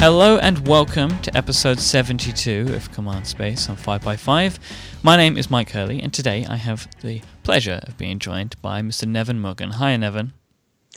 Hello 0.00 0.38
and 0.38 0.64
welcome 0.68 1.18
to 1.22 1.36
episode 1.36 1.80
72 1.80 2.72
of 2.72 2.92
Command 2.92 3.26
Space 3.26 3.68
on 3.68 3.76
5by5. 3.76 4.60
My 5.02 5.16
name 5.16 5.36
is 5.36 5.50
Mike 5.50 5.70
Hurley, 5.70 6.00
and 6.00 6.14
today 6.14 6.46
I 6.48 6.54
have 6.54 6.86
the 7.00 7.20
pleasure 7.42 7.80
of 7.82 7.98
being 7.98 8.20
joined 8.20 8.54
by 8.62 8.80
Mr. 8.80 9.06
Neven 9.06 9.40
Mrgan. 9.40 9.72
Hi, 9.72 9.96
Neven. 9.96 10.30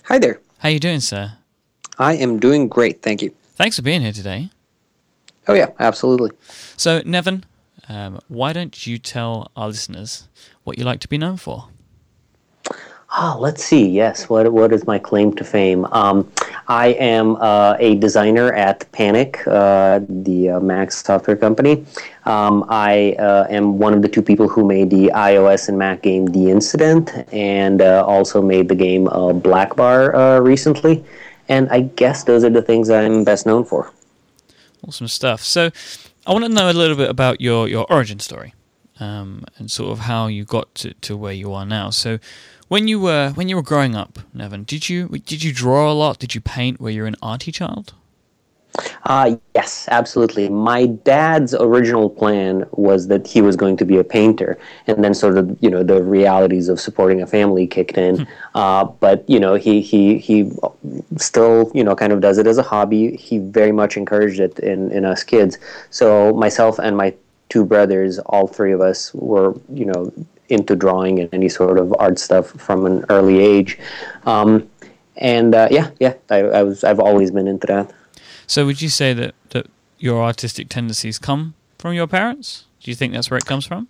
Hi 0.04 0.20
there. 0.20 0.40
How 0.60 0.70
are 0.70 0.72
you 0.74 0.80
doing, 0.80 1.00
sir? 1.00 1.34
I 1.98 2.14
am 2.14 2.40
doing 2.40 2.68
great, 2.68 3.02
thank 3.02 3.24
you. 3.24 3.34
Thanks 3.56 3.76
for 3.76 3.82
being 3.82 4.02
here 4.02 4.12
today. 4.12 4.52
Oh 5.48 5.56
yeah, 5.56 5.72
absolutely. 5.80 6.30
So, 6.78 7.02
Neven, 7.02 7.42
um, 7.90 8.20
why 8.28 8.54
don't 8.54 8.86
you 8.86 9.00
tell 9.00 9.50
our 9.56 9.70
listeners 9.70 10.28
what 10.64 10.78
you 10.78 10.84
like 10.84 11.00
to 11.00 11.08
be 11.08 11.18
known 11.18 11.38
for? 11.38 11.70
Ah, 13.10 13.36
let's 13.40 13.64
see. 13.64 13.90
Yes, 13.90 14.30
what 14.30 14.54
what 14.54 14.72
is 14.72 14.86
my 14.86 15.00
claim 15.00 15.34
to 15.36 15.44
fame? 15.44 15.86
Um, 15.86 16.32
I 16.72 16.96
am 17.00 17.36
uh, 17.36 17.76
a 17.80 17.96
designer 17.96 18.54
at 18.54 18.90
Panic, 18.94 19.46
uh, 19.46 20.00
the 20.08 20.52
uh, 20.52 20.60
Mac 20.62 20.94
software 20.94 21.36
company. 21.36 21.86
Um, 22.24 22.64
I 22.70 23.12
uh, 23.20 23.46
am 23.50 23.78
one 23.78 23.94
of 23.94 24.02
the 24.02 24.08
two 24.08 24.22
people 24.22 24.48
who 24.48 24.66
made 24.66 24.90
the 24.90 25.12
iOS 25.14 25.68
and 25.68 25.78
Mac 25.78 26.02
game 26.02 26.28
The 26.28 26.50
Incident, 26.50 27.12
and 27.34 27.82
uh, 27.82 28.06
also 28.08 28.42
made 28.42 28.70
the 28.70 28.76
game 28.76 29.10
uh, 29.10 29.34
Blackbar 29.34 30.42
recently. 30.42 31.04
And 31.50 31.68
I 31.72 31.82
guess 31.82 32.24
those 32.24 32.46
are 32.46 32.50
the 32.50 32.62
things 32.62 32.90
I'm 32.90 33.26
best 33.26 33.46
known 33.46 33.66
for. 33.66 33.92
Awesome 34.88 35.10
stuff. 35.10 35.44
So, 35.44 35.72
I 36.26 36.32
want 36.32 36.46
to 36.46 36.50
know 36.50 36.72
a 36.72 36.72
little 36.72 36.96
bit 36.96 37.10
about 37.10 37.42
your 37.42 37.68
your 37.68 37.86
origin 37.90 38.20
story, 38.20 38.54
um, 39.02 39.44
and 39.58 39.70
sort 39.70 39.92
of 39.92 40.00
how 40.00 40.28
you 40.28 40.46
got 40.46 40.74
to, 40.76 40.94
to 40.94 41.18
where 41.18 41.34
you 41.34 41.52
are 41.52 41.66
now. 41.66 41.90
So 41.90 42.20
when 42.72 42.88
you 42.88 43.02
were 43.02 43.32
when 43.32 43.50
you 43.50 43.58
were 43.58 43.62
growing 43.62 43.96
up, 43.96 44.20
Neven, 44.34 44.66
did 44.66 44.88
you 44.88 45.10
did 45.10 45.44
you 45.44 45.52
draw 45.52 45.92
a 45.92 45.96
lot? 46.04 46.20
Did 46.20 46.34
you 46.34 46.40
paint? 46.40 46.80
Were 46.80 46.90
you 46.90 47.06
an 47.06 47.18
arty 47.22 47.52
child? 47.52 47.94
Uh, 49.04 49.36
yes, 49.54 49.90
absolutely. 49.92 50.48
My 50.48 50.86
dad's 50.86 51.54
original 51.54 52.10
plan 52.10 52.66
was 52.72 53.10
that 53.10 53.28
he 53.28 53.42
was 53.42 53.58
going 53.58 53.76
to 53.76 53.84
be 53.84 53.98
a 53.98 54.06
painter, 54.06 54.58
and 54.88 55.04
then 55.04 55.14
sort 55.14 55.38
of 55.38 55.58
you 55.62 55.70
know 55.70 55.84
the 55.84 56.02
realities 56.02 56.70
of 56.70 56.80
supporting 56.80 57.22
a 57.22 57.28
family 57.28 57.68
kicked 57.68 57.98
in. 57.98 58.20
Hmm. 58.20 58.24
Uh, 58.56 58.86
but 58.86 59.30
you 59.30 59.38
know 59.38 59.56
he 59.56 59.82
he 59.82 60.18
he 60.18 60.50
still 61.18 61.74
you 61.76 61.84
know 61.84 61.94
kind 61.94 62.14
of 62.14 62.22
does 62.22 62.38
it 62.38 62.48
as 62.48 62.58
a 62.58 62.64
hobby. 62.64 63.18
He 63.18 63.40
very 63.40 63.74
much 63.74 63.98
encouraged 63.98 64.40
it 64.40 64.60
in 64.60 64.92
in 64.92 65.04
us 65.04 65.26
kids. 65.26 65.58
So 65.90 66.32
myself 66.32 66.80
and 66.80 66.96
my 66.96 67.14
two 67.50 67.66
brothers, 67.66 68.18
all 68.20 68.48
three 68.48 68.72
of 68.72 68.80
us 68.80 69.14
were 69.14 69.60
you 69.74 69.84
know 69.84 70.14
into 70.52 70.76
drawing 70.76 71.20
and 71.20 71.30
any 71.34 71.50
sort 71.50 71.78
of 71.78 71.96
art 72.00 72.20
stuff 72.20 72.50
from 72.52 72.86
an 72.86 73.06
early 73.10 73.40
age. 73.40 73.80
Um, 74.26 74.70
and 75.16 75.56
uh, 75.56 75.68
yeah, 75.72 75.92
yeah, 76.00 76.16
I, 76.30 76.38
I, 76.38 76.64
was 76.64 76.84
I've 76.84 77.00
always 77.00 77.32
been 77.32 77.48
into 77.48 77.68
that. 77.68 77.92
So 78.48 78.66
would 78.66 78.82
you 78.82 78.90
say 78.90 79.14
that, 79.14 79.34
that 79.50 79.68
your 79.98 80.24
artistic 80.24 80.70
tendencies 80.70 81.18
come 81.18 81.54
from 81.78 81.94
your 81.94 82.08
parents? 82.08 82.66
Do 82.82 82.92
you 82.92 82.96
think 82.96 83.14
that's 83.14 83.30
where 83.30 83.38
it 83.38 83.46
comes 83.46 83.66
from? 83.66 83.88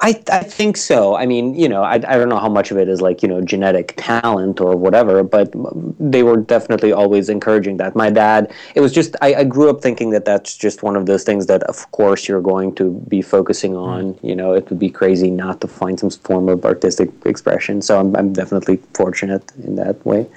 I, 0.00 0.22
I 0.30 0.42
think 0.42 0.76
so. 0.76 1.16
I 1.16 1.24
mean, 1.24 1.54
you 1.54 1.68
know, 1.68 1.82
I, 1.82 1.94
I 1.94 2.18
don't 2.18 2.28
know 2.28 2.38
how 2.38 2.48
much 2.48 2.70
of 2.70 2.76
it 2.76 2.88
is 2.88 3.00
like, 3.00 3.22
you 3.22 3.28
know, 3.28 3.40
genetic 3.40 3.94
talent 3.96 4.60
or 4.60 4.76
whatever, 4.76 5.22
but 5.22 5.52
they 5.98 6.22
were 6.22 6.36
definitely 6.36 6.92
always 6.92 7.28
encouraging 7.28 7.78
that. 7.78 7.96
My 7.96 8.10
dad, 8.10 8.52
it 8.74 8.80
was 8.80 8.92
just, 8.92 9.16
I, 9.22 9.34
I 9.36 9.44
grew 9.44 9.70
up 9.70 9.80
thinking 9.80 10.10
that 10.10 10.26
that's 10.26 10.54
just 10.56 10.82
one 10.82 10.96
of 10.96 11.06
those 11.06 11.24
things 11.24 11.46
that, 11.46 11.62
of 11.64 11.90
course, 11.92 12.28
you're 12.28 12.42
going 12.42 12.74
to 12.74 12.90
be 13.08 13.22
focusing 13.22 13.74
on. 13.74 14.14
Mm. 14.14 14.24
You 14.24 14.36
know, 14.36 14.52
it 14.52 14.68
would 14.68 14.78
be 14.78 14.90
crazy 14.90 15.30
not 15.30 15.60
to 15.62 15.68
find 15.68 15.98
some 15.98 16.10
form 16.10 16.48
of 16.50 16.64
artistic 16.64 17.10
expression. 17.24 17.80
So 17.80 17.98
I'm, 17.98 18.14
I'm 18.16 18.32
definitely 18.34 18.76
fortunate 18.94 19.50
in 19.64 19.76
that 19.76 20.04
way. 20.04 20.28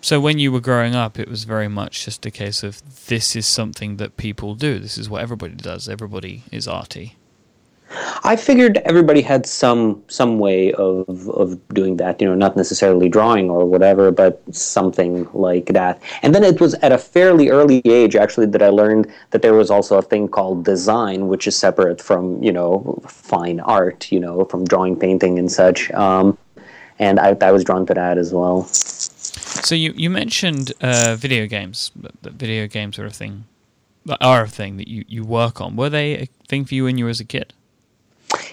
So 0.00 0.18
when 0.18 0.38
you 0.38 0.50
were 0.50 0.60
growing 0.60 0.94
up, 0.94 1.18
it 1.18 1.28
was 1.28 1.44
very 1.44 1.68
much 1.68 2.06
just 2.06 2.24
a 2.24 2.30
case 2.30 2.62
of 2.62 2.80
this 3.08 3.36
is 3.36 3.46
something 3.46 3.98
that 3.98 4.16
people 4.16 4.54
do. 4.54 4.78
This 4.78 4.96
is 4.96 5.10
what 5.10 5.20
everybody 5.20 5.54
does. 5.54 5.86
Everybody 5.86 6.44
is 6.50 6.66
arty. 6.66 7.16
I 8.22 8.36
figured 8.36 8.78
everybody 8.84 9.20
had 9.20 9.46
some 9.46 10.02
some 10.08 10.38
way 10.38 10.72
of 10.74 11.28
of 11.30 11.58
doing 11.68 11.96
that, 11.96 12.20
you 12.20 12.28
know, 12.28 12.36
not 12.36 12.56
necessarily 12.56 13.08
drawing 13.08 13.50
or 13.50 13.66
whatever, 13.66 14.12
but 14.12 14.42
something 14.54 15.28
like 15.34 15.66
that. 15.66 16.00
And 16.22 16.34
then 16.34 16.44
it 16.44 16.60
was 16.60 16.74
at 16.74 16.92
a 16.92 16.98
fairly 16.98 17.48
early 17.48 17.82
age 17.84 18.14
actually 18.14 18.46
that 18.46 18.62
I 18.62 18.68
learned 18.68 19.12
that 19.30 19.42
there 19.42 19.54
was 19.54 19.70
also 19.70 19.98
a 19.98 20.02
thing 20.02 20.28
called 20.28 20.64
design, 20.64 21.26
which 21.26 21.48
is 21.48 21.56
separate 21.56 22.00
from, 22.00 22.40
you 22.42 22.52
know, 22.52 23.02
fine 23.08 23.58
art, 23.60 24.12
you 24.12 24.20
know, 24.20 24.44
from 24.44 24.64
drawing, 24.64 24.96
painting 24.96 25.38
and 25.38 25.50
such. 25.50 25.90
Um, 25.92 26.38
and 27.00 27.18
I, 27.18 27.36
I 27.40 27.50
was 27.50 27.64
drawn 27.64 27.86
to 27.86 27.94
that 27.94 28.18
as 28.18 28.32
well. 28.32 28.64
So 28.64 29.74
you 29.74 29.92
you 29.96 30.10
mentioned 30.10 30.72
uh, 30.80 31.16
video 31.16 31.46
games, 31.46 31.90
the 32.22 32.30
video 32.30 32.68
games 32.68 32.98
are 33.00 33.06
a 33.06 33.10
thing, 33.10 33.46
are 34.20 34.42
a 34.44 34.48
thing 34.48 34.76
that 34.76 34.86
you, 34.86 35.04
you 35.08 35.24
work 35.24 35.60
on. 35.60 35.74
Were 35.74 35.90
they 35.90 36.14
a 36.18 36.26
thing 36.46 36.64
for 36.64 36.74
you 36.74 36.84
when 36.84 36.96
you 36.98 37.04
were 37.04 37.10
as 37.10 37.20
a 37.20 37.24
kid? 37.24 37.52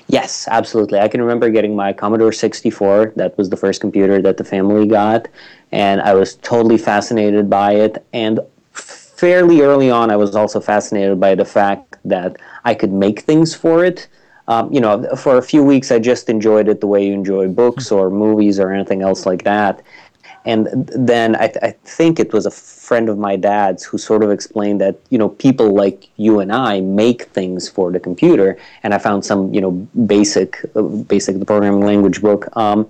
Yes, 0.08 0.48
absolutely. 0.50 1.00
I 1.00 1.08
can 1.10 1.22
remember 1.22 1.50
getting 1.50 1.76
my 1.76 1.92
Commodore 1.92 2.32
64. 2.32 3.14
That 3.18 3.38
was 3.38 3.50
the 3.50 3.58
first 3.58 3.82
computer 3.82 4.22
that 4.22 4.38
the 4.38 4.44
family 4.44 4.88
got, 4.88 5.28
and 5.72 6.00
I 6.02 6.14
was 6.14 6.36
totally 6.36 6.78
fascinated 6.78 7.50
by 7.50 7.74
it. 7.74 8.06
And 8.14 8.40
fairly 8.72 9.62
early 9.62 9.92
on, 9.92 10.10
I 10.10 10.16
was 10.16 10.36
also 10.36 10.62
fascinated 10.62 11.20
by 11.20 11.36
the 11.36 11.44
fact 11.44 11.98
that 12.06 12.38
I 12.64 12.74
could 12.74 12.94
make 12.94 13.22
things 13.22 13.54
for 13.54 13.84
it. 13.84 14.08
Um, 14.48 14.72
you 14.72 14.80
know, 14.80 15.04
for 15.18 15.38
a 15.38 15.42
few 15.42 15.62
weeks, 15.62 15.92
I 15.92 16.00
just 16.00 16.30
enjoyed 16.30 16.70
it 16.70 16.80
the 16.80 16.88
way 16.88 17.06
you 17.06 17.12
enjoy 17.14 17.50
books 17.50 17.92
or 17.92 18.10
movies 18.10 18.62
or 18.62 18.72
anything 18.72 19.02
else 19.02 19.26
like 19.26 19.44
that. 19.44 19.82
And 20.46 20.88
then 20.96 21.36
I, 21.36 21.48
th- 21.48 21.64
I 21.64 21.72
think 21.84 22.20
it 22.20 22.32
was 22.32 22.46
a 22.46 22.52
friend 22.52 23.10
of 23.10 23.18
my 23.18 23.36
dad's 23.36 23.84
who 23.84 23.98
sort 23.98 24.24
of 24.24 24.32
explained 24.32 24.80
that 24.82 24.98
you 25.10 25.18
know 25.18 25.30
people 25.30 25.74
like 25.74 26.08
you 26.16 26.40
and 26.40 26.52
I 26.54 26.80
make 26.82 27.24
things 27.24 27.68
for 27.68 27.92
the 27.92 28.00
computer, 28.00 28.58
and 28.84 28.94
I 28.94 28.98
found 28.98 29.26
some 29.26 29.54
you 29.54 29.62
know 29.62 29.72
basic 30.06 30.64
uh, 30.76 30.82
basic 30.82 31.40
the 31.40 31.46
programming 31.46 31.86
language 31.86 32.22
book. 32.22 32.48
Um, 32.56 32.90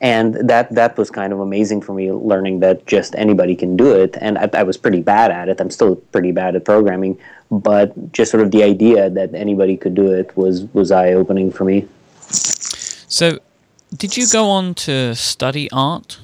and 0.00 0.34
that 0.48 0.72
that 0.74 0.96
was 0.96 1.10
kind 1.10 1.32
of 1.32 1.40
amazing 1.40 1.80
for 1.80 1.92
me 1.92 2.12
learning 2.12 2.60
that 2.60 2.86
just 2.86 3.14
anybody 3.16 3.56
can 3.56 3.76
do 3.76 3.92
it. 3.94 4.16
And 4.20 4.38
I, 4.38 4.48
I, 4.52 4.62
was 4.62 4.76
pretty 4.76 5.00
bad 5.00 5.32
at 5.32 5.48
it. 5.48 5.60
I'm 5.60 5.70
still 5.70 5.96
pretty 5.96 6.30
bad 6.30 6.54
at 6.54 6.64
programming. 6.64 7.18
But 7.50 8.12
just 8.12 8.30
sort 8.30 8.42
of 8.42 8.52
the 8.52 8.62
idea 8.62 9.10
that 9.10 9.34
anybody 9.34 9.76
could 9.76 9.94
do 9.94 10.12
it 10.12 10.36
was 10.36 10.64
was 10.72 10.92
eye-opening 10.92 11.50
for 11.50 11.64
me. 11.64 11.88
So 12.20 13.38
did 13.96 14.16
you 14.16 14.26
go 14.28 14.50
on 14.50 14.74
to 14.74 15.14
study 15.14 15.68
art 15.72 16.20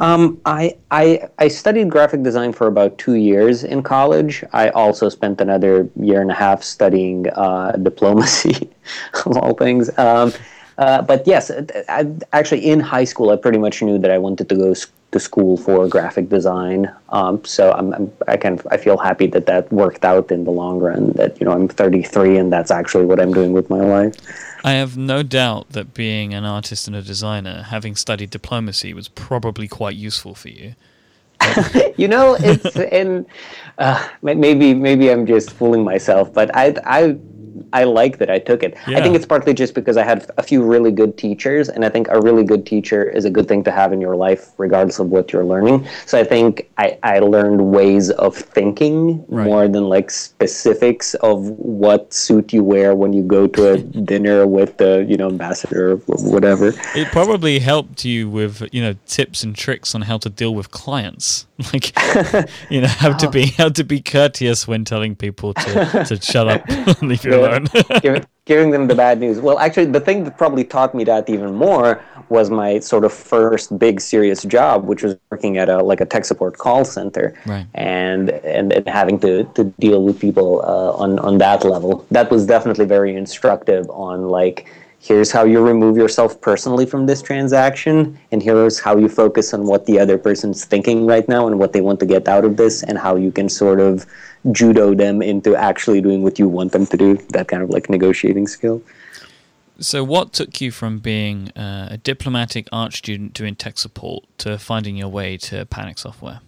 um, 0.00 0.40
I, 0.44 0.76
I 0.90 1.28
I 1.38 1.48
studied 1.48 1.90
graphic 1.90 2.22
design 2.22 2.52
for 2.52 2.66
about 2.66 2.98
two 2.98 3.14
years 3.14 3.64
in 3.64 3.82
college. 3.82 4.44
I 4.52 4.68
also 4.70 5.08
spent 5.08 5.40
another 5.40 5.88
year 5.96 6.20
and 6.20 6.30
a 6.30 6.34
half 6.34 6.62
studying 6.62 7.28
uh, 7.30 7.72
diplomacy, 7.72 8.70
of 9.26 9.36
all 9.36 9.54
things. 9.54 9.90
Um, 9.98 10.32
uh, 10.78 11.02
but 11.02 11.26
yes, 11.26 11.50
I, 11.88 12.06
actually 12.32 12.68
in 12.68 12.80
high 12.80 13.04
school, 13.04 13.30
I 13.30 13.36
pretty 13.36 13.58
much 13.58 13.82
knew 13.82 13.98
that 13.98 14.10
I 14.10 14.18
wanted 14.18 14.48
to 14.50 14.54
go 14.54 14.74
to 15.12 15.20
school 15.20 15.56
for 15.56 15.88
graphic 15.88 16.28
design. 16.28 16.92
Um, 17.08 17.42
so 17.44 17.72
I'm, 17.72 17.94
I'm, 17.94 18.12
i 18.28 18.34
I 18.70 18.76
feel 18.76 18.98
happy 18.98 19.26
that 19.28 19.46
that 19.46 19.72
worked 19.72 20.04
out 20.04 20.30
in 20.30 20.44
the 20.44 20.50
long 20.50 20.78
run. 20.78 21.12
That 21.12 21.40
you 21.40 21.46
know 21.46 21.52
I'm 21.52 21.68
33 21.68 22.36
and 22.36 22.52
that's 22.52 22.70
actually 22.70 23.06
what 23.06 23.20
I'm 23.20 23.32
doing 23.32 23.52
with 23.52 23.70
my 23.70 23.80
life. 23.80 24.14
I 24.66 24.72
have 24.72 24.96
no 24.96 25.22
doubt 25.22 25.70
that 25.70 25.94
being 25.94 26.34
an 26.34 26.44
artist 26.44 26.88
and 26.88 26.96
a 26.96 27.00
designer, 27.00 27.62
having 27.62 27.94
studied 27.94 28.30
diplomacy, 28.30 28.92
was 28.92 29.06
probably 29.06 29.68
quite 29.68 29.94
useful 29.94 30.34
for 30.34 30.48
you. 30.48 30.74
you 31.96 32.08
know, 32.08 32.36
it's 32.40 32.74
and 32.76 33.26
uh, 33.78 34.08
maybe 34.22 34.74
maybe 34.74 35.08
I'm 35.08 35.24
just 35.24 35.52
fooling 35.52 35.84
myself, 35.84 36.34
but 36.34 36.50
I 36.56 36.74
I 36.84 37.16
I 37.72 37.84
like 37.84 38.18
that 38.18 38.30
I 38.30 38.38
took 38.38 38.62
it. 38.62 38.76
Yeah. 38.86 38.98
I 38.98 39.02
think 39.02 39.14
it's 39.14 39.26
partly 39.26 39.54
just 39.54 39.74
because 39.74 39.96
I 39.96 40.04
had 40.04 40.30
a 40.36 40.42
few 40.42 40.62
really 40.62 40.92
good 40.92 41.16
teachers, 41.18 41.68
and 41.68 41.84
I 41.84 41.88
think 41.88 42.08
a 42.08 42.20
really 42.20 42.44
good 42.44 42.66
teacher 42.66 43.04
is 43.04 43.24
a 43.24 43.30
good 43.30 43.48
thing 43.48 43.64
to 43.64 43.70
have 43.70 43.92
in 43.92 44.00
your 44.00 44.16
life, 44.16 44.52
regardless 44.58 44.98
of 44.98 45.10
what 45.10 45.32
you're 45.32 45.44
learning. 45.44 45.86
So 46.06 46.18
I 46.18 46.24
think 46.24 46.70
I, 46.78 46.98
I 47.02 47.18
learned 47.20 47.70
ways 47.70 48.10
of 48.10 48.36
thinking 48.36 49.24
right. 49.28 49.44
more 49.44 49.68
than 49.68 49.84
like 49.88 50.10
specifics 50.10 51.14
of 51.14 51.48
what 51.58 52.12
suit 52.12 52.52
you 52.52 52.62
wear 52.62 52.94
when 52.94 53.12
you 53.12 53.22
go 53.22 53.46
to 53.46 53.72
a 53.72 53.78
dinner 54.12 54.46
with 54.46 54.76
the 54.76 55.04
you 55.08 55.16
know 55.16 55.28
ambassador 55.28 55.92
or 55.92 55.96
whatever. 56.06 56.72
It 56.94 57.08
probably 57.08 57.58
helped 57.58 58.04
you 58.04 58.28
with 58.28 58.62
you 58.72 58.82
know 58.82 58.94
tips 59.06 59.42
and 59.42 59.54
tricks 59.56 59.94
on 59.94 60.02
how 60.02 60.18
to 60.18 60.28
deal 60.28 60.54
with 60.54 60.70
clients, 60.70 61.46
like 61.72 61.96
you 62.70 62.80
know 62.80 62.88
how 62.88 63.12
to 63.12 63.30
be 63.36 63.46
how 63.46 63.68
to 63.70 63.84
be 63.84 64.00
courteous 64.00 64.68
when 64.68 64.84
telling 64.84 65.16
people 65.16 65.54
to 65.54 66.04
to 66.06 66.20
shut 66.20 66.48
up, 66.48 67.02
leave 67.02 67.24
you 67.24 67.34
alone 67.34 67.45
giving, 68.02 68.24
giving 68.44 68.70
them 68.70 68.86
the 68.86 68.94
bad 68.94 69.20
news. 69.20 69.40
Well, 69.40 69.58
actually, 69.58 69.86
the 69.86 70.00
thing 70.00 70.24
that 70.24 70.36
probably 70.36 70.64
taught 70.64 70.94
me 70.94 71.04
that 71.04 71.28
even 71.28 71.54
more 71.54 72.02
was 72.28 72.50
my 72.50 72.80
sort 72.80 73.04
of 73.04 73.12
first 73.12 73.78
big 73.78 74.00
serious 74.00 74.42
job, 74.42 74.84
which 74.84 75.02
was 75.02 75.16
working 75.30 75.58
at 75.58 75.68
a 75.68 75.82
like 75.82 76.00
a 76.00 76.06
tech 76.06 76.24
support 76.24 76.58
call 76.58 76.84
center, 76.84 77.34
right. 77.46 77.66
and, 77.74 78.30
and 78.30 78.72
and 78.72 78.88
having 78.88 79.18
to, 79.20 79.44
to 79.54 79.64
deal 79.78 80.02
with 80.02 80.20
people 80.20 80.62
uh, 80.62 81.02
on 81.02 81.18
on 81.20 81.38
that 81.38 81.64
level. 81.64 82.06
That 82.10 82.30
was 82.30 82.46
definitely 82.46 82.86
very 82.86 83.14
instructive 83.14 83.88
on 83.90 84.28
like 84.28 84.68
here's 85.06 85.30
how 85.30 85.44
you 85.44 85.64
remove 85.64 85.96
yourself 85.96 86.40
personally 86.40 86.84
from 86.84 87.06
this 87.06 87.22
transaction 87.22 88.18
and 88.32 88.42
here's 88.42 88.80
how 88.80 88.96
you 88.96 89.08
focus 89.08 89.54
on 89.54 89.66
what 89.66 89.86
the 89.86 89.98
other 89.98 90.18
person's 90.18 90.64
thinking 90.64 91.06
right 91.06 91.28
now 91.28 91.46
and 91.46 91.58
what 91.58 91.72
they 91.72 91.80
want 91.80 92.00
to 92.00 92.06
get 92.06 92.26
out 92.26 92.44
of 92.44 92.56
this 92.56 92.82
and 92.82 92.98
how 92.98 93.14
you 93.14 93.30
can 93.30 93.48
sort 93.48 93.78
of 93.78 94.04
judo 94.52 94.94
them 94.94 95.22
into 95.22 95.54
actually 95.56 96.00
doing 96.00 96.22
what 96.22 96.38
you 96.38 96.48
want 96.48 96.72
them 96.72 96.86
to 96.86 96.96
do 96.96 97.16
that 97.30 97.48
kind 97.48 97.62
of 97.62 97.70
like 97.70 97.88
negotiating 97.90 98.46
skill 98.46 98.82
so 99.78 100.02
what 100.02 100.32
took 100.32 100.60
you 100.60 100.70
from 100.70 100.98
being 100.98 101.50
uh, 101.50 101.88
a 101.90 101.98
diplomatic 101.98 102.66
art 102.72 102.92
student 102.94 103.34
doing 103.34 103.54
tech 103.54 103.78
support 103.78 104.24
to 104.38 104.58
finding 104.58 104.96
your 104.96 105.08
way 105.08 105.36
to 105.36 105.66
panic 105.66 105.98
software 105.98 106.40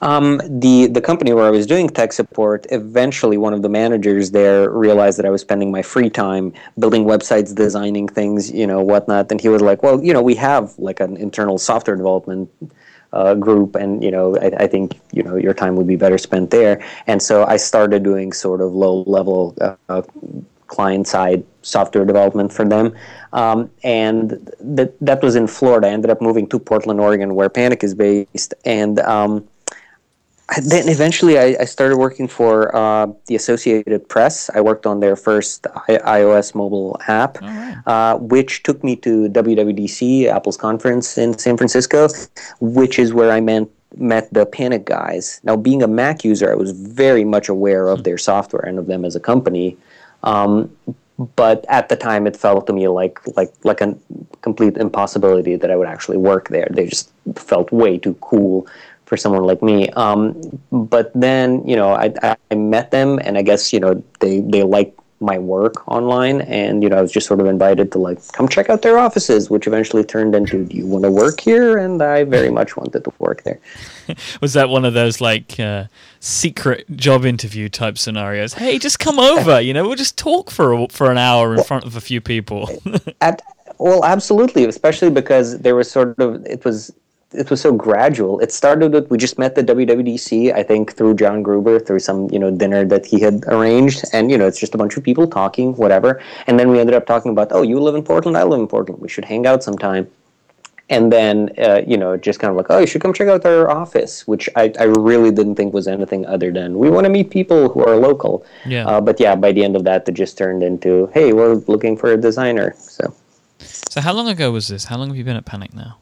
um, 0.00 0.40
the 0.48 0.86
the 0.86 1.00
company 1.00 1.32
where 1.32 1.44
I 1.44 1.50
was 1.50 1.66
doing 1.66 1.88
tech 1.88 2.12
support, 2.12 2.66
eventually 2.70 3.36
one 3.36 3.52
of 3.52 3.62
the 3.62 3.68
managers 3.68 4.30
there 4.30 4.70
realized 4.70 5.18
that 5.18 5.26
I 5.26 5.30
was 5.30 5.42
spending 5.42 5.70
my 5.70 5.82
free 5.82 6.10
time 6.10 6.52
building 6.78 7.04
websites, 7.04 7.54
designing 7.54 8.08
things, 8.08 8.50
you 8.50 8.66
know, 8.66 8.82
whatnot, 8.82 9.30
and 9.30 9.40
he 9.40 9.48
was 9.48 9.62
like, 9.62 9.82
"Well, 9.82 10.02
you 10.02 10.12
know, 10.12 10.22
we 10.22 10.34
have 10.36 10.76
like 10.78 11.00
an 11.00 11.16
internal 11.16 11.58
software 11.58 11.96
development." 11.96 12.50
Uh, 13.12 13.34
group, 13.34 13.74
and 13.74 14.02
you 14.02 14.10
know, 14.10 14.38
I, 14.38 14.64
I, 14.64 14.66
think 14.66 14.98
you 15.12 15.22
know 15.22 15.36
your 15.36 15.52
time 15.52 15.76
would 15.76 15.86
be 15.86 15.96
better 15.96 16.16
spent 16.16 16.50
there. 16.50 16.82
And 17.06 17.20
so 17.20 17.44
I 17.44 17.58
started 17.58 18.02
doing 18.02 18.32
sort 18.32 18.62
of 18.62 18.72
low 18.72 19.02
level 19.06 19.54
uh, 19.60 20.00
client 20.72 21.06
side 21.06 21.44
software 21.60 22.04
development 22.04 22.52
for 22.52 22.64
them. 22.64 22.94
Um, 23.32 23.70
and 23.84 24.50
that 24.60 24.98
that 25.00 25.22
was 25.22 25.36
in 25.36 25.46
Florida. 25.46 25.88
I 25.88 25.90
ended 25.90 26.10
up 26.10 26.20
moving 26.20 26.46
to 26.48 26.58
Portland, 26.58 27.00
Oregon, 27.00 27.34
where 27.34 27.48
Panic 27.48 27.84
is 27.84 27.94
based, 27.94 28.54
and 28.64 28.98
um, 29.00 29.46
then 30.62 30.88
eventually 30.88 31.38
I, 31.38 31.56
I, 31.60 31.64
started 31.64 31.96
working 31.96 32.28
for 32.28 32.74
uh, 32.74 33.06
the 33.26 33.36
Associated 33.36 34.08
Press. 34.08 34.50
I 34.54 34.60
worked 34.60 34.86
on 34.86 35.00
their 35.00 35.16
first 35.16 35.66
I- 35.88 36.20
iOS 36.20 36.54
mobile 36.54 37.00
app, 37.06 37.40
right. 37.40 37.82
uh, 37.86 38.18
which 38.18 38.62
took 38.62 38.82
me 38.82 38.96
to 38.96 39.28
WWDC, 39.28 40.26
Apple's 40.26 40.56
conference 40.56 41.16
in 41.18 41.38
San 41.38 41.56
Francisco, 41.56 42.08
which 42.60 42.98
is 42.98 43.12
where 43.12 43.30
I 43.30 43.40
met 43.40 43.68
met 43.96 44.32
the 44.32 44.46
Panic 44.46 44.86
guys. 44.86 45.40
Now, 45.44 45.54
being 45.54 45.82
a 45.82 45.86
Mac 45.86 46.24
user, 46.24 46.50
I 46.50 46.54
was 46.54 46.70
very 46.72 47.24
much 47.24 47.48
aware 47.50 47.88
of 47.88 47.98
hmm. 47.98 48.02
their 48.04 48.18
software 48.18 48.62
and 48.62 48.78
of 48.78 48.86
them 48.86 49.04
as 49.04 49.14
a 49.14 49.20
company. 49.20 49.76
Um, 50.22 50.74
but 51.36 51.64
at 51.68 51.88
the 51.88 51.96
time 51.96 52.26
it 52.26 52.36
felt 52.36 52.66
to 52.66 52.72
me 52.72 52.88
like 52.88 53.20
like 53.36 53.52
like 53.64 53.80
a 53.80 53.94
complete 54.40 54.76
impossibility 54.76 55.56
that 55.56 55.70
I 55.70 55.76
would 55.76 55.88
actually 55.88 56.16
work 56.16 56.48
there. 56.48 56.68
They 56.70 56.86
just 56.86 57.12
felt 57.36 57.70
way 57.70 57.98
too 57.98 58.14
cool 58.20 58.66
for 59.12 59.18
someone 59.18 59.44
like 59.44 59.62
me. 59.62 59.90
Um, 59.90 60.40
but 60.72 61.12
then 61.12 61.62
you 61.68 61.76
know 61.76 61.92
I, 61.92 62.14
I 62.50 62.54
met 62.54 62.92
them 62.92 63.18
and 63.22 63.36
I 63.36 63.42
guess 63.42 63.70
you 63.70 63.78
know 63.78 64.02
they 64.20 64.40
they 64.40 64.62
liked 64.62 64.98
my 65.20 65.36
work 65.36 65.86
online 65.86 66.40
and 66.40 66.82
you 66.82 66.88
know 66.88 66.96
I 66.96 67.02
was 67.02 67.12
just 67.12 67.26
sort 67.26 67.38
of 67.38 67.46
invited 67.46 67.92
to 67.92 67.98
like 67.98 68.26
come 68.32 68.48
check 68.48 68.70
out 68.70 68.80
their 68.80 68.96
offices 68.98 69.50
which 69.50 69.66
eventually 69.66 70.02
turned 70.02 70.34
into 70.34 70.64
do 70.64 70.74
you 70.74 70.86
want 70.86 71.04
to 71.04 71.10
work 71.10 71.40
here 71.40 71.76
and 71.76 72.00
I 72.00 72.24
very 72.24 72.48
much 72.58 72.74
wanted 72.74 73.04
to 73.04 73.12
work 73.18 73.42
there. 73.42 73.60
was 74.40 74.54
that 74.54 74.70
one 74.70 74.86
of 74.86 74.94
those 74.94 75.20
like 75.20 75.60
uh, 75.60 75.84
secret 76.20 76.86
job 76.96 77.26
interview 77.26 77.68
type 77.68 77.98
scenarios? 77.98 78.54
Hey, 78.54 78.78
just 78.78 78.98
come 78.98 79.18
over, 79.18 79.60
you 79.60 79.74
know, 79.74 79.86
we'll 79.86 80.02
just 80.06 80.16
talk 80.16 80.50
for 80.50 80.72
a, 80.72 80.88
for 80.88 81.10
an 81.10 81.18
hour 81.18 81.54
in 81.54 81.62
front 81.64 81.84
of 81.84 81.96
a 81.96 82.00
few 82.00 82.22
people. 82.22 82.70
at, 83.20 83.42
well, 83.76 84.06
absolutely, 84.06 84.64
especially 84.64 85.10
because 85.10 85.58
there 85.58 85.76
was 85.76 85.90
sort 85.90 86.18
of 86.18 86.46
it 86.46 86.64
was 86.64 86.90
it 87.34 87.50
was 87.50 87.60
so 87.60 87.72
gradual. 87.72 88.40
It 88.40 88.52
started 88.52 88.92
with 88.92 89.10
we 89.10 89.18
just 89.18 89.38
met 89.38 89.54
the 89.54 89.62
WWDC, 89.62 90.52
I 90.54 90.62
think, 90.62 90.94
through 90.94 91.14
John 91.14 91.42
Gruber, 91.42 91.78
through 91.78 92.00
some 92.00 92.28
you 92.30 92.38
know 92.38 92.50
dinner 92.50 92.84
that 92.84 93.06
he 93.06 93.20
had 93.20 93.44
arranged, 93.46 94.04
and 94.12 94.30
you 94.30 94.38
know 94.38 94.46
it's 94.46 94.60
just 94.60 94.74
a 94.74 94.78
bunch 94.78 94.96
of 94.96 95.02
people 95.02 95.26
talking, 95.26 95.74
whatever. 95.76 96.20
And 96.46 96.58
then 96.58 96.70
we 96.70 96.80
ended 96.80 96.94
up 96.94 97.06
talking 97.06 97.30
about, 97.32 97.48
oh, 97.52 97.62
you 97.62 97.80
live 97.80 97.94
in 97.94 98.02
Portland, 98.02 98.36
I 98.36 98.42
live 98.42 98.60
in 98.60 98.66
Portland, 98.66 99.00
we 99.00 99.08
should 99.08 99.24
hang 99.24 99.46
out 99.46 99.62
sometime. 99.62 100.10
And 100.90 101.10
then 101.10 101.50
uh, 101.58 101.80
you 101.86 101.96
know 101.96 102.16
just 102.16 102.38
kind 102.38 102.50
of 102.50 102.56
like, 102.56 102.66
oh, 102.68 102.78
you 102.78 102.86
should 102.86 103.00
come 103.00 103.14
check 103.14 103.28
out 103.28 103.46
our 103.46 103.70
office, 103.70 104.26
which 104.26 104.48
I, 104.56 104.72
I 104.78 104.84
really 104.84 105.30
didn't 105.30 105.54
think 105.54 105.72
was 105.72 105.88
anything 105.88 106.26
other 106.26 106.52
than 106.52 106.78
we 106.78 106.90
want 106.90 107.04
to 107.04 107.10
meet 107.10 107.30
people 107.30 107.68
who 107.70 107.84
are 107.84 107.96
local. 107.96 108.44
Yeah. 108.66 108.86
Uh, 108.86 109.00
but 109.00 109.18
yeah, 109.18 109.34
by 109.34 109.52
the 109.52 109.64
end 109.64 109.76
of 109.76 109.84
that, 109.84 110.08
it 110.08 110.12
just 110.12 110.36
turned 110.36 110.62
into, 110.62 111.10
hey, 111.14 111.32
we're 111.32 111.54
looking 111.66 111.96
for 111.96 112.12
a 112.12 112.16
designer. 112.16 112.74
So. 112.76 113.14
So 113.58 114.00
how 114.00 114.12
long 114.12 114.28
ago 114.28 114.50
was 114.50 114.68
this? 114.68 114.86
How 114.86 114.96
long 114.96 115.08
have 115.08 115.16
you 115.16 115.24
been 115.24 115.36
at 115.36 115.44
Panic 115.44 115.72
now? 115.74 115.98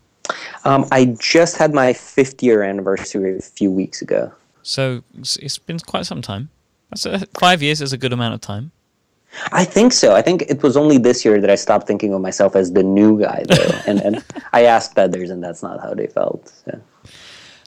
Um, 0.64 0.86
I 0.90 1.16
just 1.18 1.56
had 1.56 1.72
my 1.72 1.92
fifth 1.92 2.42
year 2.42 2.62
anniversary 2.62 3.38
a 3.38 3.42
few 3.42 3.70
weeks 3.70 4.02
ago. 4.02 4.32
So 4.62 5.02
it's 5.22 5.58
been 5.58 5.78
quite 5.78 6.06
some 6.06 6.22
time. 6.22 6.50
A, 7.04 7.26
five 7.38 7.62
years 7.62 7.80
is 7.80 7.92
a 7.92 7.98
good 7.98 8.12
amount 8.12 8.34
of 8.34 8.40
time. 8.40 8.72
I 9.52 9.64
think 9.64 9.92
so. 9.92 10.14
I 10.14 10.22
think 10.22 10.42
it 10.42 10.62
was 10.62 10.76
only 10.76 10.98
this 10.98 11.24
year 11.24 11.40
that 11.40 11.50
I 11.50 11.54
stopped 11.54 11.86
thinking 11.86 12.12
of 12.12 12.20
myself 12.20 12.56
as 12.56 12.72
the 12.72 12.82
new 12.82 13.20
guy, 13.20 13.44
though. 13.48 13.80
and, 13.86 14.00
and 14.00 14.24
I 14.52 14.64
asked 14.64 14.98
others, 14.98 15.30
and 15.30 15.42
that's 15.42 15.62
not 15.62 15.80
how 15.80 15.94
they 15.94 16.08
felt. 16.08 16.48
So. 16.48 16.80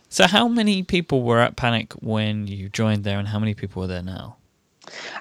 so, 0.10 0.28
how 0.28 0.48
many 0.48 0.84
people 0.84 1.24
were 1.24 1.40
at 1.40 1.56
Panic 1.56 1.94
when 1.94 2.48
you 2.48 2.68
joined 2.68 3.06
there, 3.06 3.18
and 3.18 3.30
how 3.30 3.40
many 3.40 3.54
people 3.54 3.82
are 3.84 3.88
there 3.88 4.04
now? 4.04 4.36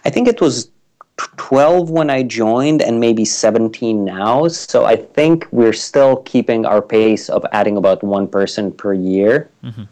I 0.04 0.10
think 0.10 0.26
it 0.26 0.40
was 0.40 0.69
12 1.17 1.91
when 1.91 2.11
I 2.11 2.23
joined 2.23 2.82
and 2.82 2.99
maybe 2.99 3.25
17 3.25 4.05
now. 4.05 4.49
So 4.49 4.85
I 4.85 4.97
think 4.97 5.47
we're 5.50 5.73
still 5.73 6.17
keeping 6.17 6.64
our 6.67 6.82
pace 6.82 7.29
of 7.29 7.44
adding 7.53 7.76
about 7.76 8.03
one 8.03 8.26
person 8.26 8.73
per 8.73 8.94
year. 8.94 9.50
Mm-hmm. 9.62 9.85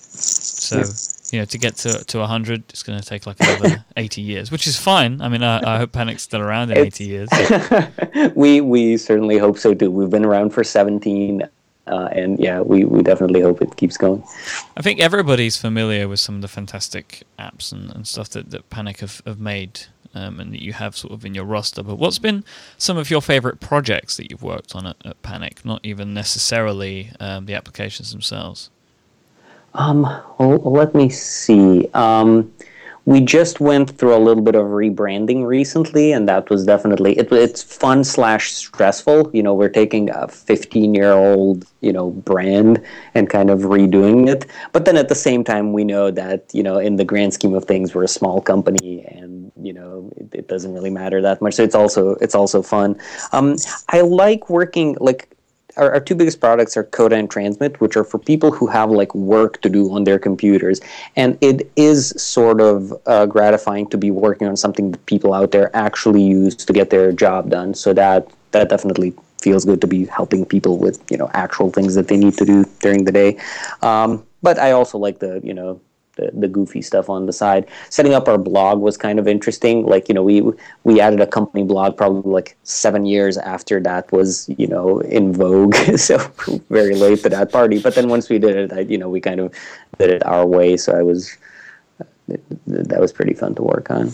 So, 0.00 0.82
you 1.30 1.40
know, 1.40 1.44
to 1.44 1.58
get 1.58 1.76
to, 1.76 2.04
to 2.04 2.18
100, 2.18 2.64
it's 2.70 2.82
going 2.82 2.98
to 2.98 3.04
take 3.04 3.26
like 3.26 3.36
another 3.40 3.84
80 3.96 4.22
years, 4.22 4.50
which 4.50 4.66
is 4.66 4.78
fine. 4.78 5.20
I 5.20 5.28
mean, 5.28 5.42
I, 5.42 5.74
I 5.74 5.78
hope 5.78 5.92
Panic's 5.92 6.22
still 6.22 6.40
around 6.40 6.70
in 6.70 6.78
it's, 6.78 7.00
80 7.00 7.04
years. 7.04 7.28
we, 8.34 8.60
we 8.60 8.96
certainly 8.96 9.38
hope 9.38 9.58
so 9.58 9.74
too. 9.74 9.90
We've 9.90 10.10
been 10.10 10.24
around 10.24 10.50
for 10.50 10.64
17. 10.64 11.42
Uh, 11.86 12.08
and 12.12 12.38
yeah, 12.38 12.60
we, 12.60 12.84
we 12.84 13.02
definitely 13.02 13.40
hope 13.40 13.62
it 13.62 13.76
keeps 13.76 13.96
going. 13.96 14.22
I 14.76 14.82
think 14.82 15.00
everybody's 15.00 15.56
familiar 15.56 16.06
with 16.06 16.20
some 16.20 16.34
of 16.34 16.42
the 16.42 16.48
fantastic 16.48 17.22
apps 17.38 17.72
and, 17.72 17.90
and 17.90 18.06
stuff 18.06 18.28
that, 18.30 18.50
that 18.50 18.68
Panic 18.68 19.00
have, 19.00 19.22
have 19.24 19.40
made 19.40 19.86
um, 20.14 20.40
and 20.40 20.52
that 20.52 20.62
you 20.62 20.72
have 20.72 20.96
sort 20.96 21.12
of 21.12 21.24
in 21.24 21.34
your 21.34 21.44
roster. 21.44 21.82
But 21.82 21.96
what's 21.98 22.18
been 22.18 22.44
some 22.76 22.96
of 22.96 23.10
your 23.10 23.22
favorite 23.22 23.60
projects 23.60 24.16
that 24.16 24.30
you've 24.30 24.42
worked 24.42 24.74
on 24.74 24.86
at, 24.86 24.96
at 25.04 25.22
Panic? 25.22 25.64
Not 25.64 25.80
even 25.82 26.14
necessarily 26.14 27.10
um, 27.20 27.46
the 27.46 27.54
applications 27.54 28.12
themselves. 28.12 28.70
Um, 29.74 30.02
well, 30.38 30.58
let 30.64 30.94
me 30.94 31.08
see. 31.08 31.88
Um, 31.94 32.52
we 33.08 33.22
just 33.22 33.58
went 33.58 33.96
through 33.96 34.14
a 34.14 34.20
little 34.20 34.42
bit 34.42 34.54
of 34.54 34.66
rebranding 34.66 35.46
recently, 35.46 36.12
and 36.12 36.28
that 36.28 36.50
was 36.50 36.66
definitely 36.66 37.16
it, 37.16 37.32
it's 37.32 37.62
fun 37.62 38.04
slash 38.04 38.52
stressful. 38.52 39.30
You 39.32 39.42
know, 39.42 39.54
we're 39.54 39.70
taking 39.70 40.10
a 40.10 40.28
15 40.28 40.94
year 40.94 41.12
old 41.12 41.64
you 41.80 41.90
know 41.90 42.10
brand 42.10 42.84
and 43.14 43.30
kind 43.30 43.48
of 43.48 43.60
redoing 43.60 44.28
it, 44.28 44.44
but 44.74 44.84
then 44.84 44.98
at 44.98 45.08
the 45.08 45.14
same 45.14 45.42
time, 45.42 45.72
we 45.72 45.84
know 45.84 46.10
that 46.10 46.50
you 46.52 46.62
know 46.62 46.76
in 46.76 46.96
the 46.96 47.04
grand 47.04 47.32
scheme 47.32 47.54
of 47.54 47.64
things, 47.64 47.94
we're 47.94 48.04
a 48.04 48.08
small 48.08 48.42
company, 48.42 49.06
and 49.06 49.52
you 49.56 49.72
know 49.72 50.12
it, 50.18 50.40
it 50.40 50.48
doesn't 50.48 50.74
really 50.74 50.90
matter 50.90 51.22
that 51.22 51.40
much. 51.40 51.54
So 51.54 51.62
it's 51.62 51.74
also 51.74 52.10
it's 52.16 52.34
also 52.34 52.60
fun. 52.60 53.00
Um, 53.32 53.56
I 53.88 54.02
like 54.02 54.50
working 54.50 54.98
like 55.00 55.34
our, 55.78 55.94
our 55.94 56.00
two 56.00 56.14
biggest 56.14 56.40
products 56.40 56.76
are 56.76 56.84
Coda 56.84 57.16
and 57.16 57.30
Transmit, 57.30 57.80
which 57.80 57.96
are 57.96 58.04
for 58.04 58.18
people 58.18 58.50
who 58.50 58.66
have 58.66 58.90
like 58.90 59.14
work 59.14 59.60
to 59.62 59.68
do 59.68 59.90
on 59.92 60.04
their 60.04 60.18
computers. 60.18 60.80
And 61.16 61.38
it 61.40 61.70
is 61.76 62.10
sort 62.20 62.60
of 62.60 62.92
uh, 63.06 63.26
gratifying 63.26 63.88
to 63.90 63.98
be 63.98 64.10
working 64.10 64.48
on 64.48 64.56
something 64.56 64.90
that 64.92 65.06
people 65.06 65.32
out 65.32 65.52
there 65.52 65.74
actually 65.74 66.22
use 66.22 66.54
to 66.56 66.72
get 66.72 66.90
their 66.90 67.12
job 67.12 67.50
done. 67.50 67.74
So 67.74 67.92
that 67.94 68.28
that 68.50 68.68
definitely 68.68 69.14
feels 69.40 69.64
good 69.64 69.80
to 69.80 69.86
be 69.86 70.06
helping 70.06 70.44
people 70.44 70.78
with 70.78 71.00
you 71.10 71.16
know 71.16 71.30
actual 71.32 71.70
things 71.70 71.94
that 71.94 72.08
they 72.08 72.16
need 72.16 72.34
to 72.34 72.44
do 72.44 72.64
during 72.80 73.04
the 73.04 73.12
day. 73.12 73.38
Um, 73.82 74.24
but 74.42 74.58
I 74.58 74.72
also 74.72 74.98
like 74.98 75.20
the 75.20 75.40
you 75.44 75.54
know 75.54 75.80
the, 76.32 76.48
goofy 76.48 76.82
stuff 76.82 77.08
on 77.08 77.26
the 77.26 77.32
side. 77.32 77.66
Setting 77.90 78.14
up 78.14 78.28
our 78.28 78.38
blog 78.38 78.80
was 78.80 78.96
kind 78.96 79.18
of 79.18 79.28
interesting. 79.28 79.86
Like 79.86 80.08
you 80.08 80.14
know, 80.14 80.22
we 80.22 80.42
we 80.84 81.00
added 81.00 81.20
a 81.20 81.26
company 81.26 81.64
blog 81.64 81.96
probably 81.96 82.30
like 82.30 82.56
seven 82.62 83.06
years 83.06 83.36
after 83.38 83.80
that 83.80 84.10
was 84.12 84.48
you 84.56 84.66
know 84.66 85.00
in 85.00 85.32
vogue. 85.32 85.74
so 85.96 86.18
very 86.70 86.94
late 86.94 87.22
to 87.22 87.28
that 87.28 87.52
party. 87.52 87.78
But 87.80 87.94
then 87.94 88.08
once 88.08 88.28
we 88.28 88.38
did 88.38 88.56
it, 88.56 88.72
I, 88.72 88.80
you 88.80 88.98
know, 88.98 89.08
we 89.08 89.20
kind 89.20 89.40
of 89.40 89.54
did 89.98 90.10
it 90.10 90.24
our 90.26 90.46
way. 90.46 90.76
So 90.76 90.96
I 90.96 91.02
was 91.02 91.36
that 92.66 93.00
was 93.00 93.12
pretty 93.12 93.34
fun 93.34 93.54
to 93.56 93.62
work 93.62 93.90
on. 93.90 94.10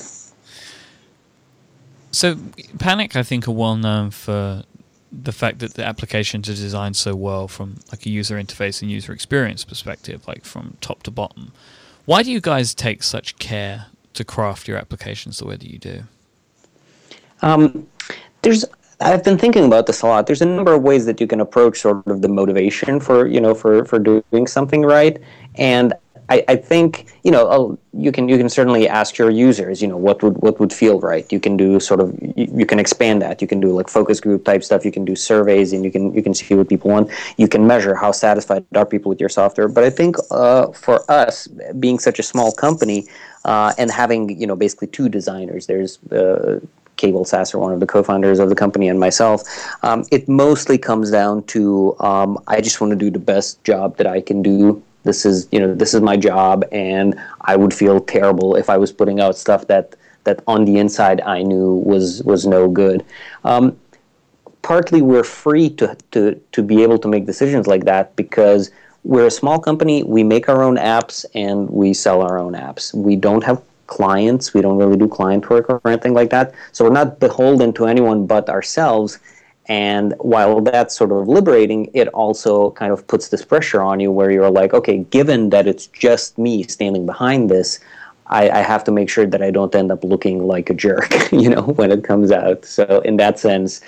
So 2.11 2.37
Panic, 2.78 3.16
I 3.16 3.23
think, 3.25 3.49
are 3.49 3.52
well 3.52 3.76
known 3.76 4.11
for 4.11 4.62
the 5.23 5.32
fact 5.32 5.58
that 5.61 5.75
the 5.75 5.84
applications 5.84 6.49
are 6.49 6.54
designed 6.54 6.96
so 6.96 7.14
well 7.14 7.49
from 7.49 7.76
like 7.90 8.06
a 8.06 8.11
user 8.11 8.37
interface 8.37 8.82
and 8.82 8.90
user 8.90 9.12
experience 9.12 9.64
perspective, 9.64 10.26
like 10.26 10.44
from 10.44 10.76
top 10.80 11.02
to 11.04 11.11
bottom. 11.11 11.52
Why 12.06 12.23
do 12.23 12.30
you 12.30 12.40
guys 12.40 12.75
take 12.75 13.02
such 13.02 13.38
care 13.38 13.87
to 14.12 14.25
craft 14.25 14.68
your 14.68 14.76
applications 14.76 15.38
the 15.38 15.46
way 15.46 15.56
that 15.56 15.70
you 15.70 15.78
do? 15.78 16.02
Um, 17.42 17.87
there's 18.42 18.64
I've 19.00 19.25
been 19.25 19.38
thinking 19.38 19.64
about 19.64 19.87
this 19.87 20.02
a 20.02 20.06
lot. 20.06 20.26
There's 20.26 20.42
a 20.42 20.46
number 20.46 20.73
of 20.73 20.82
ways 20.82 21.06
that 21.06 21.20
you 21.20 21.26
can 21.26 21.40
approach 21.40 21.80
sort 21.80 22.06
of 22.06 22.23
the 22.23 22.28
motivation 22.28 23.00
for 23.00 23.26
you 23.26 23.40
know 23.40 23.54
for 23.54 23.84
for 23.84 23.99
doing 23.99 24.46
something 24.46 24.82
right, 24.82 25.18
and 25.56 25.92
I, 26.28 26.45
I 26.49 26.57
think 26.57 27.07
you 27.23 27.31
know 27.31 27.49
uh, 27.49 27.76
you 27.93 28.11
can 28.11 28.28
you 28.28 28.38
can 28.38 28.49
certainly 28.49 28.88
ask 28.88 29.19
your 29.19 29.31
users 29.31 29.83
you 29.83 29.88
know 29.88 29.97
what 29.97 30.23
would 30.23 30.38
what 30.38 30.59
would 30.59 30.73
feel 30.73 31.00
right 31.00 31.31
you 31.31 31.38
can 31.38 31.57
do 31.57 31.78
sort 31.81 32.00
of 32.00 32.16
you, 32.37 32.49
you, 32.54 32.66
can 32.66 32.78
expand 32.78 33.21
that 33.23 33.43
you 33.43 33.49
can 33.49 33.61
do 33.61 33.71
like 33.73 33.88
focus 33.88 34.21
group 34.21 34.45
type 34.45 34.64
stuff 34.64 34.85
you 34.85 34.93
can 34.93 35.04
do 35.04 35.14
surveys 35.14 35.73
and 35.73 35.85
you 35.85 35.90
can 35.90 36.14
you 36.14 36.23
can 36.23 36.33
see 36.33 36.54
what 36.54 36.69
people 36.69 36.90
want 36.90 37.11
you 37.37 37.49
can 37.49 37.66
measure 37.66 37.95
how 37.95 38.11
satisfied 38.11 38.64
are 38.75 38.87
people 38.87 39.09
with 39.09 39.21
your 39.21 39.28
software 39.28 39.69
but 39.69 39.85
I 39.85 39.90
think 39.90 40.16
uh, 40.31 40.69
for 40.73 41.09
us 41.11 41.47
being 41.78 41.99
such 41.99 42.19
a 42.19 42.23
small 42.23 42.52
company 42.52 43.07
uh, 43.45 43.73
and 43.76 43.90
having 43.90 44.40
you 44.40 44.47
know 44.47 44.57
basically 44.57 44.88
two 44.88 45.09
designers 45.09 45.66
there's 45.66 46.02
uh, 46.12 46.61
Cabel 46.97 47.25
Sasser, 47.25 47.59
one 47.59 47.73
of 47.73 47.81
the 47.81 47.87
co-founders 47.87 48.38
of 48.38 48.49
the 48.49 48.54
company, 48.54 48.88
and 48.88 49.00
myself. 49.00 49.43
Um, 49.83 50.04
it 50.11 50.28
mostly 50.28 50.78
comes 50.78 51.11
down 51.11 51.43
to 51.45 51.97
um, 51.99 52.38
I 52.47 52.61
just 52.61 52.81
want 52.81 52.93
to 52.93 52.97
do 52.97 53.11
the 53.11 53.19
best 53.19 53.62
job 53.64 53.97
that 53.97 54.07
I 54.07 54.21
can 54.21 54.43
do. 54.43 54.83
This 55.04 55.25
is 55.25 55.49
you 55.52 55.61
know 55.61 55.75
this 55.75 55.94
is 55.94 56.00
my 56.00 56.16
job, 56.16 56.64
and 56.73 57.14
I 57.42 57.56
would 57.56 57.73
feel 57.73 58.00
terrible 58.00 58.56
if 58.56 58.68
I 58.68 58.76
was 58.76 58.92
putting 58.92 59.20
out 59.20 59.37
stuff 59.37 59.66
that 59.68 59.96
that 60.25 60.42
on 60.46 60.64
the 60.64 60.78
inside 60.78 61.20
I 61.20 61.42
knew 61.42 61.75
was 61.76 62.23
was 62.25 62.46
no 62.46 62.68
good. 62.68 63.04
Um, 63.44 63.78
partly 64.62 65.02
we're 65.02 65.25
free 65.25 65.68
to, 65.70 65.96
to 66.12 66.40
to 66.52 66.62
be 66.62 66.82
able 66.82 66.99
to 66.99 67.08
make 67.08 67.26
decisions 67.26 67.66
like 67.66 67.84
that 67.84 68.16
because 68.16 68.70
we're 69.04 69.26
a 69.26 69.30
small 69.30 69.58
company. 69.61 70.02
We 70.02 70.25
make 70.25 70.49
our 70.49 70.62
own 70.62 70.76
apps 70.76 71.26
and 71.34 71.68
we 71.68 71.92
sell 71.92 72.23
our 72.23 72.38
own 72.38 72.54
apps. 72.54 72.94
We 72.94 73.16
don't 73.16 73.44
have 73.44 73.62
clients. 73.87 74.54
We 74.54 74.62
don't 74.62 74.78
really 74.78 74.96
do 74.96 75.06
client 75.06 75.49
work 75.50 75.68
or 75.68 75.80
anything 75.84 76.14
like 76.14 76.30
that. 76.30 76.54
So 76.73 76.84
we're 76.84 76.99
not 77.02 77.20
beholden 77.20 77.75
to 77.75 77.87
anyone 77.87 78.26
but 78.26 78.49
ourselves. 78.49 79.18
And 79.66 80.14
while 80.18 80.61
that's 80.61 80.97
sort 80.97 81.11
of 81.11 81.26
liberating, 81.26 81.90
it 81.94 82.09
also 82.09 82.71
kind 82.73 82.92
of 82.92 83.06
puts 83.06 83.28
this 83.28 83.44
pressure 83.44 83.80
on 83.80 83.99
you 84.00 84.11
where 84.11 84.30
you're 84.30 84.50
like, 84.50 84.75
okay, 84.75 84.99
given 85.11 85.50
that 85.50 85.66
it's 85.66 85.87
just 85.87 86.37
me 86.37 86.64
standing 86.64 87.06
behind 87.06 87.50
this, 87.50 87.80
I, 88.26 88.50
I 88.50 88.59
have 88.59 88.85
to 88.85 88.92
make 88.92 89.09
sure 89.09 89.26
that 89.26 89.42
I 89.42 89.50
don't 89.50 89.75
end 89.75 89.90
up 89.90 90.04
looking 90.04 90.47
like 90.47 90.71
a 90.71 90.75
jerk, 90.75 91.11
you 91.33 91.49
know, 91.49 91.62
when 91.62 91.90
it 91.90 92.04
comes 92.04 92.30
out. 92.30 92.64
So 92.64 93.00
in 93.04 93.16
that 93.18 93.38
sense, 93.38 93.80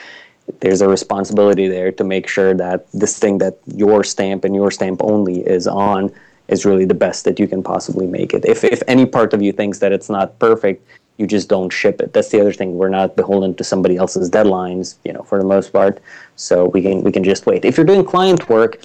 there's 0.61 0.80
a 0.80 0.88
responsibility 0.88 1.68
there 1.68 1.92
to 1.92 2.04
make 2.04 2.28
sure 2.28 2.54
that 2.54 2.87
this 2.92 3.18
thing 3.18 3.38
that 3.38 3.59
your 3.66 4.04
stamp 4.04 4.45
and 4.45 4.54
your 4.54 4.71
stamp 4.71 5.02
only 5.02 5.40
is 5.40 5.66
on 5.66 6.12
is 6.49 6.64
really 6.64 6.85
the 6.85 6.95
best 6.95 7.25
that 7.25 7.40
you 7.40 7.49
can 7.49 7.62
possibly 7.62 8.06
make 8.06 8.33
it. 8.33 8.45
If 8.45 8.62
if 8.62 8.83
any 8.87 9.06
part 9.06 9.35
of 9.35 9.42
you 9.42 9.52
thinks 9.52 9.80
that 9.80 9.92
it's 9.92 10.09
not 10.09 10.38
perfect, 10.38 10.87
you 11.18 11.26
just 11.26 11.49
don't 11.49 11.70
ship 11.70 12.00
it. 12.00 12.12
That's 12.12 12.28
the 12.30 12.40
other 12.40 12.52
thing. 12.52 12.76
We're 12.76 12.88
not 12.88 13.16
beholden 13.16 13.54
to 13.54 13.64
somebody 13.64 13.96
else's 13.96 14.30
deadlines, 14.30 14.96
you 15.04 15.12
know, 15.12 15.23
for 15.23 15.38
the 15.38 15.44
most 15.44 15.73
part. 15.73 16.00
So 16.37 16.66
we 16.66 16.82
can 16.82 17.02
we 17.02 17.12
can 17.12 17.25
just 17.25 17.46
wait. 17.46 17.64
If 17.64 17.76
you're 17.76 17.87
doing 17.87 18.04
client 18.04 18.49
work, 18.49 18.85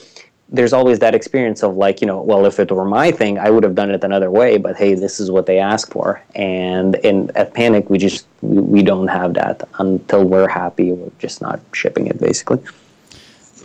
there's 0.49 0.73
always 0.73 0.99
that 0.99 1.15
experience 1.15 1.63
of 1.63 1.77
like, 1.77 2.01
you 2.01 2.07
know, 2.07 2.21
well, 2.21 2.45
if 2.45 2.59
it 2.59 2.71
were 2.71 2.85
my 2.85 3.11
thing, 3.11 3.39
I 3.39 3.49
would 3.49 3.63
have 3.63 3.75
done 3.75 3.89
it 3.89 4.03
another 4.03 4.29
way. 4.29 4.57
But 4.57 4.75
hey, 4.75 4.93
this 4.95 5.19
is 5.19 5.31
what 5.31 5.45
they 5.45 5.59
asked 5.59 5.93
for. 5.93 6.21
And 6.35 6.95
in 6.95 7.31
at 7.35 7.53
Panic, 7.53 7.89
we 7.89 7.97
just 7.97 8.25
we, 8.41 8.59
we 8.59 8.83
don't 8.83 9.07
have 9.07 9.33
that 9.35 9.67
until 9.79 10.23
we're 10.23 10.49
happy. 10.49 10.91
We're 10.91 11.11
just 11.19 11.41
not 11.41 11.59
shipping 11.73 12.07
it, 12.07 12.19
basically. 12.19 12.59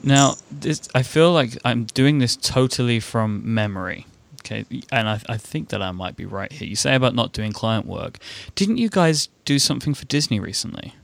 Now, 0.03 0.35
this, 0.51 0.89
I 0.95 1.03
feel 1.03 1.33
like 1.33 1.59
I'm 1.65 1.85
doing 1.85 2.21
this 2.21 2.37
totally 2.37 3.01
from 3.01 3.43
memory. 3.43 4.07
Okay, 4.47 4.65
and 4.93 5.09
I, 5.09 5.21
I 5.29 5.37
think 5.39 5.71
that 5.71 5.83
I 5.83 5.91
might 5.91 6.17
be 6.17 6.25
right 6.25 6.53
here. 6.53 6.69
You 6.69 6.77
say 6.77 6.95
about 6.95 7.17
not 7.17 7.33
doing 7.33 7.51
client 7.51 7.85
work. 7.85 8.19
Didn't 8.55 8.79
you 8.79 8.89
guys 8.89 9.29
do 9.45 9.59
something 9.59 9.93
for 9.93 10.05
Disney 10.05 10.39
recently? 10.39 10.95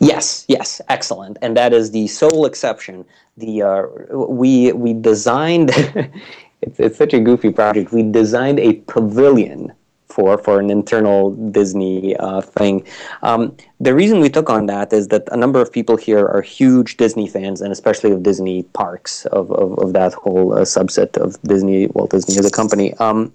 Yes, 0.00 0.46
yes, 0.48 0.80
excellent. 0.88 1.36
And 1.42 1.56
that 1.58 1.74
is 1.74 1.90
the 1.90 2.06
sole 2.06 2.46
exception. 2.46 3.04
The 3.36 3.62
uh, 3.62 3.82
we 4.16 4.72
we 4.72 4.94
designed. 4.94 5.70
it's, 6.62 6.80
it's 6.80 6.96
such 6.96 7.12
a 7.12 7.20
goofy 7.20 7.50
project. 7.50 7.92
We 7.92 8.02
designed 8.02 8.58
a 8.58 8.74
pavilion 8.86 9.72
for 10.12 10.38
for 10.38 10.60
an 10.60 10.70
internal 10.70 11.30
Disney 11.50 12.16
uh, 12.16 12.40
thing. 12.40 12.84
Um, 13.22 13.56
the 13.80 13.94
reason 13.94 14.20
we 14.20 14.28
took 14.28 14.50
on 14.50 14.66
that 14.66 14.92
is 14.92 15.08
that 15.08 15.28
a 15.32 15.36
number 15.36 15.60
of 15.60 15.72
people 15.72 15.96
here 15.96 16.26
are 16.26 16.42
huge 16.42 16.96
Disney 16.96 17.28
fans, 17.28 17.60
and 17.60 17.72
especially 17.72 18.10
of 18.12 18.22
Disney 18.22 18.62
parks, 18.74 19.26
of 19.26 19.50
of, 19.52 19.78
of 19.78 19.92
that 19.92 20.14
whole 20.14 20.54
uh, 20.54 20.62
subset 20.62 21.16
of 21.16 21.40
Disney, 21.42 21.86
Walt 21.88 22.10
Disney 22.10 22.38
as 22.38 22.46
a 22.46 22.50
company. 22.50 22.94
Um, 22.94 23.32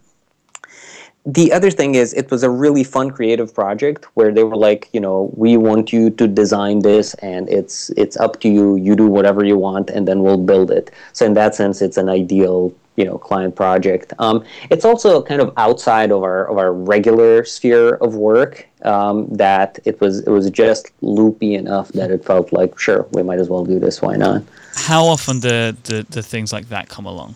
the 1.26 1.52
other 1.52 1.72
thing 1.72 1.96
is 1.96 2.14
it 2.14 2.30
was 2.30 2.44
a 2.44 2.50
really 2.50 2.84
fun 2.84 3.10
creative 3.10 3.54
project 3.54 4.06
where 4.14 4.32
they 4.32 4.44
were 4.44 4.56
like 4.56 4.90
you 4.94 5.00
know 5.00 5.32
we 5.36 5.58
want 5.58 5.92
you 5.92 6.12
to 6.12 6.28
design 6.28 6.80
this 6.80 7.16
and 7.16 7.50
it's 7.50 7.90
it's 7.92 8.16
up 8.18 8.40
to 8.42 8.48
you 8.48 8.76
you 8.76 8.96
do 8.96 9.08
whatever 9.08 9.44
you 9.44 9.58
want 9.58 9.90
and 9.90 10.08
then 10.08 10.22
we'll 10.22 10.38
build 10.38 10.70
it 10.70 10.92
so 11.14 11.26
in 11.26 11.34
that 11.34 11.56
sense 11.56 11.82
it's 11.82 11.98
an 11.98 12.10
ideal 12.10 12.72
you 12.96 13.06
know 13.06 13.18
client 13.18 13.56
project. 13.56 14.14
Um, 14.20 14.44
it's 14.70 14.86
also 14.86 15.22
kind 15.22 15.42
of 15.42 15.54
outside 15.58 16.12
of 16.12 16.24
our 16.24 16.50
of 16.50 16.58
our 16.58 16.74
regular 16.74 17.46
sphere 17.46 17.96
of 17.96 18.16
work. 18.16 18.68
Um, 18.84 19.28
that 19.30 19.80
it 19.86 20.00
was 20.00 20.20
it 20.20 20.30
was 20.30 20.50
just 20.52 20.92
loopy 21.02 21.56
enough 21.56 21.88
that 21.94 22.12
it 22.12 22.24
felt 22.24 22.54
like 22.54 22.78
sure 22.78 23.08
we 23.14 23.24
might 23.24 23.40
as 23.40 23.50
well 23.50 23.66
do 23.66 23.80
this. 23.80 24.02
Why 24.02 24.16
not? 24.16 24.44
How 24.76 25.06
often 25.06 25.40
do 25.40 25.72
the, 25.84 26.06
the 26.10 26.22
things 26.22 26.54
like 26.54 26.70
that 26.70 26.88
come 26.90 27.06
along? 27.06 27.36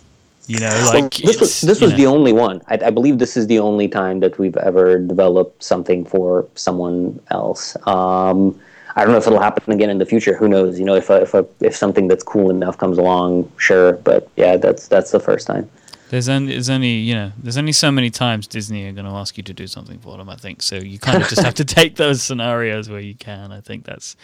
You 0.50 0.60
know, 0.60 0.92
like 0.94 1.14
this 1.16 1.40
was 1.40 1.62
this 1.62 1.80
was 1.80 1.92
know. 1.92 1.98
the 1.98 2.08
only 2.08 2.34
one. 2.34 2.62
I, 2.68 2.80
I, 2.86 2.90
believe 2.90 3.20
this 3.20 3.38
is 3.38 3.46
the 3.46 3.60
only 3.60 3.88
time 3.88 4.20
that 4.22 4.40
we've 4.40 4.58
ever 4.58 4.98
developed 4.98 5.64
something 5.64 6.04
for 6.04 6.48
someone 6.56 7.20
else. 7.30 7.78
Um, 7.86 8.60
I 9.00 9.04
don't 9.04 9.14
know 9.14 9.18
if 9.18 9.28
it'll 9.28 9.40
happen 9.40 9.72
again 9.72 9.90
in 9.90 9.98
the 9.98 10.06
future. 10.06 10.36
Who 10.36 10.50
knows? 10.50 10.78
You 10.78 10.84
know, 10.84 10.96
if 10.96 11.10
a, 11.10 11.22
if 11.22 11.34
a, 11.34 11.48
if 11.62 11.74
something 11.74 12.10
that's 12.10 12.22
cool 12.22 12.50
enough 12.50 12.78
comes 12.78 12.98
along, 12.98 13.50
sure. 13.56 13.94
But 13.94 14.30
yeah, 14.36 14.58
that's 14.58 14.90
that's 14.90 15.12
the 15.12 15.22
first 15.22 15.48
time. 15.48 15.70
There's 16.10 16.28
only, 16.28 16.54
there's 16.54 16.70
only 16.70 16.96
you 16.96 17.16
know 17.16 17.32
there's 17.38 17.58
only 17.58 17.72
so 17.72 17.92
many 17.92 18.10
times 18.10 18.46
Disney 18.46 18.90
are 18.90 18.92
going 18.92 19.06
to 19.06 19.12
ask 19.12 19.38
you 19.38 19.44
to 19.44 19.54
do 19.54 19.68
something 19.68 20.00
for 20.00 20.18
them. 20.18 20.30
I 20.30 20.36
think 20.36 20.62
so. 20.62 20.76
You 20.76 21.00
kind 21.00 21.24
of 21.24 21.30
just 21.30 21.44
have 21.44 21.54
to 21.56 21.66
take 21.80 21.96
those 21.96 22.22
scenarios 22.22 22.90
where 22.90 23.00
you 23.00 23.16
can. 23.16 23.54
I 23.54 23.62
think 23.62 23.86
that's 23.86 24.18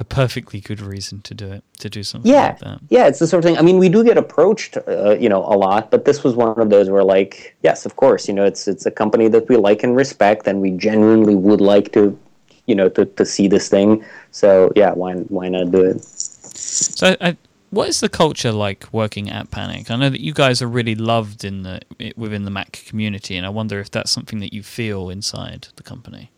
a 0.00 0.04
perfectly 0.04 0.60
good 0.60 0.80
reason 0.80 1.20
to 1.22 1.34
do 1.34 1.50
it 1.52 1.62
to 1.78 1.88
do 1.88 2.02
something 2.02 2.30
yeah 2.30 2.48
like 2.48 2.58
that. 2.58 2.80
yeah 2.90 3.06
it's 3.06 3.18
the 3.18 3.26
sort 3.26 3.42
of 3.42 3.48
thing 3.48 3.56
i 3.56 3.62
mean 3.62 3.78
we 3.78 3.88
do 3.88 4.04
get 4.04 4.18
approached 4.18 4.76
uh, 4.86 5.16
you 5.18 5.26
know 5.26 5.42
a 5.44 5.56
lot 5.56 5.90
but 5.90 6.04
this 6.04 6.22
was 6.22 6.34
one 6.34 6.58
of 6.60 6.68
those 6.68 6.90
where 6.90 7.02
like 7.02 7.56
yes 7.62 7.86
of 7.86 7.96
course 7.96 8.28
you 8.28 8.34
know 8.34 8.44
it's 8.44 8.68
it's 8.68 8.84
a 8.84 8.90
company 8.90 9.26
that 9.26 9.48
we 9.48 9.56
like 9.56 9.82
and 9.82 9.96
respect 9.96 10.46
and 10.46 10.60
we 10.60 10.70
genuinely 10.72 11.34
would 11.34 11.62
like 11.62 11.92
to 11.92 12.18
you 12.66 12.74
know 12.74 12.88
to, 12.90 13.04
to 13.04 13.24
see 13.24 13.48
this 13.48 13.68
thing. 13.68 14.04
So 14.30 14.72
yeah, 14.76 14.92
why 14.92 15.14
why 15.14 15.48
not 15.48 15.70
do 15.70 15.84
it? 15.84 16.04
So 16.04 17.16
I, 17.20 17.36
what 17.70 17.88
is 17.88 18.00
the 18.00 18.08
culture 18.08 18.52
like 18.52 18.86
working 18.92 19.28
at 19.30 19.50
Panic? 19.50 19.90
I 19.90 19.96
know 19.96 20.10
that 20.10 20.20
you 20.20 20.32
guys 20.32 20.62
are 20.62 20.68
really 20.68 20.94
loved 20.94 21.44
in 21.44 21.62
the 21.62 21.80
within 22.16 22.44
the 22.44 22.50
Mac 22.50 22.72
community, 22.86 23.36
and 23.36 23.44
I 23.44 23.48
wonder 23.50 23.80
if 23.80 23.90
that's 23.90 24.10
something 24.10 24.40
that 24.40 24.52
you 24.52 24.62
feel 24.62 25.10
inside 25.10 25.68
the 25.76 25.82
company. 25.82 26.30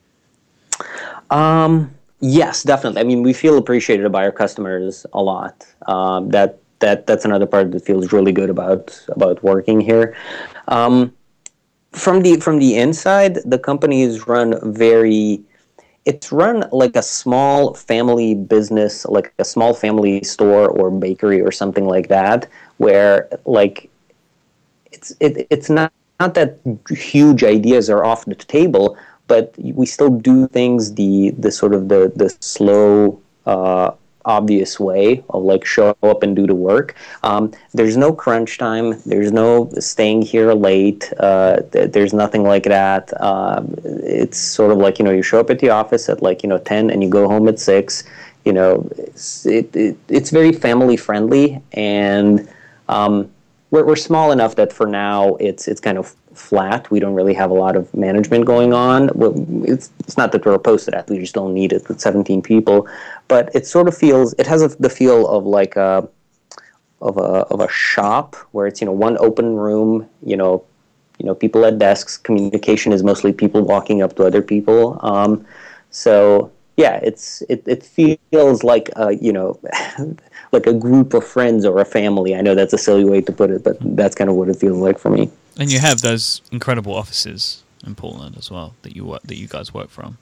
Um, 1.31 1.95
yes, 2.21 2.63
definitely. 2.63 3.01
I 3.01 3.05
mean, 3.05 3.23
we 3.23 3.33
feel 3.33 3.59
appreciated 3.59 4.11
by 4.11 4.25
our 4.25 4.33
customers 4.33 5.07
a 5.13 5.23
lot. 5.23 5.67
Um, 5.87 6.31
that 6.31 6.59
that 6.81 7.07
that's 7.07 7.25
another 7.25 7.47
part 7.47 7.73
that 7.73 7.85
feels 7.85 8.13
really 8.13 8.33
good 8.33 8.51
about 8.51 8.99
about 9.09 9.43
working 9.43 9.81
here. 9.81 10.17
Um, 10.69 11.13
from 11.93 12.23
the 12.23 12.41
from 12.41 12.59
the 12.59 12.77
inside, 12.77 13.39
the 13.45 13.59
company 13.59 14.03
is 14.03 14.27
run 14.27 14.55
very 14.73 15.43
it's 16.09 16.33
run 16.33 16.65
like 16.73 16.97
a 16.97 17.03
small 17.03 17.75
family 17.75 18.35
business, 18.35 19.05
like 19.05 19.35
a 19.39 19.45
small 19.45 19.75
family 19.75 20.25
store 20.25 20.67
or 20.67 20.91
bakery 20.91 21.39
or 21.43 21.53
something 21.53 21.87
like 21.87 22.09
that, 22.09 22.49
where 22.79 23.29
like 23.45 23.91
it's 24.91 25.13
it, 25.21 25.47
it's 25.51 25.69
not 25.69 25.93
not 26.19 26.33
that 26.33 26.59
huge 26.89 27.45
ideas 27.45 27.91
are 27.91 28.05
off 28.07 28.25
the 28.25 28.35
table, 28.35 28.97
but 29.27 29.55
we 29.59 29.85
still 29.85 30.09
do 30.09 30.49
things 30.49 30.95
the 30.95 31.35
the 31.39 31.53
sort 31.53 31.75
of 31.75 31.91
the 31.91 32.11
the 32.17 32.35
slow 32.41 33.21
uh, 33.45 33.91
obvious 34.29 34.79
way 34.79 35.25
of 35.31 35.43
like 35.43 35.65
show 35.65 35.97
up 36.03 36.23
and 36.23 36.37
do 36.37 36.47
the 36.47 36.55
work. 36.55 36.95
Um, 37.23 37.53
there's 37.73 37.97
no 37.97 38.13
crunch 38.13 38.59
time. 38.59 39.01
There's 39.07 39.33
no 39.33 39.71
staying 39.79 40.23
here 40.23 40.53
late. 40.53 41.13
Uh, 41.19 41.63
th- 41.73 41.93
there's 41.93 42.13
nothing 42.13 42.45
like 42.45 42.65
that. 42.65 43.13
Uh, 43.21 43.63
it's 43.85 44.39
sort 44.39 44.71
of 44.71 44.79
like 44.79 44.99
you 44.99 45.05
know 45.05 45.11
you 45.11 45.23
show 45.23 45.41
up 45.41 45.51
at 45.51 45.59
the 45.59 45.71
office 45.71 46.09
at 46.09 46.23
like 46.23 46.43
you 46.43 46.49
know 46.49 46.59
ten 46.59 46.91
and 46.91 47.03
you 47.03 47.09
go 47.09 47.27
home 47.27 47.49
at 47.49 47.59
six. 47.59 48.05
You 48.45 48.53
know, 48.53 48.89
it's, 48.97 49.45
it, 49.47 49.75
it 49.75 49.97
it's 50.09 50.31
very 50.31 50.53
family 50.53 50.97
friendly 50.97 51.61
and. 51.73 52.49
Um, 52.89 53.31
we're, 53.71 53.85
we're 53.85 53.97
small 53.97 54.33
enough 54.33 54.57
that 54.57 54.73
for 54.73 54.87
now 54.87 55.37
it's 55.37 55.69
it's 55.69 55.81
kind 55.81 55.99
of 55.99 56.15
flat. 56.39 56.91
We 56.91 57.01
don't 57.01 57.15
really 57.15 57.35
have 57.35 57.51
a 57.51 57.55
lot 57.55 57.77
of 57.77 57.93
management 57.95 58.47
going 58.47 58.73
on. 58.73 59.11
It's, 59.67 59.91
it's 60.01 60.17
not 60.17 60.33
that 60.33 60.47
we're 60.47 60.55
opposed 60.55 60.85
to 60.87 60.93
that. 60.93 61.09
We 61.11 61.19
just 61.19 61.35
don't 61.35 61.53
need 61.53 61.73
it 61.73 61.89
with 61.89 62.01
17 62.01 62.43
people. 62.43 62.89
But 63.27 63.55
it 63.55 63.67
sort 63.67 63.89
of 63.89 63.97
feels, 63.97 64.35
it 64.39 64.47
has 64.47 64.63
a, 64.63 64.69
the 64.69 64.89
feel 64.89 65.27
of 65.27 65.45
like 65.45 65.77
a, 65.77 66.09
of 67.03 67.17
a, 67.17 67.45
of 67.51 67.61
a 67.61 67.69
shop 67.69 68.37
where 68.53 68.67
it's, 68.67 68.81
you 68.81 68.87
know, 68.87 68.93
one 68.93 69.19
open 69.19 69.57
room, 69.57 70.09
you 70.23 70.37
know, 70.37 70.65
you 71.19 71.27
know, 71.27 71.35
people 71.35 71.65
at 71.65 71.79
desks. 71.79 72.17
Communication 72.17 72.93
is 72.93 73.03
mostly 73.03 73.33
people 73.33 73.63
walking 73.63 74.03
up 74.03 74.15
to 74.17 74.25
other 74.25 74.43
people. 74.43 74.99
Um, 75.05 75.45
so 75.91 76.53
yeah, 76.77 77.01
it's 77.03 77.43
it, 77.49 77.65
it 77.67 77.83
feels 77.83 78.63
like 78.63 78.89
a, 78.95 79.13
you 79.17 79.33
know 79.33 79.59
like 80.53 80.67
a 80.67 80.73
group 80.73 81.15
of 81.15 81.27
friends 81.27 81.65
or 81.65 81.81
a 81.81 81.85
family. 81.85 82.35
I 82.35 82.41
know 82.41 82.55
that's 82.55 82.73
a 82.73 82.79
silly 82.79 83.05
way 83.05 83.21
to 83.23 83.33
put 83.33 83.51
it, 83.51 83.65
but 83.65 83.77
that's 83.97 84.15
kind 84.15 84.31
of 84.31 84.37
what 84.37 84.49
it 84.49 84.57
feels 84.57 84.79
like 84.79 84.99
for 84.99 85.11
me. 85.11 85.31
And 85.59 85.71
you 85.73 85.79
have 85.81 86.01
those 86.01 86.41
incredible 86.53 86.95
offices 86.95 87.63
in 87.87 87.95
Portland 87.95 88.37
as 88.37 88.51
well 88.51 88.75
that 88.83 88.95
you 88.95 89.05
work, 89.05 89.23
that 89.23 89.37
you 89.37 89.49
guys 89.49 89.75
work 89.75 89.91
from. 89.91 90.19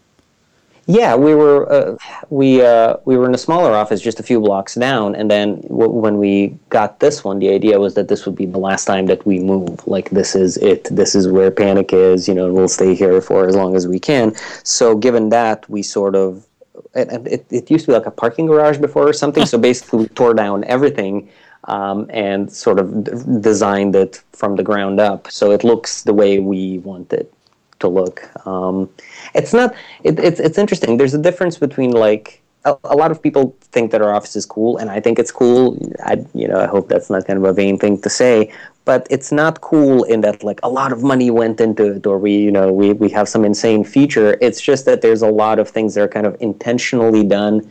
Yeah, 0.89 1.17
we 1.17 1.35
were 1.35 1.71
uh, 1.71 1.97
we 2.31 2.63
uh, 2.63 2.99
we 3.05 3.17
were 3.17 3.27
in 3.27 3.35
a 3.35 3.39
smaller 3.39 3.73
office 3.73 4.01
just 4.01 4.21
a 4.21 4.23
few 4.23 4.39
blocks 4.39 4.77
down, 4.77 5.17
and 5.17 5.29
then 5.29 5.61
w- 5.63 5.91
when 5.91 6.19
we 6.19 6.57
got 6.69 7.01
this 7.01 7.25
one, 7.25 7.41
the 7.41 7.51
idea 7.51 7.81
was 7.81 7.95
that 7.95 8.07
this 8.07 8.25
would 8.25 8.37
be 8.37 8.47
the 8.47 8.59
last 8.59 8.85
time 8.85 9.07
that 9.07 9.27
we 9.27 9.41
move. 9.41 9.85
Like 9.89 10.11
this 10.11 10.37
is 10.37 10.57
it. 10.59 10.85
This 10.85 11.17
is 11.17 11.27
where 11.27 11.51
Panic 11.51 11.93
is. 11.93 12.29
You 12.29 12.35
know, 12.35 12.53
we'll 12.53 12.69
stay 12.69 12.95
here 12.95 13.21
for 13.21 13.49
as 13.49 13.57
long 13.57 13.75
as 13.75 13.89
we 13.89 13.99
can. 13.99 14.37
So, 14.63 14.95
given 14.95 15.31
that, 15.31 15.69
we 15.69 15.83
sort 15.83 16.15
of 16.15 16.46
it, 16.95 17.27
it, 17.27 17.47
it 17.51 17.71
used 17.71 17.87
to 17.87 17.93
be 17.93 17.97
like 17.97 18.07
a 18.07 18.11
parking 18.11 18.47
garage 18.47 18.79
before 18.79 19.09
or 19.09 19.13
something. 19.13 19.47
so 19.47 19.59
basically, 19.69 20.01
we 20.01 20.09
tore 20.09 20.35
down 20.35 20.65
everything. 20.65 21.29
Um, 21.65 22.07
and 22.11 22.53
sort 22.53 22.79
of 22.79 23.03
d- 23.03 23.11
designed 23.41 23.97
it 23.97 24.23
from 24.33 24.55
the 24.55 24.63
ground 24.63 25.01
up 25.01 25.29
so 25.33 25.51
it 25.51 25.65
looks 25.65 26.05
the 26.05 26.15
way 26.15 26.39
we 26.39 26.79
want 26.79 27.13
it 27.13 27.33
to 27.81 27.89
look. 27.89 28.31
Um, 28.47 28.89
it's 29.35 29.53
not. 29.53 29.75
It, 30.05 30.19
it's 30.19 30.41
it's 30.41 30.59
interesting. 30.59 30.97
There's 30.97 31.15
a 31.15 31.19
difference 31.19 31.59
between 31.59 31.91
like 31.91 32.41
a, 32.67 32.97
lot 32.97 33.11
of 33.11 33.23
people 33.23 33.57
think 33.61 33.91
that 33.93 34.03
our 34.03 34.13
office 34.13 34.37
is 34.37 34.45
cool, 34.45 34.77
and 34.79 34.91
I 34.91 35.01
think 35.01 35.19
it's 35.19 35.31
cool. 35.31 35.79
I 36.05 36.25
you 36.35 36.49
know 36.49 36.61
I 36.61 36.67
hope 36.67 36.89
that's 36.89 37.11
not 37.11 37.27
kind 37.27 37.39
of 37.39 37.45
a 37.45 37.53
vain 37.53 37.79
thing 37.79 38.01
to 38.03 38.11
say, 38.11 38.53
but 38.85 39.07
it's 39.11 39.31
not 39.33 39.61
cool 39.61 40.05
in 40.05 40.21
that 40.23 40.43
like 40.43 40.61
a 40.63 40.69
lot 40.69 40.93
of 40.93 41.03
money 41.03 41.31
went 41.31 41.61
into 41.61 41.97
it, 41.97 42.07
or 42.07 42.19
we 42.19 42.37
you 42.37 42.51
know 42.51 42.73
we 42.73 42.93
we 42.93 43.09
have 43.11 43.29
some 43.29 43.45
insane 43.45 43.85
feature. 43.85 44.37
It's 44.41 44.61
just 44.61 44.85
that 44.87 45.03
there's 45.03 45.23
a 45.23 45.31
lot 45.31 45.59
of 45.59 45.69
things 45.69 45.95
that 45.95 46.03
are 46.03 46.09
kind 46.09 46.27
of 46.27 46.37
intentionally 46.41 47.25
done, 47.25 47.71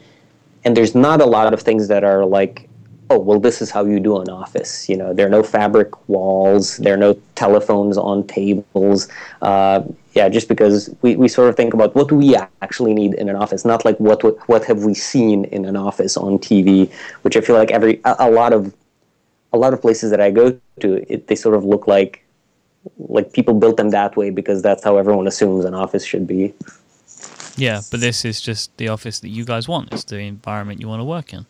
and 0.64 0.76
there's 0.76 0.96
not 0.96 1.22
a 1.22 1.26
lot 1.26 1.54
of 1.54 1.62
things 1.62 1.88
that 1.90 2.04
are 2.04 2.26
like 2.26 2.70
oh 3.10 3.20
well 3.20 3.40
this 3.40 3.62
is 3.62 3.70
how 3.70 3.86
you 3.86 4.00
do 4.00 4.20
an 4.20 4.30
office 4.30 4.90
you 4.90 4.98
know 4.98 5.14
there 5.14 5.28
are 5.28 5.30
no 5.30 5.44
fabric 5.44 6.10
walls 6.10 6.78
there 6.78 6.94
are 6.96 6.98
no 6.98 7.14
telephones 7.36 7.98
on 7.98 8.26
tables 8.26 9.08
uh, 9.44 9.84
yeah 10.16 10.28
just 10.30 10.48
because 10.48 10.90
we, 11.02 11.16
we 11.16 11.28
sort 11.28 11.50
of 11.50 11.56
think 11.56 11.74
about 11.74 11.94
what 11.96 12.08
do 12.08 12.16
we 12.16 12.36
actually 12.62 12.94
need 12.94 13.14
in 13.16 13.30
an 13.30 13.36
office 13.36 13.66
not 13.66 13.86
like 13.86 13.98
what 14.00 14.22
what 14.50 14.64
have 14.66 14.84
we 14.84 14.94
seen 14.94 15.46
in 15.46 15.66
an 15.66 15.76
office 15.76 16.18
on 16.18 16.40
tv 16.40 16.92
which 17.22 17.38
i 17.38 17.42
feel 17.42 17.56
like 17.56 17.72
every 17.72 18.02
a, 18.06 18.16
a 18.20 18.32
lot 18.32 18.54
of 18.54 18.74
a 19.54 19.58
lot 19.58 19.74
of 19.74 19.82
places 19.82 20.10
that 20.12 20.22
i 20.22 20.32
go 20.32 20.58
to 20.80 21.14
it, 21.14 21.28
they 21.28 21.36
sort 21.36 21.56
of 21.56 21.64
look 21.64 21.88
like 21.88 22.26
like 23.10 23.34
people 23.34 23.54
built 23.54 23.78
them 23.78 23.90
that 23.90 24.16
way 24.16 24.30
because 24.30 24.62
that's 24.62 24.84
how 24.84 24.98
everyone 24.98 25.28
assumes 25.28 25.66
an 25.66 25.74
office 25.74 26.06
should 26.06 26.28
be. 26.28 26.54
Yeah 27.58 27.82
but 27.90 28.00
this 28.00 28.26
is 28.26 28.42
just 28.42 28.76
the 28.78 28.90
office 28.90 29.20
that 29.22 29.30
you 29.30 29.44
guys 29.44 29.68
want. 29.68 29.92
It's 29.92 30.04
the 30.04 30.20
environment 30.20 30.82
you 30.82 30.88
want 30.88 31.00
to 31.00 31.06
work 31.06 31.34
in. 31.34 31.46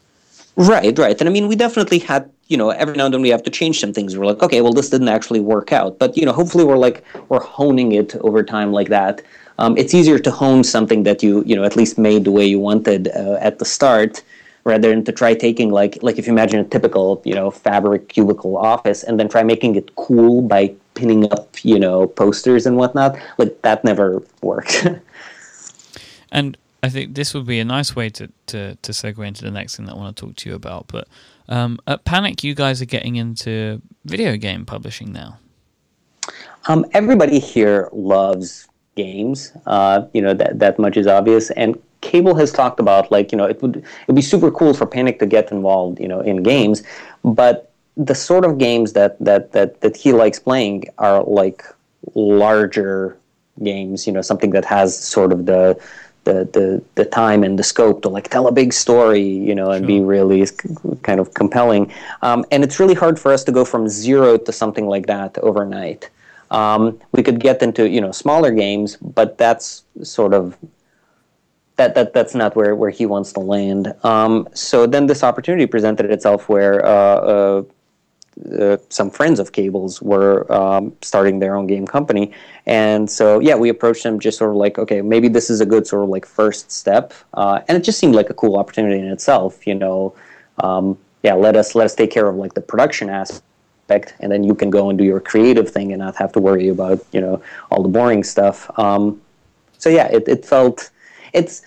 Right, 0.56 0.98
right. 0.98 1.20
And 1.20 1.28
I 1.28 1.32
mean, 1.32 1.48
we 1.48 1.56
definitely 1.56 2.00
had, 2.00 2.32
you 2.48 2.58
know, 2.58 2.70
every 2.70 2.96
now 2.96 3.06
and 3.06 3.14
then 3.14 3.22
we 3.22 3.30
have 3.30 3.44
to 3.44 3.50
change 3.50 3.80
some 3.80 3.94
things. 3.94 4.18
We're 4.18 4.26
like, 4.26 4.42
okay, 4.44 4.62
well, 4.62 4.74
this 4.74 4.90
didn't 4.90 5.10
actually 5.10 5.40
work 5.40 5.74
out. 5.74 5.98
But, 5.98 6.16
you 6.16 6.26
know, 6.26 6.32
hopefully 6.32 6.64
we're 6.64 6.78
like, 6.78 7.04
we're 7.30 7.40
honing 7.40 7.92
it 7.94 8.16
over 8.18 8.44
time 8.44 8.72
like 8.72 8.90
that. 8.90 9.22
Um, 9.58 9.78
it's 9.78 9.94
easier 9.94 10.20
to 10.20 10.32
hone 10.32 10.64
something 10.64 11.04
that 11.04 11.24
you, 11.24 11.44
you 11.46 11.56
know, 11.56 11.64
at 11.64 11.76
least 11.76 11.98
made 11.98 12.26
the 12.26 12.32
way 12.32 12.46
you 12.46 12.60
wanted 12.60 13.08
uh, 13.10 13.38
at 13.40 13.60
the 13.60 13.66
start 13.66 14.22
rather 14.64 14.90
than 14.90 15.04
to 15.06 15.12
try 15.12 15.34
taking 15.34 15.72
like, 15.72 15.98
like 16.02 16.20
if 16.20 16.28
you 16.28 16.34
imagine 16.34 16.60
a 16.60 16.64
typical, 16.64 17.22
you 17.26 17.34
know, 17.34 17.50
fabric 17.50 18.10
cubicle 18.10 18.58
office 18.58 19.04
and 19.04 19.20
then 19.20 19.30
try 19.30 19.44
making 19.44 19.76
it 19.76 19.96
cool 19.96 20.42
by 20.42 20.74
pinning 20.94 21.32
up, 21.32 21.64
you 21.64 21.80
know, 21.80 22.08
posters 22.08 22.66
and 22.66 22.78
whatnot. 22.78 23.18
Like 23.38 23.62
that 23.62 23.84
never 23.84 24.22
worked. 24.42 24.88
and 26.32 26.58
I 26.86 26.90
think 26.90 27.16
this 27.16 27.34
would 27.34 27.48
be 27.48 27.60
a 27.60 27.66
nice 27.66 27.96
way 27.96 28.10
to, 28.12 28.32
to, 28.46 28.76
to 28.76 28.92
segue 28.92 29.26
into 29.28 29.44
the 29.44 29.50
next 29.50 29.76
thing 29.76 29.88
that 29.88 29.94
I 29.94 29.98
want 29.98 30.16
to 30.16 30.26
talk 30.26 30.36
to 30.36 30.50
you 30.50 30.56
about. 30.56 30.86
But 30.88 31.08
um, 31.50 31.80
at 31.88 32.06
Panic, 32.06 32.44
you 32.44 32.54
guys 32.54 32.80
are 32.80 32.86
getting 32.86 33.16
into 33.16 33.82
video 34.04 34.38
game 34.38 34.68
publishing 34.68 35.12
now. 35.12 35.40
Um, 36.68 36.86
everybody 36.94 37.40
here 37.40 37.90
loves 37.92 38.68
games. 38.96 39.52
Uh, 39.66 40.06
you 40.14 40.22
know 40.22 40.36
that 40.36 40.60
that 40.60 40.78
much 40.78 40.96
is 40.96 41.08
obvious. 41.08 41.50
And 41.52 41.76
Cabel 42.02 42.36
has 42.36 42.52
talked 42.52 42.80
about 42.80 43.12
like 43.12 43.32
you 43.32 43.38
know 43.38 43.46
it 43.46 43.62
would 43.64 43.78
it 43.78 44.08
would 44.08 44.16
be 44.16 44.22
super 44.22 44.52
cool 44.52 44.74
for 44.76 44.86
Panic 44.86 45.18
to 45.20 45.26
get 45.26 45.52
involved 45.52 46.00
you 46.00 46.08
know 46.08 46.22
in 46.22 46.44
games, 46.44 46.84
but 47.24 47.72
the 47.98 48.16
sort 48.16 48.46
of 48.46 48.58
games 48.58 48.94
that 48.94 49.18
that 49.20 49.52
that 49.54 49.82
that 49.82 49.98
he 49.98 50.14
likes 50.14 50.40
playing 50.40 50.86
are 51.00 51.24
like 51.24 51.64
larger 52.14 53.18
games. 53.64 54.08
You 54.08 54.14
know 54.14 54.22
something 54.22 54.52
that 54.52 54.66
has 54.66 54.98
sort 54.98 55.32
of 55.32 55.46
the 55.46 55.80
the, 56.26 56.48
the, 56.52 56.84
the 56.96 57.06
time 57.06 57.44
and 57.44 57.58
the 57.58 57.64
scope 57.64 58.02
to 58.02 58.10
like 58.10 58.30
tell 58.30 58.48
a 58.48 58.52
big 58.52 58.74
story, 58.74 59.22
you 59.22 59.56
know, 59.56 59.72
and 59.72 59.84
sure. 59.84 59.88
be 59.88 60.02
really 60.02 60.46
kind 61.04 61.20
of 61.20 61.34
compelling. 61.34 61.92
Um, 62.22 62.46
and 62.52 62.64
it's 62.64 62.80
really 62.80 62.94
hard 62.94 63.20
for 63.20 63.32
us 63.32 63.44
to 63.46 63.52
go 63.52 63.64
from 63.64 63.88
zero 63.88 64.38
to 64.38 64.52
something 64.52 64.88
like 64.88 65.06
that 65.08 65.38
overnight. 65.40 66.10
Um, 66.52 67.00
we 67.12 67.24
could 67.24 67.40
get 67.40 67.62
into 67.64 67.90
you 67.90 68.02
know 68.02 68.12
smaller 68.12 68.52
games, 68.52 68.98
but 68.98 69.38
that's 69.38 69.84
sort 70.04 70.34
of 70.34 70.58
that, 71.78 71.96
that 71.96 72.14
that's 72.14 72.36
not 72.36 72.56
where, 72.56 72.76
where 72.76 72.90
he 72.90 73.06
wants 73.06 73.34
to 73.34 73.40
land. 73.40 73.94
Um, 74.04 74.48
so 74.54 74.86
then 74.86 75.08
this 75.08 75.24
opportunity 75.24 75.66
presented 75.66 76.12
itself 76.12 76.48
where 76.48 76.86
uh, 76.86 76.90
uh, 76.90 77.64
uh, 78.60 78.78
some 78.90 79.10
friends 79.10 79.40
of 79.40 79.54
Cabel's 79.54 80.02
were 80.02 80.52
um, 80.52 80.94
starting 81.02 81.40
their 81.40 81.56
own 81.56 81.68
game 81.68 81.88
company, 81.88 82.32
and 82.66 83.10
so 83.10 83.40
yeah, 83.40 83.56
we 83.56 83.70
approached 83.70 84.04
them 84.04 84.20
just 84.20 84.38
sort 84.38 84.52
of 84.52 84.58
like, 84.58 84.78
okay, 84.78 85.02
maybe 85.02 85.28
this 85.30 85.50
is 85.50 85.62
a 85.62 85.66
good 85.66 85.88
sort 85.88 86.04
of 86.04 86.10
like 86.10 86.26
first 86.26 86.70
step, 86.72 87.14
uh, 87.34 87.62
and 87.68 87.78
it 87.78 87.84
just 87.84 87.98
seemed 87.98 88.14
like 88.14 88.30
a 88.30 88.34
cool 88.34 88.58
opportunity 88.58 89.00
in 89.00 89.06
itself, 89.06 89.66
you 89.66 89.76
know. 89.76 90.14
Um, 90.60 90.98
yeah, 91.24 91.34
let 91.34 91.56
us 91.56 91.76
let 91.76 91.86
us 91.86 91.96
take 91.96 92.12
care 92.12 92.28
of 92.28 92.36
like 92.36 92.54
the 92.54 92.62
production 92.62 93.10
aspect, 93.10 94.16
and 94.20 94.32
then 94.32 94.44
you 94.44 94.54
can 94.54 94.70
go 94.70 94.90
and 94.90 95.00
do 95.00 95.06
your 95.06 95.22
creative 95.22 95.70
thing 95.70 95.94
and 95.94 96.00
not 96.00 96.16
have 96.18 96.32
to 96.34 96.40
worry 96.40 96.68
about 96.68 97.06
you 97.14 97.22
know 97.22 97.42
all 97.72 97.82
the 97.82 97.90
boring 97.90 98.24
stuff. 98.24 98.70
Um, 98.78 99.22
so 99.78 99.90
yeah, 99.90 100.08
it, 100.08 100.28
it 100.28 100.46
felt 100.46 100.92
it's 101.34 101.62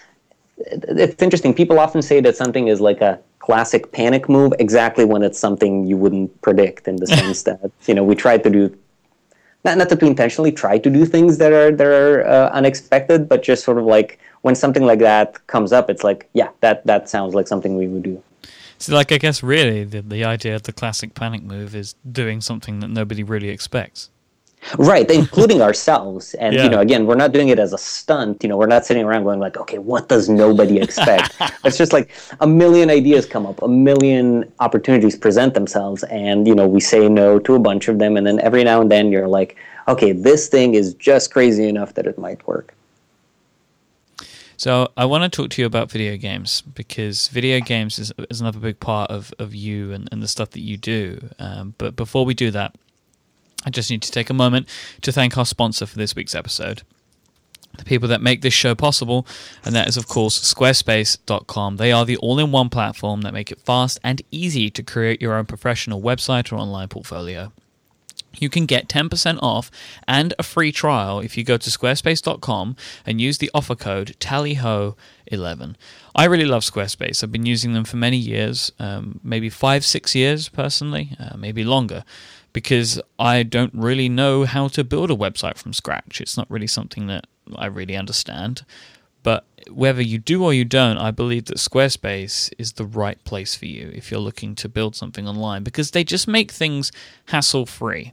it's 0.58 1.22
interesting. 1.22 1.54
People 1.54 1.78
often 1.78 2.02
say 2.02 2.20
that 2.20 2.36
something 2.36 2.68
is 2.68 2.80
like 2.80 3.00
a 3.00 3.18
classic 3.48 3.92
panic 3.92 4.28
move 4.28 4.52
exactly 4.58 5.06
when 5.06 5.22
it's 5.22 5.38
something 5.38 5.86
you 5.86 5.96
wouldn't 5.96 6.30
predict 6.42 6.86
in 6.86 6.96
the 6.96 7.06
sense 7.18 7.44
that 7.44 7.70
you 7.86 7.94
know 7.94 8.04
we 8.04 8.14
tried 8.14 8.42
to 8.42 8.50
do 8.50 8.62
not 9.64 9.78
not 9.78 9.88
that 9.88 10.02
we 10.02 10.06
intentionally 10.06 10.52
try 10.52 10.76
to 10.76 10.90
do 10.90 11.06
things 11.06 11.38
that 11.38 11.50
are 11.50 11.70
that 11.72 11.86
are 11.86 12.26
uh, 12.28 12.50
unexpected 12.50 13.26
but 13.26 13.42
just 13.42 13.64
sort 13.64 13.78
of 13.78 13.86
like 13.86 14.18
when 14.42 14.54
something 14.54 14.84
like 14.84 14.98
that 14.98 15.28
comes 15.46 15.72
up 15.72 15.88
it's 15.88 16.04
like 16.04 16.28
yeah 16.34 16.50
that 16.60 16.84
that 16.84 17.08
sounds 17.08 17.34
like 17.34 17.48
something 17.48 17.78
we 17.78 17.88
would 17.88 18.02
do. 18.02 18.22
So 18.76 18.94
like 18.94 19.10
i 19.12 19.18
guess 19.24 19.42
really 19.42 19.82
the, 19.82 20.02
the 20.02 20.24
idea 20.24 20.54
of 20.54 20.64
the 20.64 20.74
classic 20.74 21.14
panic 21.14 21.42
move 21.42 21.74
is 21.74 21.94
doing 22.20 22.42
something 22.42 22.80
that 22.80 22.88
nobody 22.88 23.22
really 23.22 23.48
expects 23.48 24.10
Right, 24.76 25.10
including 25.10 25.62
ourselves. 25.62 26.34
And 26.38 26.54
yeah. 26.54 26.64
you 26.64 26.70
know, 26.70 26.80
again, 26.80 27.06
we're 27.06 27.16
not 27.16 27.32
doing 27.32 27.48
it 27.48 27.58
as 27.58 27.72
a 27.72 27.78
stunt. 27.78 28.42
You 28.42 28.48
know, 28.48 28.56
we're 28.56 28.66
not 28.66 28.86
sitting 28.86 29.04
around 29.04 29.24
going 29.24 29.40
like, 29.40 29.56
okay, 29.56 29.78
what 29.78 30.08
does 30.08 30.28
nobody 30.28 30.80
expect? 30.86 31.34
it's 31.64 31.76
just 31.76 31.92
like 31.92 32.10
a 32.40 32.46
million 32.46 32.90
ideas 32.90 33.26
come 33.26 33.46
up, 33.46 33.60
a 33.62 33.68
million 33.68 34.50
opportunities 34.60 35.16
present 35.16 35.54
themselves, 35.54 36.04
and 36.04 36.46
you 36.46 36.54
know, 36.54 36.66
we 36.66 36.80
say 36.80 37.08
no 37.08 37.38
to 37.40 37.54
a 37.54 37.58
bunch 37.58 37.88
of 37.88 37.98
them, 37.98 38.16
and 38.16 38.26
then 38.26 38.40
every 38.40 38.64
now 38.64 38.80
and 38.80 38.90
then 38.90 39.10
you're 39.10 39.28
like, 39.28 39.56
okay, 39.88 40.12
this 40.12 40.48
thing 40.48 40.74
is 40.74 40.94
just 40.94 41.32
crazy 41.32 41.68
enough 41.68 41.94
that 41.94 42.06
it 42.06 42.18
might 42.18 42.46
work. 42.46 42.74
So 44.58 44.88
I 44.96 45.04
want 45.04 45.22
to 45.22 45.34
talk 45.34 45.50
to 45.50 45.62
you 45.62 45.66
about 45.66 45.88
video 45.90 46.16
games 46.16 46.62
because 46.62 47.28
video 47.28 47.60
games 47.60 47.98
is, 48.00 48.12
is 48.28 48.40
another 48.40 48.58
big 48.58 48.80
part 48.80 49.08
of, 49.08 49.32
of 49.38 49.54
you 49.54 49.92
and, 49.92 50.08
and 50.10 50.20
the 50.20 50.26
stuff 50.26 50.50
that 50.50 50.60
you 50.60 50.76
do. 50.76 51.30
Um, 51.38 51.74
but 51.78 51.94
before 51.94 52.24
we 52.24 52.34
do 52.34 52.50
that, 52.50 52.74
I 53.64 53.70
just 53.70 53.90
need 53.90 54.02
to 54.02 54.12
take 54.12 54.30
a 54.30 54.34
moment 54.34 54.68
to 55.02 55.12
thank 55.12 55.36
our 55.36 55.46
sponsor 55.46 55.86
for 55.86 55.98
this 55.98 56.14
week's 56.14 56.34
episode. 56.34 56.82
The 57.76 57.84
people 57.84 58.08
that 58.08 58.22
make 58.22 58.42
this 58.42 58.54
show 58.54 58.74
possible, 58.74 59.26
and 59.64 59.74
that 59.74 59.88
is, 59.88 59.96
of 59.96 60.08
course, 60.08 60.40
Squarespace.com. 60.52 61.76
They 61.76 61.92
are 61.92 62.04
the 62.04 62.16
all 62.16 62.38
in 62.38 62.50
one 62.50 62.70
platform 62.70 63.22
that 63.22 63.34
make 63.34 63.52
it 63.52 63.60
fast 63.60 64.00
and 64.02 64.22
easy 64.30 64.68
to 64.70 64.82
create 64.82 65.22
your 65.22 65.34
own 65.34 65.46
professional 65.46 66.00
website 66.00 66.52
or 66.52 66.56
online 66.56 66.88
portfolio. 66.88 67.52
You 68.36 68.48
can 68.48 68.66
get 68.66 68.88
10% 68.88 69.38
off 69.42 69.70
and 70.06 70.34
a 70.38 70.42
free 70.42 70.70
trial 70.70 71.20
if 71.20 71.36
you 71.36 71.44
go 71.44 71.56
to 71.56 71.70
squarespace.com 71.70 72.76
and 73.06 73.20
use 73.20 73.38
the 73.38 73.50
offer 73.54 73.74
code 73.74 74.16
TALLYHO11. 74.20 75.74
I 76.14 76.24
really 76.24 76.44
love 76.44 76.62
Squarespace. 76.62 77.22
I've 77.22 77.32
been 77.32 77.46
using 77.46 77.72
them 77.72 77.84
for 77.84 77.96
many 77.96 78.16
years, 78.16 78.72
um, 78.78 79.20
maybe 79.22 79.48
five, 79.50 79.84
six 79.84 80.14
years 80.14 80.48
personally, 80.48 81.16
uh, 81.18 81.36
maybe 81.36 81.64
longer 81.64 82.04
because 82.58 83.00
I 83.20 83.44
don't 83.44 83.72
really 83.72 84.08
know 84.08 84.42
how 84.42 84.66
to 84.66 84.82
build 84.82 85.12
a 85.12 85.14
website 85.14 85.58
from 85.58 85.72
scratch. 85.72 86.20
It's 86.20 86.36
not 86.36 86.50
really 86.50 86.66
something 86.66 87.06
that 87.06 87.28
I 87.54 87.66
really 87.66 87.94
understand. 87.94 88.64
But 89.22 89.44
whether 89.70 90.02
you 90.02 90.18
do 90.18 90.42
or 90.42 90.52
you 90.52 90.64
don't, 90.64 90.98
I 90.98 91.12
believe 91.12 91.44
that 91.44 91.58
Squarespace 91.58 92.52
is 92.58 92.72
the 92.72 92.84
right 92.84 93.22
place 93.22 93.54
for 93.54 93.66
you 93.66 93.92
if 93.94 94.10
you're 94.10 94.18
looking 94.18 94.56
to 94.56 94.68
build 94.68 94.96
something 94.96 95.28
online 95.28 95.62
because 95.62 95.92
they 95.92 96.02
just 96.02 96.26
make 96.26 96.50
things 96.50 96.90
hassle 97.26 97.64
free 97.64 98.12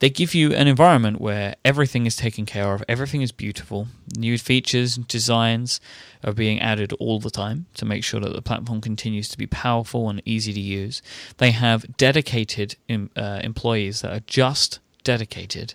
they 0.00 0.10
give 0.10 0.34
you 0.34 0.54
an 0.54 0.68
environment 0.68 1.20
where 1.20 1.56
everything 1.64 2.06
is 2.06 2.16
taken 2.16 2.46
care 2.46 2.72
of, 2.74 2.84
everything 2.88 3.22
is 3.22 3.32
beautiful. 3.32 3.88
New 4.16 4.38
features, 4.38 4.96
and 4.96 5.08
designs 5.08 5.80
are 6.24 6.32
being 6.32 6.60
added 6.60 6.92
all 6.94 7.20
the 7.20 7.30
time 7.30 7.66
to 7.74 7.84
make 7.84 8.04
sure 8.04 8.20
that 8.20 8.32
the 8.32 8.42
platform 8.42 8.80
continues 8.80 9.28
to 9.28 9.38
be 9.38 9.46
powerful 9.46 10.08
and 10.08 10.22
easy 10.24 10.52
to 10.52 10.60
use. 10.60 11.02
They 11.38 11.50
have 11.50 11.96
dedicated 11.96 12.76
uh, 12.90 13.40
employees 13.42 14.02
that 14.02 14.12
are 14.12 14.22
just 14.26 14.78
dedicated 15.04 15.74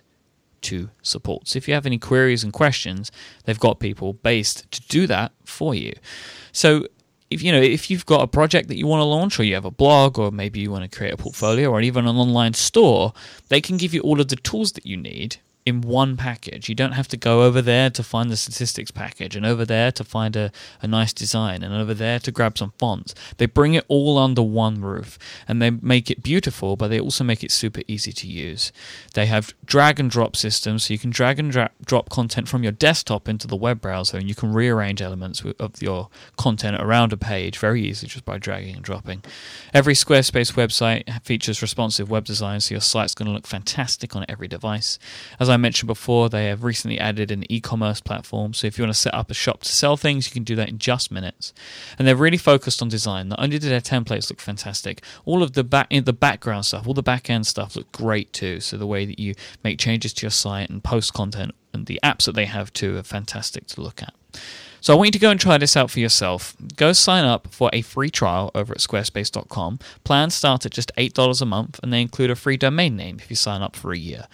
to 0.62 0.88
support. 1.02 1.48
So 1.48 1.58
if 1.58 1.68
you 1.68 1.74
have 1.74 1.86
any 1.86 1.98
queries 1.98 2.42
and 2.42 2.52
questions, 2.52 3.12
they've 3.44 3.60
got 3.60 3.80
people 3.80 4.14
based 4.14 4.70
to 4.72 4.80
do 4.82 5.06
that 5.06 5.32
for 5.44 5.74
you. 5.74 5.92
So 6.52 6.86
if 7.34 7.42
you 7.42 7.50
know 7.50 7.60
if 7.60 7.90
you've 7.90 8.06
got 8.06 8.22
a 8.22 8.26
project 8.28 8.68
that 8.68 8.76
you 8.76 8.86
want 8.86 9.00
to 9.00 9.04
launch 9.04 9.38
or 9.38 9.44
you 9.44 9.54
have 9.54 9.64
a 9.64 9.70
blog 9.70 10.18
or 10.18 10.30
maybe 10.30 10.60
you 10.60 10.70
want 10.70 10.88
to 10.88 10.96
create 10.96 11.12
a 11.12 11.16
portfolio 11.16 11.68
or 11.68 11.80
even 11.80 12.06
an 12.06 12.16
online 12.16 12.54
store, 12.54 13.12
they 13.48 13.60
can 13.60 13.76
give 13.76 13.92
you 13.92 14.00
all 14.02 14.20
of 14.20 14.28
the 14.28 14.36
tools 14.36 14.72
that 14.72 14.86
you 14.86 14.96
need 14.96 15.36
in 15.66 15.80
one 15.80 16.16
package. 16.16 16.68
You 16.68 16.74
don't 16.74 16.92
have 16.92 17.08
to 17.08 17.16
go 17.16 17.42
over 17.42 17.62
there 17.62 17.88
to 17.88 18.02
find 18.02 18.30
the 18.30 18.36
statistics 18.36 18.90
package 18.90 19.34
and 19.34 19.46
over 19.46 19.64
there 19.64 19.90
to 19.92 20.04
find 20.04 20.36
a, 20.36 20.52
a 20.82 20.86
nice 20.86 21.12
design 21.12 21.62
and 21.62 21.74
over 21.74 21.94
there 21.94 22.18
to 22.18 22.30
grab 22.30 22.58
some 22.58 22.74
fonts. 22.78 23.14
They 23.38 23.46
bring 23.46 23.72
it 23.72 23.84
all 23.88 24.18
under 24.18 24.42
one 24.42 24.82
roof 24.82 25.18
and 25.48 25.62
they 25.62 25.70
make 25.70 26.10
it 26.10 26.22
beautiful, 26.22 26.76
but 26.76 26.88
they 26.88 27.00
also 27.00 27.24
make 27.24 27.42
it 27.42 27.50
super 27.50 27.80
easy 27.88 28.12
to 28.12 28.26
use. 28.26 28.72
They 29.14 29.24
have 29.26 29.54
drag 29.64 29.98
and 29.98 30.10
drop 30.10 30.36
systems, 30.36 30.84
so 30.84 30.92
you 30.92 30.98
can 30.98 31.10
drag 31.10 31.38
and 31.38 31.50
dra- 31.50 31.70
drop 31.84 32.10
content 32.10 32.46
from 32.46 32.62
your 32.62 32.72
desktop 32.72 33.26
into 33.26 33.46
the 33.46 33.56
web 33.56 33.80
browser 33.80 34.18
and 34.18 34.28
you 34.28 34.34
can 34.34 34.52
rearrange 34.52 35.00
elements 35.00 35.42
of 35.58 35.80
your 35.80 36.10
content 36.36 36.76
around 36.80 37.12
a 37.14 37.16
page 37.16 37.58
very 37.58 37.82
easily 37.82 38.08
just 38.10 38.26
by 38.26 38.36
dragging 38.36 38.76
and 38.76 38.84
dropping. 38.84 39.22
Every 39.72 39.94
Squarespace 39.94 40.52
website 40.52 41.22
features 41.22 41.62
responsive 41.62 42.10
web 42.10 42.26
design, 42.26 42.60
so 42.60 42.74
your 42.74 42.82
site's 42.82 43.14
going 43.14 43.26
to 43.26 43.32
look 43.32 43.46
fantastic 43.46 44.14
on 44.14 44.26
every 44.28 44.46
device. 44.46 44.98
As 45.40 45.48
I 45.48 45.53
mentioned 45.56 45.86
before, 45.86 46.28
they 46.28 46.46
have 46.46 46.64
recently 46.64 46.98
added 46.98 47.30
an 47.30 47.50
e 47.50 47.60
commerce 47.60 48.00
platform. 48.00 48.54
So 48.54 48.66
if 48.66 48.78
you 48.78 48.84
want 48.84 48.94
to 48.94 49.00
set 49.00 49.14
up 49.14 49.30
a 49.30 49.34
shop 49.34 49.62
to 49.62 49.72
sell 49.72 49.96
things, 49.96 50.26
you 50.26 50.32
can 50.32 50.44
do 50.44 50.56
that 50.56 50.68
in 50.68 50.78
just 50.78 51.10
minutes. 51.10 51.52
And 51.98 52.06
they're 52.06 52.16
really 52.16 52.36
focused 52.36 52.82
on 52.82 52.88
design. 52.88 53.28
Not 53.28 53.40
only 53.40 53.58
do 53.58 53.68
their 53.68 53.80
templates 53.80 54.30
look 54.30 54.40
fantastic, 54.40 55.02
all 55.24 55.42
of 55.42 55.52
the 55.52 55.64
back 55.64 55.88
the 55.90 56.12
background 56.12 56.66
stuff, 56.66 56.86
all 56.86 56.94
the 56.94 57.02
back 57.02 57.30
end 57.30 57.46
stuff 57.46 57.76
look 57.76 57.90
great 57.92 58.32
too. 58.32 58.60
So 58.60 58.76
the 58.76 58.86
way 58.86 59.04
that 59.04 59.18
you 59.18 59.34
make 59.62 59.78
changes 59.78 60.12
to 60.14 60.26
your 60.26 60.30
site 60.30 60.70
and 60.70 60.82
post 60.82 61.12
content 61.12 61.54
and 61.72 61.86
the 61.86 62.00
apps 62.02 62.24
that 62.26 62.34
they 62.34 62.46
have 62.46 62.72
too 62.72 62.96
are 62.96 63.02
fantastic 63.02 63.66
to 63.68 63.80
look 63.80 64.02
at. 64.02 64.14
So 64.84 64.92
I 64.92 64.96
want 64.96 65.06
you 65.06 65.12
to 65.12 65.18
go 65.18 65.30
and 65.30 65.40
try 65.40 65.56
this 65.56 65.78
out 65.78 65.90
for 65.90 65.98
yourself. 65.98 66.54
Go 66.76 66.92
sign 66.92 67.24
up 67.24 67.48
for 67.50 67.70
a 67.72 67.80
free 67.80 68.10
trial 68.10 68.50
over 68.54 68.74
at 68.74 68.80
squarespace.com. 68.80 69.78
Plans 70.04 70.34
start 70.34 70.66
at 70.66 70.72
just 70.72 70.94
$8 70.98 71.40
a 71.40 71.46
month 71.46 71.80
and 71.82 71.90
they 71.90 72.02
include 72.02 72.30
a 72.30 72.36
free 72.36 72.58
domain 72.58 72.94
name 72.94 73.16
if 73.18 73.30
you 73.30 73.36
sign 73.36 73.62
up 73.62 73.76
for 73.76 73.94
a 73.94 73.98
year. 73.98 74.26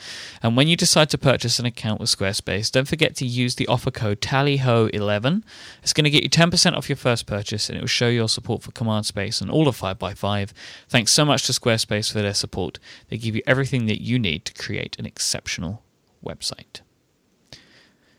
And 0.43 0.57
when 0.57 0.67
you 0.67 0.75
decide 0.75 1.09
to 1.11 1.19
purchase 1.19 1.61
an 1.61 1.67
account 1.67 2.01
with 2.01 2.11
Squarespace, 2.11 2.73
don't 2.73 2.89
forget 2.89 3.15
to 3.19 3.27
use 3.27 3.55
the 3.55 3.69
offer 3.69 3.93
code 3.93 4.21
TALLYHO11. 4.23 5.45
It's 5.85 5.93
going 5.93 6.03
to 6.03 6.11
get 6.11 6.25
you 6.25 6.29
10% 6.29 6.77
off 6.77 6.89
your 6.89 6.97
first 6.97 7.27
purchase 7.29 7.69
and 7.69 7.79
it 7.79 7.83
will 7.83 7.87
show 7.87 8.09
your 8.09 8.29
support 8.29 8.65
for 8.65 8.73
Command 8.73 9.07
Space 9.07 9.41
and 9.41 9.53
all 9.53 9.69
of 9.69 9.79
5by5. 9.79 10.51
Thanks 10.89 11.13
so 11.13 11.25
much 11.25 11.47
to 11.47 11.53
Squarespace 11.53 12.11
for 12.13 12.23
their 12.23 12.35
support. 12.35 12.81
They 13.09 13.19
give 13.19 13.37
you 13.37 13.43
everything 13.47 13.87
that 13.87 14.03
you 14.03 14.19
need 14.19 14.45
to 14.47 14.55
create 14.55 14.99
an 14.99 15.07
exceptional 15.07 15.85
website. 16.25 16.81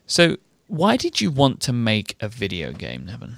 So, 0.08 0.38
why 0.71 0.95
did 0.95 1.19
you 1.19 1.29
want 1.29 1.60
to 1.60 1.73
make 1.73 2.15
a 2.21 2.29
video 2.29 2.71
game, 2.71 3.05
Neven? 3.05 3.34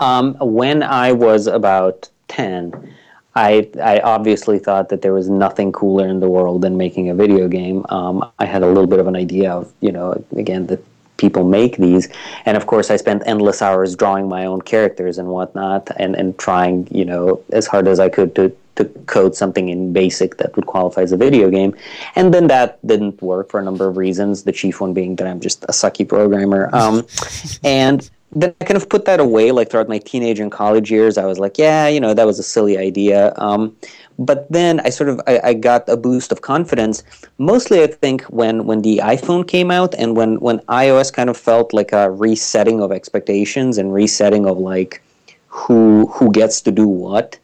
Um, 0.00 0.34
when 0.40 0.82
I 0.82 1.12
was 1.12 1.46
about 1.46 2.08
10, 2.26 2.94
I, 3.36 3.70
I 3.80 4.00
obviously 4.00 4.58
thought 4.58 4.88
that 4.88 5.02
there 5.02 5.12
was 5.12 5.30
nothing 5.30 5.70
cooler 5.70 6.08
in 6.08 6.18
the 6.18 6.28
world 6.28 6.62
than 6.62 6.76
making 6.76 7.10
a 7.10 7.14
video 7.14 7.46
game. 7.46 7.86
Um, 7.90 8.28
I 8.40 8.44
had 8.44 8.64
a 8.64 8.66
little 8.66 8.88
bit 8.88 8.98
of 8.98 9.06
an 9.06 9.14
idea 9.14 9.52
of, 9.52 9.72
you 9.80 9.92
know, 9.92 10.22
again, 10.36 10.66
that 10.66 10.84
people 11.16 11.44
make 11.44 11.76
these. 11.76 12.08
And 12.44 12.56
of 12.56 12.66
course, 12.66 12.90
I 12.90 12.96
spent 12.96 13.22
endless 13.26 13.62
hours 13.62 13.94
drawing 13.94 14.28
my 14.28 14.46
own 14.46 14.62
characters 14.62 15.16
and 15.16 15.28
whatnot 15.28 15.90
and, 15.96 16.16
and 16.16 16.36
trying, 16.38 16.88
you 16.90 17.04
know, 17.04 17.40
as 17.52 17.68
hard 17.68 17.86
as 17.86 18.00
I 18.00 18.08
could 18.08 18.34
to, 18.34 18.56
to 18.76 18.84
code 19.06 19.34
something 19.34 19.68
in 19.68 19.92
BASIC 19.92 20.36
that 20.38 20.54
would 20.56 20.66
qualify 20.66 21.02
as 21.02 21.12
a 21.12 21.16
video 21.16 21.50
game. 21.50 21.74
And 22.16 22.32
then 22.32 22.46
that 22.48 22.84
didn't 22.86 23.20
work 23.20 23.50
for 23.50 23.60
a 23.60 23.62
number 23.62 23.88
of 23.88 23.96
reasons, 23.96 24.44
the 24.44 24.52
chief 24.52 24.80
one 24.80 24.94
being 24.94 25.16
that 25.16 25.26
I'm 25.26 25.40
just 25.40 25.64
a 25.64 25.72
sucky 25.72 26.08
programmer. 26.08 26.70
Um, 26.72 27.06
and 27.64 28.08
then 28.32 28.54
I 28.60 28.64
kind 28.64 28.76
of 28.76 28.88
put 28.88 29.04
that 29.06 29.20
away, 29.20 29.50
like 29.50 29.70
throughout 29.70 29.88
my 29.88 29.98
teenage 29.98 30.38
and 30.38 30.52
college 30.52 30.90
years. 30.90 31.18
I 31.18 31.26
was 31.26 31.38
like, 31.38 31.58
yeah, 31.58 31.88
you 31.88 32.00
know, 32.00 32.14
that 32.14 32.26
was 32.26 32.38
a 32.38 32.44
silly 32.44 32.78
idea. 32.78 33.32
Um, 33.36 33.76
but 34.20 34.50
then 34.52 34.80
I 34.80 34.90
sort 34.90 35.08
of 35.08 35.20
I, 35.26 35.40
I, 35.42 35.54
got 35.54 35.88
a 35.88 35.96
boost 35.96 36.30
of 36.30 36.42
confidence. 36.42 37.02
Mostly, 37.38 37.82
I 37.82 37.86
think 37.86 38.22
when 38.24 38.66
when 38.66 38.82
the 38.82 38.98
iPhone 38.98 39.48
came 39.48 39.70
out 39.70 39.94
and 39.94 40.16
when 40.16 40.38
when 40.40 40.58
iOS 40.68 41.12
kind 41.12 41.30
of 41.30 41.36
felt 41.36 41.72
like 41.72 41.92
a 41.92 42.10
resetting 42.10 42.82
of 42.82 42.92
expectations 42.92 43.78
and 43.78 43.94
resetting 43.94 44.46
of 44.46 44.58
like 44.58 45.02
who 45.48 46.06
who 46.06 46.30
gets 46.30 46.60
to 46.62 46.70
do 46.70 46.86
what 46.86 47.38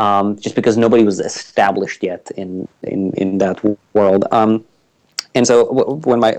um, 0.00 0.36
just 0.38 0.54
because 0.56 0.76
nobody 0.76 1.04
was 1.04 1.20
established 1.20 2.02
yet 2.02 2.30
in 2.36 2.66
in, 2.82 3.12
in 3.12 3.38
that 3.38 3.56
world. 3.94 4.24
Um, 4.32 4.64
and 5.34 5.46
so 5.46 5.66
w- 5.66 6.00
when 6.10 6.20
my 6.20 6.36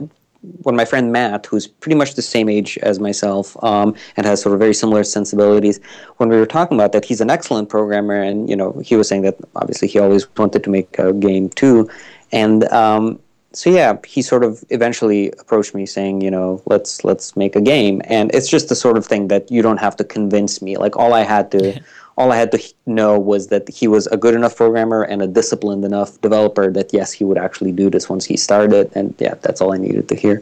when 0.63 0.75
my 0.75 0.85
friend 0.85 1.11
Matt, 1.11 1.45
who's 1.45 1.67
pretty 1.67 1.95
much 1.95 2.15
the 2.15 2.23
same 2.23 2.49
age 2.49 2.79
as 2.79 2.99
myself 2.99 3.55
um, 3.63 3.93
and 4.17 4.25
has 4.25 4.41
sort 4.41 4.53
of 4.53 4.59
very 4.59 4.73
similar 4.73 5.03
sensibilities, 5.03 5.79
when 6.17 6.29
we 6.29 6.35
were 6.35 6.47
talking 6.47 6.75
about 6.75 6.93
that, 6.93 7.05
he's 7.05 7.21
an 7.21 7.29
excellent 7.29 7.69
programmer, 7.69 8.19
and 8.19 8.49
you 8.49 8.55
know 8.55 8.71
he 8.83 8.95
was 8.95 9.07
saying 9.07 9.21
that 9.21 9.37
obviously 9.55 9.87
he 9.87 9.99
always 9.99 10.23
wanted 10.37 10.63
to 10.63 10.69
make 10.69 10.97
a 10.97 11.13
game 11.13 11.47
too, 11.49 11.87
and 12.31 12.63
um, 12.69 13.19
so 13.53 13.69
yeah, 13.69 13.97
he 14.07 14.21
sort 14.21 14.43
of 14.43 14.63
eventually 14.69 15.31
approached 15.33 15.75
me 15.75 15.85
saying, 15.85 16.21
you 16.21 16.31
know, 16.31 16.61
let's 16.65 17.03
let's 17.03 17.35
make 17.35 17.55
a 17.55 17.61
game, 17.61 18.01
and 18.05 18.33
it's 18.33 18.49
just 18.49 18.69
the 18.69 18.75
sort 18.75 18.97
of 18.97 19.05
thing 19.05 19.27
that 19.27 19.51
you 19.51 19.61
don't 19.61 19.77
have 19.77 19.95
to 19.97 20.03
convince 20.03 20.61
me. 20.61 20.77
Like 20.77 20.95
all 20.97 21.13
I 21.13 21.21
had 21.21 21.51
to 21.51 21.79
all 22.17 22.31
I 22.31 22.37
had 22.37 22.51
to 22.51 22.61
know 22.85 23.17
was 23.19 23.47
that 23.47 23.69
he 23.69 23.87
was 23.87 24.07
a 24.07 24.17
good 24.17 24.33
enough 24.33 24.55
programmer 24.55 25.03
and 25.03 25.21
a 25.21 25.27
disciplined 25.27 25.85
enough 25.85 26.19
developer 26.21 26.71
that 26.71 26.93
yes, 26.93 27.11
he 27.11 27.23
would 27.23 27.37
actually 27.37 27.71
do 27.71 27.89
this 27.89 28.09
once 28.09 28.25
he 28.25 28.37
started, 28.37 28.91
and 28.95 29.15
yeah, 29.19 29.35
that's 29.41 29.61
all 29.61 29.73
I 29.73 29.77
needed 29.77 30.09
to 30.09 30.15
hear. 30.15 30.41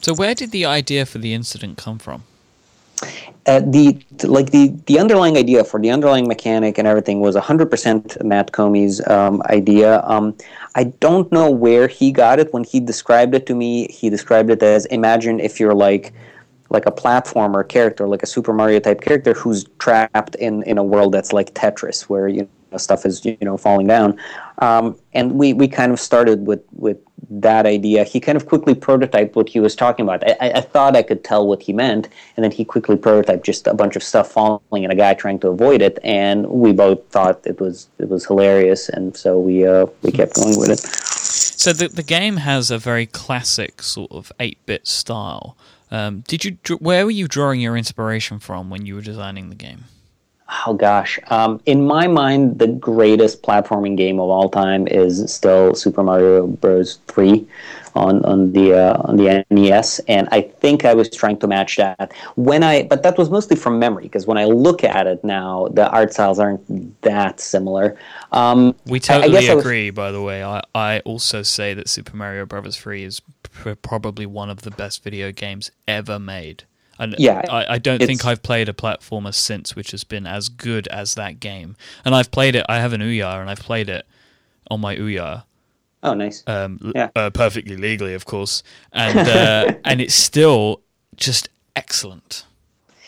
So, 0.00 0.14
where 0.14 0.34
did 0.34 0.50
the 0.50 0.64
idea 0.64 1.06
for 1.06 1.18
the 1.18 1.34
incident 1.34 1.78
come 1.78 1.98
from? 1.98 2.24
Uh, 3.46 3.60
the 3.60 3.98
like 4.22 4.50
the 4.52 4.68
the 4.86 4.98
underlying 4.98 5.36
idea 5.36 5.62
for 5.64 5.78
the 5.78 5.90
underlying 5.90 6.26
mechanic 6.26 6.78
and 6.78 6.88
everything 6.88 7.20
was 7.20 7.36
100% 7.36 8.24
Matt 8.24 8.52
Comi's 8.52 9.06
um, 9.06 9.42
idea. 9.50 10.02
Um, 10.04 10.34
I 10.74 10.84
don't 10.84 11.30
know 11.30 11.50
where 11.50 11.86
he 11.86 12.10
got 12.10 12.38
it 12.38 12.54
when 12.54 12.64
he 12.64 12.80
described 12.80 13.34
it 13.34 13.44
to 13.46 13.54
me. 13.54 13.88
He 13.88 14.08
described 14.08 14.50
it 14.50 14.62
as 14.62 14.86
imagine 14.86 15.40
if 15.40 15.60
you're 15.60 15.74
like 15.74 16.14
like 16.74 16.84
a 16.84 16.92
platformer 16.92 17.66
character, 17.66 18.06
like 18.06 18.22
a 18.22 18.26
Super 18.26 18.52
Mario 18.52 18.80
type 18.80 19.00
character 19.00 19.32
who's 19.32 19.64
trapped 19.78 20.34
in, 20.34 20.62
in 20.64 20.76
a 20.76 20.84
world 20.84 21.12
that's 21.12 21.32
like 21.32 21.54
Tetris, 21.54 22.02
where 22.02 22.28
you 22.28 22.46
know 22.70 22.78
stuff 22.78 23.06
is 23.06 23.24
you 23.24 23.38
know 23.40 23.56
falling 23.56 23.86
down. 23.86 24.18
Um, 24.58 24.96
and 25.14 25.32
we, 25.32 25.52
we 25.52 25.68
kind 25.68 25.92
of 25.92 25.98
started 25.98 26.46
with 26.46 26.62
with 26.72 26.98
that 27.30 27.66
idea. 27.66 28.04
He 28.04 28.20
kind 28.20 28.36
of 28.36 28.46
quickly 28.46 28.74
prototyped 28.74 29.34
what 29.34 29.48
he 29.48 29.60
was 29.60 29.74
talking 29.74 30.04
about. 30.04 30.22
I, 30.28 30.52
I 30.56 30.60
thought 30.60 30.96
I 30.96 31.02
could 31.02 31.24
tell 31.24 31.46
what 31.46 31.62
he 31.62 31.72
meant, 31.72 32.08
and 32.36 32.44
then 32.44 32.50
he 32.50 32.64
quickly 32.64 32.96
prototyped 32.96 33.44
just 33.44 33.66
a 33.66 33.74
bunch 33.74 33.96
of 33.96 34.02
stuff 34.02 34.30
falling 34.32 34.84
and 34.84 34.92
a 34.92 34.96
guy 34.96 35.14
trying 35.14 35.38
to 35.40 35.48
avoid 35.48 35.80
it. 35.80 35.98
And 36.02 36.46
we 36.46 36.72
both 36.72 37.06
thought 37.08 37.46
it 37.46 37.60
was 37.60 37.88
it 37.98 38.08
was 38.08 38.26
hilarious, 38.26 38.88
and 38.88 39.16
so 39.16 39.38
we 39.38 39.66
uh, 39.66 39.86
we 40.02 40.12
kept 40.12 40.34
going 40.34 40.58
with 40.58 40.70
it. 40.70 40.80
So 40.80 41.72
the 41.72 41.88
the 41.88 42.02
game 42.02 42.38
has 42.38 42.70
a 42.70 42.78
very 42.78 43.06
classic 43.06 43.82
sort 43.82 44.12
of 44.12 44.30
eight 44.38 44.58
bit 44.66 44.86
style. 44.86 45.56
Um, 45.90 46.24
did 46.26 46.44
you? 46.44 46.58
Where 46.78 47.04
were 47.04 47.10
you 47.10 47.28
drawing 47.28 47.60
your 47.60 47.76
inspiration 47.76 48.38
from 48.38 48.70
when 48.70 48.86
you 48.86 48.94
were 48.94 49.02
designing 49.02 49.48
the 49.50 49.54
game? 49.54 49.84
Oh 50.66 50.74
gosh, 50.74 51.18
um, 51.28 51.60
in 51.66 51.86
my 51.86 52.06
mind, 52.06 52.58
the 52.58 52.68
greatest 52.68 53.42
platforming 53.42 53.96
game 53.96 54.20
of 54.20 54.28
all 54.28 54.50
time 54.50 54.86
is 54.86 55.32
still 55.32 55.74
Super 55.74 56.02
Mario 56.02 56.46
Bros. 56.46 56.98
Three 57.08 57.46
on 57.94 58.24
on 58.24 58.52
the 58.52 58.74
uh, 58.74 59.00
on 59.04 59.16
the 59.16 59.44
NES, 59.50 60.00
and 60.00 60.28
I 60.32 60.42
think 60.42 60.84
I 60.84 60.94
was 60.94 61.08
trying 61.08 61.38
to 61.38 61.46
match 61.46 61.76
that 61.76 62.12
when 62.36 62.62
I, 62.62 62.82
but 62.82 63.02
that 63.04 63.16
was 63.16 63.30
mostly 63.30 63.56
from 63.56 63.78
memory 63.78 64.04
because 64.04 64.26
when 64.26 64.36
I 64.36 64.44
look 64.44 64.84
at 64.84 65.06
it 65.06 65.24
now, 65.24 65.68
the 65.68 65.88
art 65.90 66.12
styles 66.12 66.38
aren't 66.38 67.00
that 67.02 67.40
similar. 67.40 67.96
Um, 68.32 68.74
we 68.86 69.00
totally 69.00 69.46
agree. 69.46 69.90
Was, 69.90 69.96
by 69.96 70.10
the 70.10 70.22
way, 70.22 70.44
I 70.44 70.62
I 70.74 71.00
also 71.00 71.42
say 71.42 71.72
that 71.74 71.88
Super 71.88 72.16
Mario 72.16 72.46
Bros. 72.46 72.76
Three 72.76 73.04
is 73.04 73.22
probably 73.82 74.26
one 74.26 74.50
of 74.50 74.62
the 74.62 74.70
best 74.70 75.02
video 75.02 75.32
games 75.32 75.70
ever 75.86 76.18
made. 76.18 76.64
And 76.98 77.16
yeah, 77.18 77.42
I, 77.48 77.74
I 77.74 77.78
don't 77.78 78.00
think 78.00 78.24
I've 78.24 78.42
played 78.42 78.68
a 78.68 78.72
platformer 78.72 79.34
since 79.34 79.74
which 79.74 79.90
has 79.90 80.04
been 80.04 80.26
as 80.26 80.48
good 80.48 80.86
as 80.88 81.14
that 81.14 81.40
game. 81.40 81.76
And 82.04 82.14
I've 82.14 82.30
played 82.30 82.54
it. 82.54 82.64
I 82.68 82.78
have 82.78 82.92
an 82.92 83.00
Ouya, 83.00 83.40
and 83.40 83.50
I've 83.50 83.58
played 83.58 83.88
it 83.88 84.06
on 84.70 84.80
my 84.80 84.96
Ouya. 84.96 85.44
Oh, 86.04 86.14
nice. 86.14 86.44
Um, 86.46 86.92
yeah. 86.94 87.08
Uh, 87.16 87.30
perfectly 87.30 87.76
legally, 87.76 88.14
of 88.14 88.26
course, 88.26 88.62
and 88.92 89.18
uh, 89.18 89.74
and 89.84 90.00
it's 90.00 90.14
still 90.14 90.82
just 91.16 91.48
excellent. 91.74 92.44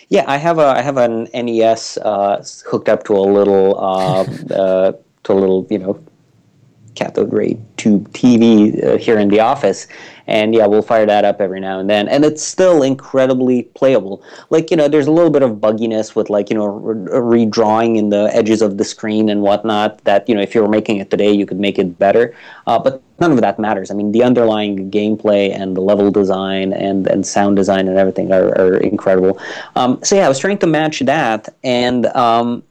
Yeah, 0.08 0.24
I 0.26 0.36
have 0.38 0.58
a 0.58 0.66
I 0.66 0.82
have 0.82 0.96
an 0.96 1.28
NES 1.34 1.98
uh, 1.98 2.44
hooked 2.66 2.88
up 2.88 3.04
to 3.04 3.12
a 3.12 3.20
little 3.20 3.78
uh, 3.78 4.22
uh, 4.54 4.92
to 5.24 5.32
a 5.32 5.34
little 5.34 5.66
you 5.68 5.78
know 5.78 6.00
cathode 6.96 7.32
ray 7.32 7.56
tube 7.76 8.10
TV 8.12 8.82
uh, 8.84 8.96
here 8.96 9.18
in 9.18 9.28
the 9.28 9.40
office, 9.40 9.86
and 10.26 10.54
yeah, 10.54 10.66
we'll 10.66 10.82
fire 10.82 11.06
that 11.06 11.24
up 11.24 11.40
every 11.40 11.60
now 11.60 11.78
and 11.78 11.88
then, 11.88 12.08
and 12.08 12.24
it's 12.24 12.42
still 12.42 12.82
incredibly 12.82 13.64
playable. 13.74 14.22
Like 14.50 14.70
you 14.70 14.76
know, 14.76 14.88
there's 14.88 15.06
a 15.06 15.12
little 15.12 15.30
bit 15.30 15.42
of 15.42 15.52
bugginess 15.52 16.16
with 16.16 16.30
like 16.30 16.50
you 16.50 16.56
know 16.56 16.66
re- 16.66 17.46
redrawing 17.46 17.96
in 17.96 18.08
the 18.08 18.30
edges 18.32 18.62
of 18.62 18.78
the 18.78 18.84
screen 18.84 19.28
and 19.28 19.42
whatnot. 19.42 20.02
That 20.04 20.28
you 20.28 20.34
know, 20.34 20.40
if 20.40 20.54
you 20.54 20.62
were 20.62 20.68
making 20.68 20.96
it 20.96 21.10
today, 21.10 21.30
you 21.30 21.46
could 21.46 21.60
make 21.60 21.78
it 21.78 21.98
better, 21.98 22.34
uh, 22.66 22.78
but 22.78 23.02
none 23.20 23.32
of 23.32 23.40
that 23.40 23.58
matters. 23.58 23.90
I 23.90 23.94
mean, 23.94 24.12
the 24.12 24.22
underlying 24.22 24.90
gameplay 24.90 25.54
and 25.54 25.76
the 25.76 25.80
level 25.80 26.10
design 26.10 26.72
and, 26.72 27.06
and 27.06 27.26
sound 27.26 27.56
design 27.56 27.88
and 27.88 27.98
everything 27.98 28.32
are, 28.32 28.48
are 28.58 28.76
incredible. 28.78 29.40
Um, 29.74 30.02
so 30.02 30.16
yeah, 30.16 30.26
I 30.26 30.28
was 30.28 30.38
trying 30.38 30.58
to 30.58 30.66
match 30.66 31.00
that, 31.00 31.48
and 31.64 32.06
um, 32.06 32.62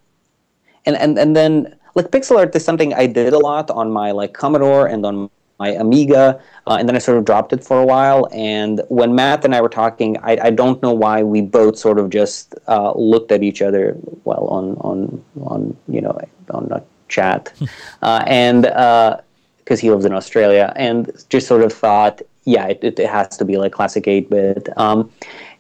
and 0.85 0.95
and 0.95 1.17
and 1.17 1.35
then 1.35 1.75
like 1.95 2.11
pixel 2.11 2.37
art 2.37 2.55
is 2.55 2.63
something 2.63 2.93
I 2.93 3.07
did 3.07 3.33
a 3.33 3.39
lot 3.39 3.71
on 3.71 3.91
my 3.91 4.11
like 4.11 4.33
Commodore 4.33 4.87
and 4.87 5.05
on 5.05 5.29
my 5.59 5.69
Amiga, 5.69 6.41
uh, 6.67 6.77
and 6.79 6.87
then 6.87 6.95
I 6.95 6.99
sort 6.99 7.17
of 7.17 7.25
dropped 7.25 7.53
it 7.53 7.63
for 7.63 7.79
a 7.79 7.85
while. 7.85 8.27
And 8.33 8.81
when 8.89 9.15
Matt 9.15 9.45
and 9.45 9.55
I 9.55 9.61
were 9.61 9.69
talking, 9.69 10.17
I, 10.17 10.37
I 10.43 10.49
don't 10.49 10.81
know 10.83 10.91
why 10.91 11.23
we 11.23 11.41
both 11.41 11.77
sort 11.77 11.97
of 11.97 12.09
just 12.09 12.55
uh, 12.67 12.91
looked 12.93 13.31
at 13.31 13.41
each 13.41 13.61
other, 13.61 13.95
well, 14.25 14.47
on 14.47 14.75
on 14.81 15.23
on 15.41 15.77
you 15.87 16.01
know 16.01 16.19
on 16.49 16.71
a 16.71 16.83
chat, 17.07 17.53
uh, 18.01 18.23
and 18.27 18.63
because 18.63 19.79
uh, 19.79 19.81
he 19.81 19.91
lives 19.91 20.05
in 20.05 20.13
Australia, 20.13 20.73
and 20.75 21.11
just 21.29 21.47
sort 21.47 21.63
of 21.63 21.71
thought, 21.71 22.21
yeah, 22.43 22.67
it, 22.67 22.83
it 22.83 23.09
has 23.09 23.37
to 23.37 23.45
be 23.45 23.57
like 23.57 23.71
classic 23.71 24.07
eight 24.07 24.29
bit. 24.29 24.67
Um, 24.77 25.11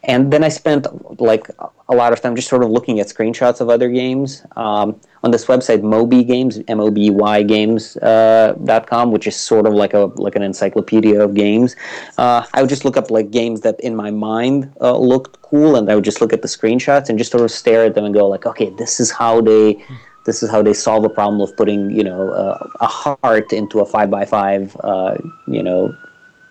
and 0.05 0.31
then 0.31 0.43
I 0.43 0.49
spent 0.49 0.87
like 1.19 1.49
a 1.89 1.95
lot 1.95 2.13
of 2.13 2.21
time 2.21 2.35
just 2.35 2.47
sort 2.47 2.63
of 2.63 2.69
looking 2.69 2.99
at 2.99 3.07
screenshots 3.07 3.61
of 3.61 3.69
other 3.69 3.89
games 3.89 4.43
um, 4.55 4.99
on 5.23 5.31
this 5.31 5.45
website, 5.45 5.81
Moby 5.83 6.23
Games, 6.23 6.59
M 6.67 6.79
O 6.79 6.89
B 6.89 7.09
Y 7.09 7.43
Games 7.43 7.97
uh, 7.97 8.55
dot 8.63 8.87
com, 8.87 9.11
which 9.11 9.27
is 9.27 9.35
sort 9.35 9.65
of 9.67 9.73
like 9.73 9.93
a 9.93 10.05
like 10.15 10.35
an 10.35 10.43
encyclopedia 10.43 11.21
of 11.21 11.33
games. 11.33 11.75
Uh, 12.17 12.45
I 12.53 12.61
would 12.61 12.69
just 12.69 12.85
look 12.85 12.97
up 12.97 13.11
like 13.11 13.31
games 13.31 13.61
that 13.61 13.79
in 13.81 13.95
my 13.95 14.11
mind 14.11 14.71
uh, 14.81 14.97
looked 14.97 15.41
cool, 15.41 15.75
and 15.75 15.91
I 15.91 15.95
would 15.95 16.05
just 16.05 16.21
look 16.21 16.33
at 16.33 16.41
the 16.41 16.47
screenshots 16.47 17.09
and 17.09 17.17
just 17.17 17.31
sort 17.31 17.43
of 17.43 17.51
stare 17.51 17.85
at 17.85 17.95
them 17.95 18.05
and 18.05 18.13
go 18.13 18.27
like, 18.27 18.45
okay, 18.45 18.69
this 18.71 18.99
is 18.99 19.11
how 19.11 19.41
they. 19.41 19.83
This 20.25 20.41
is 20.41 20.49
how 20.49 20.63
they 20.63 20.73
solve 20.73 21.03
a 21.05 21.09
problem 21.09 21.39
of 21.39 21.55
putting, 21.55 21.91
you 21.91 22.03
know, 22.03 22.31
uh, 22.31 22.67
a 22.81 22.87
heart 22.87 23.53
into 23.53 23.79
a 23.81 23.85
five 23.85 24.09
by 24.09 24.25
five, 24.25 24.75
uh, 24.83 25.17
you 25.45 25.61
know, 25.61 25.95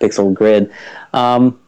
pixel 0.00 0.32
grid. 0.32 0.70
Um, 1.12 1.58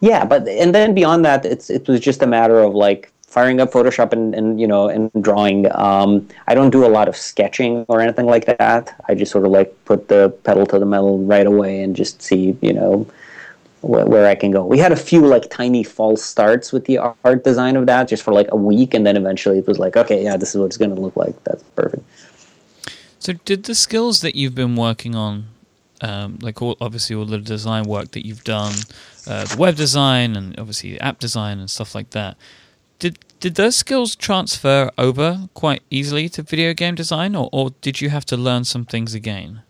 yeah, 0.00 0.24
but 0.24 0.48
and 0.48 0.74
then 0.74 0.94
beyond 0.94 1.24
that, 1.24 1.44
it's 1.44 1.70
it 1.70 1.86
was 1.86 2.00
just 2.00 2.22
a 2.22 2.26
matter 2.26 2.58
of 2.58 2.74
like 2.74 3.12
firing 3.30 3.60
up 3.60 3.70
Photoshop 3.70 4.12
and, 4.12 4.34
and 4.34 4.60
you 4.60 4.66
know 4.66 4.88
and 4.88 5.10
drawing. 5.20 5.70
Um, 5.76 6.26
I 6.48 6.54
don't 6.54 6.70
do 6.70 6.84
a 6.84 6.88
lot 6.88 7.06
of 7.06 7.16
sketching 7.16 7.84
or 7.88 8.00
anything 8.00 8.26
like 8.26 8.46
that. 8.46 8.98
I 9.08 9.14
just 9.14 9.30
sort 9.30 9.44
of 9.44 9.52
like 9.52 9.72
put 9.84 10.08
the 10.08 10.30
pedal 10.44 10.66
to 10.66 10.78
the 10.78 10.86
metal 10.86 11.18
right 11.18 11.46
away 11.46 11.82
and 11.82 11.94
just 11.94 12.22
see 12.22 12.56
you 12.62 12.72
know 12.72 13.06
wh- 13.82 14.08
where 14.08 14.26
I 14.26 14.34
can 14.34 14.50
go. 14.50 14.64
We 14.64 14.78
had 14.78 14.90
a 14.90 14.96
few 14.96 15.26
like 15.26 15.50
tiny 15.50 15.84
false 15.84 16.24
starts 16.24 16.72
with 16.72 16.86
the 16.86 16.98
art 16.98 17.44
design 17.44 17.76
of 17.76 17.84
that 17.86 18.08
just 18.08 18.22
for 18.22 18.32
like 18.32 18.48
a 18.50 18.56
week, 18.56 18.94
and 18.94 19.06
then 19.06 19.18
eventually 19.18 19.58
it 19.58 19.66
was 19.66 19.78
like, 19.78 19.96
okay, 19.98 20.24
yeah, 20.24 20.38
this 20.38 20.50
is 20.50 20.56
what 20.56 20.66
it's 20.66 20.78
going 20.78 20.94
to 20.94 21.00
look 21.00 21.16
like. 21.16 21.42
That's 21.44 21.62
perfect. 21.76 22.02
So, 23.18 23.34
did 23.34 23.64
the 23.64 23.74
skills 23.74 24.22
that 24.22 24.34
you've 24.34 24.54
been 24.54 24.76
working 24.76 25.14
on 25.14 25.48
um, 26.00 26.38
like 26.40 26.60
all, 26.62 26.76
obviously 26.80 27.16
all 27.16 27.24
the 27.24 27.38
design 27.38 27.84
work 27.84 28.12
that 28.12 28.26
you've 28.26 28.44
done, 28.44 28.74
uh, 29.26 29.44
the 29.44 29.56
web 29.56 29.76
design 29.76 30.36
and 30.36 30.58
obviously 30.58 31.00
app 31.00 31.18
design 31.18 31.58
and 31.58 31.70
stuff 31.70 31.94
like 31.94 32.10
that. 32.10 32.36
Did 32.98 33.18
did 33.40 33.54
those 33.54 33.76
skills 33.76 34.14
transfer 34.14 34.90
over 34.98 35.48
quite 35.54 35.82
easily 35.88 36.28
to 36.30 36.42
video 36.42 36.74
game 36.74 36.94
design, 36.94 37.34
or, 37.34 37.48
or 37.52 37.70
did 37.80 38.00
you 38.00 38.10
have 38.10 38.26
to 38.26 38.36
learn 38.36 38.64
some 38.64 38.84
things 38.84 39.14
again? 39.14 39.62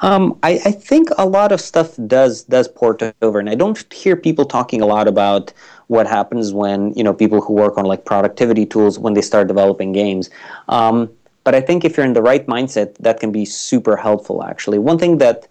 Um, 0.00 0.38
I, 0.42 0.60
I, 0.66 0.72
think 0.72 1.08
a 1.16 1.26
lot 1.26 1.50
of 1.50 1.60
stuff 1.60 1.96
does 2.06 2.44
does 2.44 2.68
port 2.68 3.02
over, 3.22 3.38
and 3.38 3.48
I 3.48 3.54
don't 3.54 3.92
hear 3.92 4.14
people 4.14 4.44
talking 4.44 4.82
a 4.82 4.86
lot 4.86 5.08
about 5.08 5.52
what 5.86 6.06
happens 6.06 6.52
when 6.52 6.92
you 6.94 7.02
know 7.02 7.14
people 7.14 7.40
who 7.40 7.54
work 7.54 7.78
on 7.78 7.86
like 7.86 8.04
productivity 8.04 8.66
tools 8.66 8.98
when 8.98 9.14
they 9.14 9.22
start 9.22 9.48
developing 9.48 9.92
games. 9.92 10.28
Um, 10.68 11.10
but 11.44 11.54
I 11.54 11.60
think 11.60 11.84
if 11.84 11.96
you're 11.96 12.06
in 12.06 12.14
the 12.14 12.22
right 12.22 12.46
mindset, 12.46 12.96
that 12.98 13.20
can 13.20 13.30
be 13.30 13.44
super 13.44 13.96
helpful. 13.96 14.42
Actually, 14.42 14.78
one 14.78 14.98
thing 14.98 15.18
that 15.18 15.46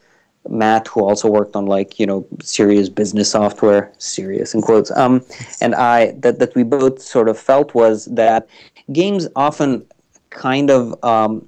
Matt, 0.49 0.87
who 0.87 1.01
also 1.01 1.29
worked 1.29 1.55
on 1.55 1.65
like 1.67 1.99
you 1.99 2.05
know 2.05 2.25
serious 2.41 2.89
business 2.89 3.31
software, 3.31 3.91
serious 3.97 4.53
in 4.53 4.61
quotes, 4.61 4.91
um, 4.91 5.23
and 5.61 5.73
I 5.75 6.11
that 6.19 6.39
that 6.39 6.55
we 6.55 6.63
both 6.63 7.01
sort 7.01 7.29
of 7.29 7.39
felt 7.39 7.73
was 7.73 8.05
that 8.05 8.47
games 8.91 9.27
often 9.35 9.85
kind 10.31 10.69
of 10.69 11.01
um, 11.03 11.47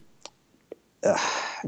uh, 1.03 1.17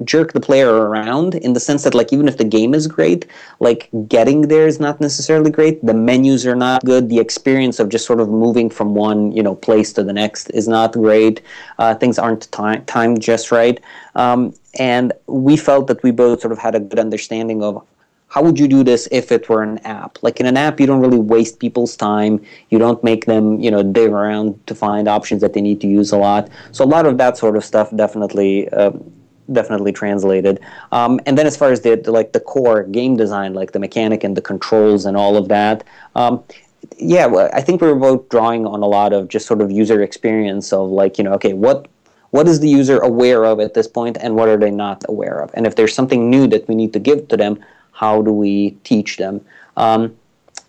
jerk 0.05 0.33
the 0.33 0.39
player 0.39 0.71
around 0.71 1.35
in 1.35 1.53
the 1.53 1.59
sense 1.59 1.83
that 1.83 1.93
like 1.93 2.11
even 2.13 2.27
if 2.27 2.37
the 2.37 2.43
game 2.43 2.73
is 2.73 2.87
great 2.87 3.25
like 3.59 3.89
getting 4.07 4.47
there 4.47 4.67
is 4.67 4.79
not 4.79 5.01
necessarily 5.01 5.51
great. 5.51 5.83
The 5.85 5.93
menus 5.93 6.45
are 6.45 6.55
not 6.55 6.83
good. 6.85 7.09
The 7.09 7.19
experience 7.19 7.79
of 7.79 7.89
just 7.89 8.05
sort 8.05 8.19
of 8.19 8.29
moving 8.29 8.69
from 8.69 8.95
one 8.95 9.31
you 9.31 9.43
know 9.43 9.55
place 9.55 9.93
to 9.93 10.03
the 10.03 10.13
next 10.13 10.49
is 10.51 10.67
not 10.67 10.93
great. 10.93 11.41
Uh, 11.79 11.95
things 11.95 12.19
aren't 12.19 12.51
time- 12.51 12.85
timed 12.85 13.21
just 13.21 13.51
right. 13.51 13.79
Um, 14.15 14.53
and 14.79 15.13
we 15.27 15.57
felt 15.57 15.87
that 15.87 16.03
we 16.03 16.11
both 16.11 16.41
sort 16.41 16.51
of 16.51 16.59
had 16.59 16.75
a 16.75 16.79
good 16.79 16.99
understanding 16.99 17.63
of 17.63 17.83
how 18.29 18.43
would 18.43 18.59
you 18.59 18.67
do 18.67 18.83
this 18.83 19.07
if 19.11 19.31
it 19.31 19.47
were 19.47 19.63
an 19.63 19.77
app? 19.79 20.21
Like 20.21 20.39
in 20.39 20.45
an 20.45 20.57
app 20.57 20.79
you 20.79 20.85
don't 20.85 20.99
really 20.99 21.19
waste 21.19 21.59
people's 21.59 21.95
time. 21.95 22.43
You 22.69 22.77
don't 22.77 23.03
make 23.03 23.25
them 23.25 23.59
you 23.59 23.71
know 23.71 23.81
dig 23.81 24.11
around 24.11 24.65
to 24.67 24.75
find 24.75 25.07
options 25.07 25.41
that 25.41 25.53
they 25.53 25.61
need 25.61 25.81
to 25.81 25.87
use 25.87 26.11
a 26.11 26.17
lot. 26.17 26.49
So 26.71 26.83
a 26.85 26.91
lot 26.95 27.05
of 27.05 27.17
that 27.17 27.37
sort 27.37 27.55
of 27.55 27.65
stuff 27.65 27.95
definitely 27.95 28.69
uh, 28.69 28.91
definitely 29.51 29.91
translated. 29.91 30.59
Um, 30.91 31.19
and 31.25 31.37
then 31.37 31.47
as 31.47 31.55
far 31.55 31.71
as 31.71 31.81
the, 31.81 31.95
the, 31.95 32.11
like 32.11 32.33
the 32.33 32.39
core 32.39 32.83
game 32.83 33.15
design, 33.15 33.53
like 33.53 33.71
the 33.71 33.79
mechanic 33.79 34.23
and 34.23 34.35
the 34.35 34.41
controls 34.41 35.05
and 35.05 35.15
all 35.15 35.37
of 35.37 35.47
that, 35.47 35.83
um, 36.15 36.43
yeah, 36.97 37.25
well, 37.25 37.49
I 37.53 37.61
think 37.61 37.81
we 37.81 37.87
are 37.87 37.95
both 37.95 38.29
drawing 38.29 38.65
on 38.65 38.81
a 38.81 38.87
lot 38.87 39.13
of 39.13 39.27
just 39.27 39.45
sort 39.45 39.61
of 39.61 39.71
user 39.71 40.01
experience 40.01 40.71
of 40.71 40.89
like 40.89 41.17
you 41.17 41.23
know, 41.23 41.33
okay, 41.33 41.53
what 41.53 41.87
what 42.31 42.47
is 42.47 42.59
the 42.59 42.69
user 42.69 42.99
aware 42.99 43.45
of 43.45 43.59
at 43.59 43.73
this 43.73 43.87
point, 43.87 44.17
and 44.19 44.35
what 44.35 44.49
are 44.49 44.57
they 44.57 44.71
not 44.71 45.03
aware 45.07 45.39
of? 45.39 45.51
And 45.53 45.65
if 45.65 45.75
there's 45.75 45.93
something 45.93 46.29
new 46.29 46.47
that 46.47 46.67
we 46.67 46.75
need 46.75 46.93
to 46.93 46.99
give 46.99 47.27
to 47.29 47.37
them, 47.37 47.63
how 47.93 48.21
do 48.21 48.31
we 48.31 48.71
teach 48.83 49.17
them? 49.17 49.41
Um, 49.75 50.15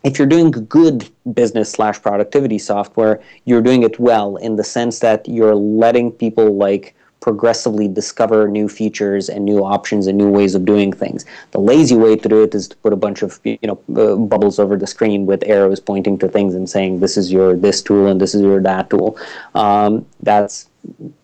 if 0.05 0.19
you're 0.19 0.29
doing 0.29 0.51
good 0.51 1.09
business 1.35 1.73
slash 1.73 2.01
productivity 2.01 2.59
software, 2.59 3.21
you're 3.45 3.61
doing 3.61 3.83
it 3.83 3.99
well 3.99 4.37
in 4.37 4.57
the 4.57 4.65
sense 4.65 5.01
that 5.01 5.29
you're 5.29 5.57
letting 5.57 6.13
people 6.13 6.57
like 6.57 6.95
progressively 7.21 7.89
discover 7.89 8.49
new 8.49 8.69
features 8.69 9.29
and 9.29 9.45
new 9.45 9.65
options 9.65 10.07
and 10.07 10.17
new 10.17 10.31
ways 10.31 10.55
of 10.55 10.65
doing 10.65 10.93
things. 10.93 11.25
The 11.51 11.59
lazy 11.59 11.97
way 11.97 12.17
to 12.17 12.29
do 12.29 12.43
it 12.43 12.55
is 12.55 12.69
to 12.69 12.77
put 12.77 12.93
a 12.93 12.97
bunch 12.97 13.23
of 13.23 13.41
you 13.45 13.59
know 13.63 13.81
uh, 13.97 14.17
bubbles 14.17 14.59
over 14.59 14.77
the 14.77 14.87
screen 14.87 15.27
with 15.27 15.43
arrows 15.45 15.81
pointing 15.81 16.19
to 16.19 16.29
things 16.29 16.55
and 16.55 16.69
saying 16.69 17.01
this 17.01 17.17
is 17.17 17.33
your 17.33 17.57
this 17.57 17.83
tool 17.83 18.07
and 18.07 18.21
this 18.21 18.35
is 18.35 18.43
your 18.43 18.61
that 18.61 18.91
tool. 18.91 19.19
Um, 19.55 20.07
that's 20.23 20.69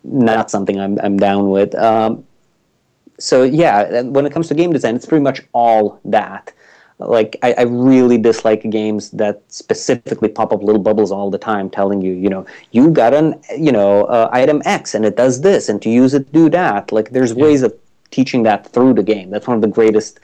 not 0.03 0.51
something 0.51 0.79
I'm 0.79 0.99
I'm 0.99 1.17
down 1.17 1.49
with. 1.49 1.73
Um, 1.75 2.25
so 3.17 3.43
yeah, 3.43 4.01
when 4.01 4.25
it 4.25 4.33
comes 4.33 4.47
to 4.49 4.53
game 4.53 4.73
design, 4.73 4.95
it's 4.95 5.05
pretty 5.05 5.23
much 5.23 5.41
all 5.53 5.99
that 6.05 6.51
like 6.99 7.37
I, 7.43 7.53
I, 7.53 7.61
really 7.63 8.17
dislike 8.17 8.61
games 8.69 9.09
that 9.11 9.41
specifically 9.49 10.29
pop 10.29 10.53
up 10.53 10.63
little 10.63 10.81
bubbles 10.81 11.11
all 11.11 11.29
the 11.29 11.37
time 11.37 11.69
telling 11.69 12.01
you 12.01 12.13
you 12.13 12.29
know 12.29 12.45
you 12.71 12.89
got 12.89 13.13
an 13.13 13.41
you 13.57 13.71
know 13.71 14.05
uh, 14.05 14.29
item 14.31 14.61
x 14.65 14.95
and 14.95 15.05
it 15.05 15.17
does 15.17 15.41
this 15.41 15.67
and 15.67 15.81
to 15.81 15.89
use 15.89 16.13
it 16.13 16.31
do 16.31 16.49
that. 16.49 16.91
Like 16.91 17.09
there's 17.09 17.33
yeah. 17.33 17.43
ways 17.43 17.63
of 17.63 17.73
teaching 18.11 18.43
that 18.43 18.67
through 18.67 18.93
the 18.93 19.03
game. 19.03 19.29
That's 19.29 19.47
one 19.47 19.57
of 19.57 19.61
the 19.61 19.67
greatest 19.67 20.21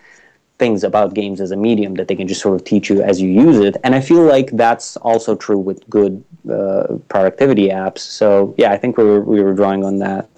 things 0.59 0.83
about 0.83 1.13
games 1.13 1.41
as 1.41 1.51
a 1.51 1.57
medium 1.57 1.95
that 1.95 2.07
they 2.07 2.15
can 2.15 2.27
just 2.27 2.41
sort 2.41 2.55
of 2.55 2.63
teach 2.63 2.89
you 2.89 3.01
as 3.01 3.19
you 3.19 3.29
use 3.29 3.57
it. 3.57 3.75
And 3.83 3.93
i 3.93 3.99
feel 3.99 4.23
like 4.23 4.51
that's 4.51 4.95
also 4.97 5.35
true 5.35 5.57
with 5.57 5.89
good 5.89 6.23
uh, 6.49 6.97
productivity 7.09 7.67
apps. 7.69 7.99
So 7.99 8.55
yeah 8.57 8.71
i 8.71 8.77
think 8.77 8.97
we 8.97 9.03
were, 9.03 9.21
we 9.21 9.41
were 9.41 9.53
drawing 9.53 9.83
on 9.83 9.99
that 9.99 10.29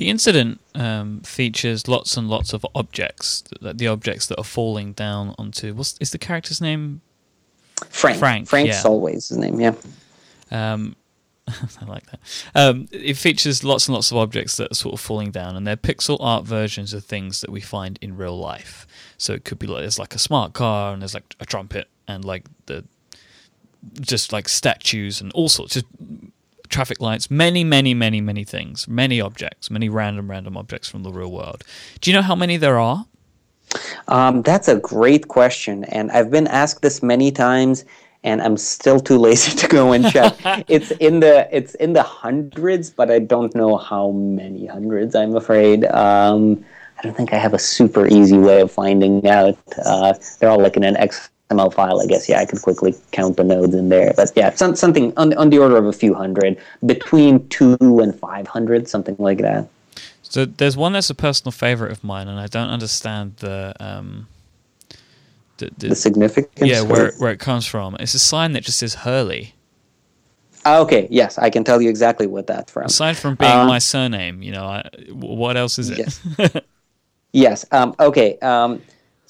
the 0.00 0.08
incident 0.08 0.58
um, 0.74 1.20
features 1.20 1.86
lots 1.86 2.16
and 2.16 2.26
lots 2.26 2.54
of 2.54 2.64
objects. 2.74 3.44
The, 3.60 3.74
the 3.74 3.86
objects 3.86 4.28
that 4.28 4.38
are 4.38 4.44
falling 4.44 4.94
down 4.94 5.34
onto 5.38 5.74
what's 5.74 5.98
is 6.00 6.10
the 6.10 6.16
character's 6.16 6.58
name? 6.58 7.02
Frank. 7.90 8.18
Frank. 8.18 8.48
Frank's 8.48 8.82
yeah. 8.82 8.90
always 8.90 9.28
his 9.28 9.36
name. 9.36 9.60
Yeah. 9.60 9.74
Um, 10.50 10.96
I 11.48 11.84
like 11.84 12.06
that. 12.06 12.20
Um, 12.54 12.88
it 12.90 13.18
features 13.18 13.62
lots 13.62 13.88
and 13.88 13.94
lots 13.94 14.10
of 14.10 14.16
objects 14.16 14.56
that 14.56 14.72
are 14.72 14.74
sort 14.74 14.94
of 14.94 15.00
falling 15.00 15.32
down, 15.32 15.54
and 15.54 15.66
they're 15.66 15.76
pixel 15.76 16.16
art 16.18 16.46
versions 16.46 16.94
of 16.94 17.04
things 17.04 17.42
that 17.42 17.50
we 17.50 17.60
find 17.60 17.98
in 18.00 18.16
real 18.16 18.38
life. 18.38 18.86
So 19.18 19.34
it 19.34 19.44
could 19.44 19.58
be 19.58 19.66
like 19.66 19.82
there's 19.82 19.98
like 19.98 20.14
a 20.14 20.18
smart 20.18 20.54
car, 20.54 20.94
and 20.94 21.02
there's 21.02 21.12
like 21.12 21.34
a 21.40 21.44
trumpet, 21.44 21.88
and 22.08 22.24
like 22.24 22.46
the 22.64 22.86
just 24.00 24.32
like 24.32 24.48
statues 24.48 25.20
and 25.20 25.30
all 25.32 25.50
sorts, 25.50 25.74
just 25.74 25.86
traffic 26.70 27.00
lights, 27.00 27.30
many, 27.30 27.64
many, 27.64 27.92
many, 27.92 28.20
many 28.20 28.44
things, 28.44 28.88
many 28.88 29.20
objects, 29.20 29.70
many 29.70 29.88
random, 29.88 30.30
random 30.30 30.56
objects 30.56 30.88
from 30.88 31.02
the 31.02 31.12
real 31.12 31.30
world. 31.30 31.64
Do 32.00 32.10
you 32.10 32.16
know 32.16 32.22
how 32.22 32.34
many 32.34 32.56
there 32.56 32.78
are? 32.78 33.06
Um, 34.08 34.42
that's 34.42 34.68
a 34.68 34.76
great 34.76 35.28
question, 35.28 35.84
and 35.84 36.10
I've 36.10 36.30
been 36.30 36.46
asked 36.46 36.82
this 36.82 37.02
many 37.02 37.30
times, 37.30 37.84
and 38.24 38.42
I'm 38.42 38.56
still 38.56 39.00
too 39.00 39.18
lazy 39.18 39.56
to 39.62 39.68
go 39.68 39.92
and 39.92 40.10
check. 40.10 40.34
it's 40.68 40.90
in 40.92 41.20
the 41.20 41.48
it's 41.56 41.74
in 41.76 41.92
the 41.92 42.02
hundreds, 42.02 42.90
but 42.90 43.10
I 43.10 43.18
don't 43.18 43.54
know 43.54 43.76
how 43.76 44.10
many 44.10 44.66
hundreds. 44.66 45.14
I'm 45.14 45.36
afraid. 45.36 45.84
Um, 45.86 46.64
I 46.98 47.02
don't 47.02 47.16
think 47.16 47.32
I 47.32 47.38
have 47.38 47.54
a 47.54 47.58
super 47.58 48.06
easy 48.06 48.38
way 48.38 48.60
of 48.60 48.70
finding 48.70 49.26
out. 49.26 49.56
Uh, 49.84 50.12
they're 50.38 50.50
all 50.50 50.60
like 50.60 50.76
in 50.76 50.84
an 50.84 50.96
XML 51.50 51.72
file, 51.72 52.00
I 52.00 52.06
guess. 52.06 52.28
Yeah, 52.28 52.40
I 52.40 52.44
could 52.46 52.62
quickly 52.62 52.94
count 53.12 53.36
the 53.36 53.44
nodes 53.44 53.74
in 53.74 53.88
there. 53.88 54.12
But 54.16 54.32
yeah, 54.36 54.50
some, 54.50 54.76
something 54.76 55.12
on, 55.16 55.34
on 55.34 55.50
the 55.50 55.58
order 55.58 55.76
of 55.76 55.86
a 55.86 55.92
few 55.92 56.14
hundred, 56.14 56.58
between 56.86 57.46
two 57.48 57.76
and 57.80 58.14
five 58.18 58.46
hundred, 58.46 58.88
something 58.88 59.16
like 59.18 59.38
that. 59.38 59.68
So 60.22 60.44
there's 60.44 60.76
one 60.76 60.92
that's 60.92 61.10
a 61.10 61.14
personal 61.14 61.52
favorite 61.52 61.92
of 61.92 62.04
mine, 62.04 62.28
and 62.28 62.38
I 62.38 62.46
don't 62.46 62.68
understand 62.68 63.36
the. 63.38 63.74
Um 63.80 64.28
the, 65.60 65.70
the, 65.76 65.88
the 65.88 65.94
significance. 65.94 66.68
Yeah, 66.68 66.80
where 66.80 67.12
where 67.18 67.30
it 67.30 67.38
comes 67.38 67.66
from. 67.66 67.96
It's 68.00 68.14
a 68.14 68.18
sign 68.18 68.52
that 68.52 68.64
just 68.64 68.78
says 68.78 68.94
Hurley. 68.94 69.54
Ah, 70.64 70.78
okay, 70.80 71.06
yes, 71.10 71.38
I 71.38 71.48
can 71.48 71.64
tell 71.64 71.80
you 71.80 71.88
exactly 71.88 72.26
what 72.26 72.46
that's 72.46 72.70
from. 72.70 72.86
Aside 72.86 73.16
from 73.16 73.34
being 73.34 73.50
uh, 73.50 73.66
my 73.66 73.78
surname, 73.78 74.42
you 74.42 74.52
know, 74.52 74.64
I, 74.64 74.88
what 75.10 75.56
else 75.56 75.78
is 75.78 75.90
it? 75.90 75.98
Yes. 75.98 76.56
yes. 77.32 77.64
Um, 77.72 77.94
okay. 77.98 78.38
Um, 78.40 78.82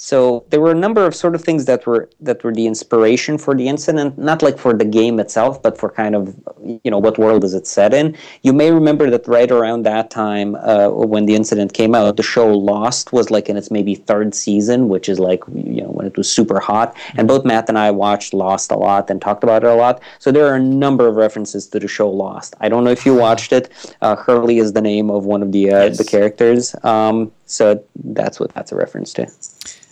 so 0.02 0.46
there 0.48 0.62
were 0.62 0.70
a 0.70 0.82
number 0.86 1.04
of 1.04 1.14
sort 1.14 1.34
of 1.34 1.44
things 1.44 1.66
that 1.66 1.86
were 1.86 2.08
that 2.20 2.42
were 2.42 2.54
the 2.54 2.66
inspiration 2.66 3.36
for 3.36 3.54
the 3.54 3.68
incident, 3.68 4.16
not 4.16 4.40
like 4.40 4.58
for 4.58 4.72
the 4.72 4.86
game 4.86 5.20
itself, 5.20 5.62
but 5.62 5.76
for 5.76 5.90
kind 5.90 6.14
of 6.14 6.34
you 6.82 6.90
know 6.90 6.96
what 6.96 7.18
world 7.18 7.44
is 7.44 7.52
it 7.52 7.66
set 7.66 7.92
in. 7.92 8.16
You 8.40 8.54
may 8.54 8.70
remember 8.70 9.10
that 9.10 9.28
right 9.28 9.50
around 9.50 9.82
that 9.82 10.10
time 10.10 10.54
uh, 10.54 10.88
when 10.88 11.26
the 11.26 11.34
incident 11.34 11.74
came 11.74 11.94
out, 11.94 12.16
the 12.16 12.22
show 12.22 12.48
Lost 12.48 13.12
was 13.12 13.30
like 13.30 13.50
in 13.50 13.58
its 13.58 13.70
maybe 13.70 13.94
third 13.94 14.34
season, 14.34 14.88
which 14.88 15.06
is 15.06 15.18
like 15.18 15.44
you 15.52 15.82
know 15.82 15.90
when 15.90 16.06
it 16.06 16.16
was 16.16 16.32
super 16.32 16.60
hot. 16.60 16.96
And 17.16 17.28
both 17.28 17.44
Matt 17.44 17.68
and 17.68 17.76
I 17.76 17.90
watched 17.90 18.32
Lost 18.32 18.72
a 18.72 18.78
lot 18.78 19.10
and 19.10 19.20
talked 19.20 19.44
about 19.44 19.64
it 19.64 19.66
a 19.66 19.74
lot. 19.74 20.00
So 20.18 20.32
there 20.32 20.46
are 20.46 20.56
a 20.56 20.62
number 20.62 21.08
of 21.08 21.16
references 21.16 21.66
to 21.68 21.78
the 21.78 21.88
show 21.88 22.08
Lost. 22.08 22.56
I 22.58 22.70
don't 22.70 22.84
know 22.84 22.90
if 22.90 23.04
you 23.04 23.14
watched 23.14 23.52
it. 23.52 23.68
Uh, 24.00 24.16
Hurley 24.16 24.60
is 24.60 24.72
the 24.72 24.80
name 24.80 25.10
of 25.10 25.26
one 25.26 25.42
of 25.42 25.52
the 25.52 25.70
uh, 25.70 25.84
yes. 25.84 25.98
the 25.98 26.04
characters. 26.04 26.74
Um, 26.84 27.32
so 27.44 27.84
that's 28.02 28.40
what 28.40 28.54
that's 28.54 28.72
a 28.72 28.76
reference 28.76 29.12
to. 29.12 29.26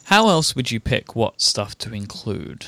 How 0.08 0.30
else 0.30 0.56
would 0.56 0.70
you 0.70 0.80
pick 0.80 1.14
what 1.14 1.38
stuff 1.38 1.76
to 1.78 1.92
include? 1.92 2.64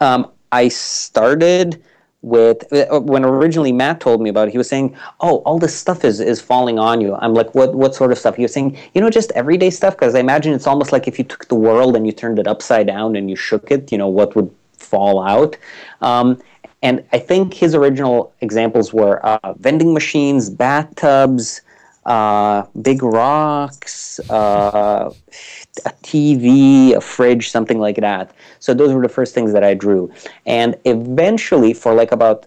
Um, 0.00 0.28
I 0.50 0.66
started 0.66 1.80
with 2.22 2.72
uh, 2.72 2.98
when 2.98 3.24
originally 3.24 3.70
Matt 3.70 4.00
told 4.00 4.20
me 4.20 4.28
about 4.28 4.48
it. 4.48 4.50
He 4.50 4.58
was 4.58 4.68
saying, 4.68 4.96
"Oh, 5.20 5.36
all 5.46 5.60
this 5.60 5.72
stuff 5.72 6.04
is 6.04 6.18
is 6.18 6.40
falling 6.40 6.80
on 6.80 7.00
you." 7.00 7.14
I'm 7.14 7.32
like, 7.32 7.54
"What? 7.54 7.76
What 7.76 7.94
sort 7.94 8.10
of 8.10 8.18
stuff?" 8.18 8.34
He 8.34 8.42
was 8.42 8.52
saying, 8.52 8.76
"You 8.92 9.00
know, 9.00 9.08
just 9.08 9.30
everyday 9.36 9.70
stuff." 9.70 9.94
Because 9.94 10.16
I 10.16 10.18
imagine 10.18 10.52
it's 10.52 10.66
almost 10.66 10.90
like 10.90 11.06
if 11.06 11.16
you 11.16 11.24
took 11.24 11.46
the 11.46 11.54
world 11.54 11.94
and 11.94 12.04
you 12.04 12.12
turned 12.12 12.40
it 12.40 12.48
upside 12.48 12.88
down 12.88 13.14
and 13.14 13.30
you 13.30 13.36
shook 13.36 13.70
it. 13.70 13.92
You 13.92 13.98
know, 13.98 14.08
what 14.08 14.34
would 14.34 14.52
fall 14.72 15.22
out? 15.22 15.56
Um, 16.00 16.42
and 16.82 17.04
I 17.12 17.20
think 17.20 17.54
his 17.54 17.72
original 17.72 18.32
examples 18.40 18.92
were 18.92 19.24
uh, 19.24 19.52
vending 19.58 19.94
machines, 19.94 20.50
bathtubs, 20.50 21.60
uh, 22.06 22.64
big 22.82 23.02
rocks, 23.02 24.20
uh, 24.30 25.10
a 25.84 25.90
TV, 26.02 26.94
a 26.94 27.00
fridge, 27.00 27.50
something 27.50 27.78
like 27.78 27.96
that. 27.96 28.32
So 28.60 28.72
those 28.74 28.94
were 28.94 29.02
the 29.02 29.08
first 29.08 29.34
things 29.34 29.52
that 29.52 29.64
I 29.64 29.74
drew. 29.74 30.12
And 30.46 30.76
eventually, 30.84 31.74
for 31.74 31.94
like 31.94 32.12
about 32.12 32.46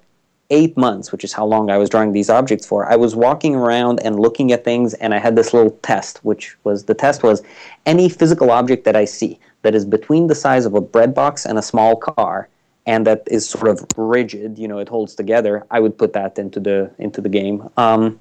eight 0.49 0.75
months, 0.77 1.11
which 1.11 1.23
is 1.23 1.33
how 1.33 1.45
long 1.45 1.69
I 1.69 1.77
was 1.77 1.89
drawing 1.89 2.13
these 2.13 2.29
objects 2.29 2.65
for, 2.65 2.89
I 2.89 2.95
was 2.95 3.15
walking 3.15 3.53
around 3.53 3.99
and 3.99 4.17
looking 4.19 4.51
at 4.51 4.63
things, 4.63 4.93
and 4.95 5.13
I 5.13 5.19
had 5.19 5.35
this 5.35 5.53
little 5.53 5.71
test, 5.83 6.23
which 6.23 6.57
was 6.63 6.85
the 6.85 6.95
test 6.95 7.21
was 7.21 7.43
any 7.85 8.09
physical 8.09 8.51
object 8.51 8.85
that 8.85 8.95
I 8.95 9.05
see 9.05 9.39
that 9.61 9.75
is 9.75 9.85
between 9.85 10.27
the 10.27 10.35
size 10.35 10.65
of 10.65 10.73
a 10.73 10.81
bread 10.81 11.13
box 11.13 11.45
and 11.45 11.59
a 11.59 11.61
small 11.61 11.97
car, 11.97 12.47
and 12.85 13.05
that 13.05 13.23
is 13.29 13.47
sort 13.47 13.67
of 13.67 13.85
rigid, 13.97 14.57
you 14.57 14.67
know, 14.67 14.79
it 14.79 14.87
holds 14.87 15.13
together. 15.15 15.65
I 15.69 15.81
would 15.81 15.97
put 15.97 16.13
that 16.13 16.39
into 16.39 16.61
the 16.61 16.89
into 16.97 17.19
the 17.21 17.29
game. 17.29 17.69
Um, 17.75 18.19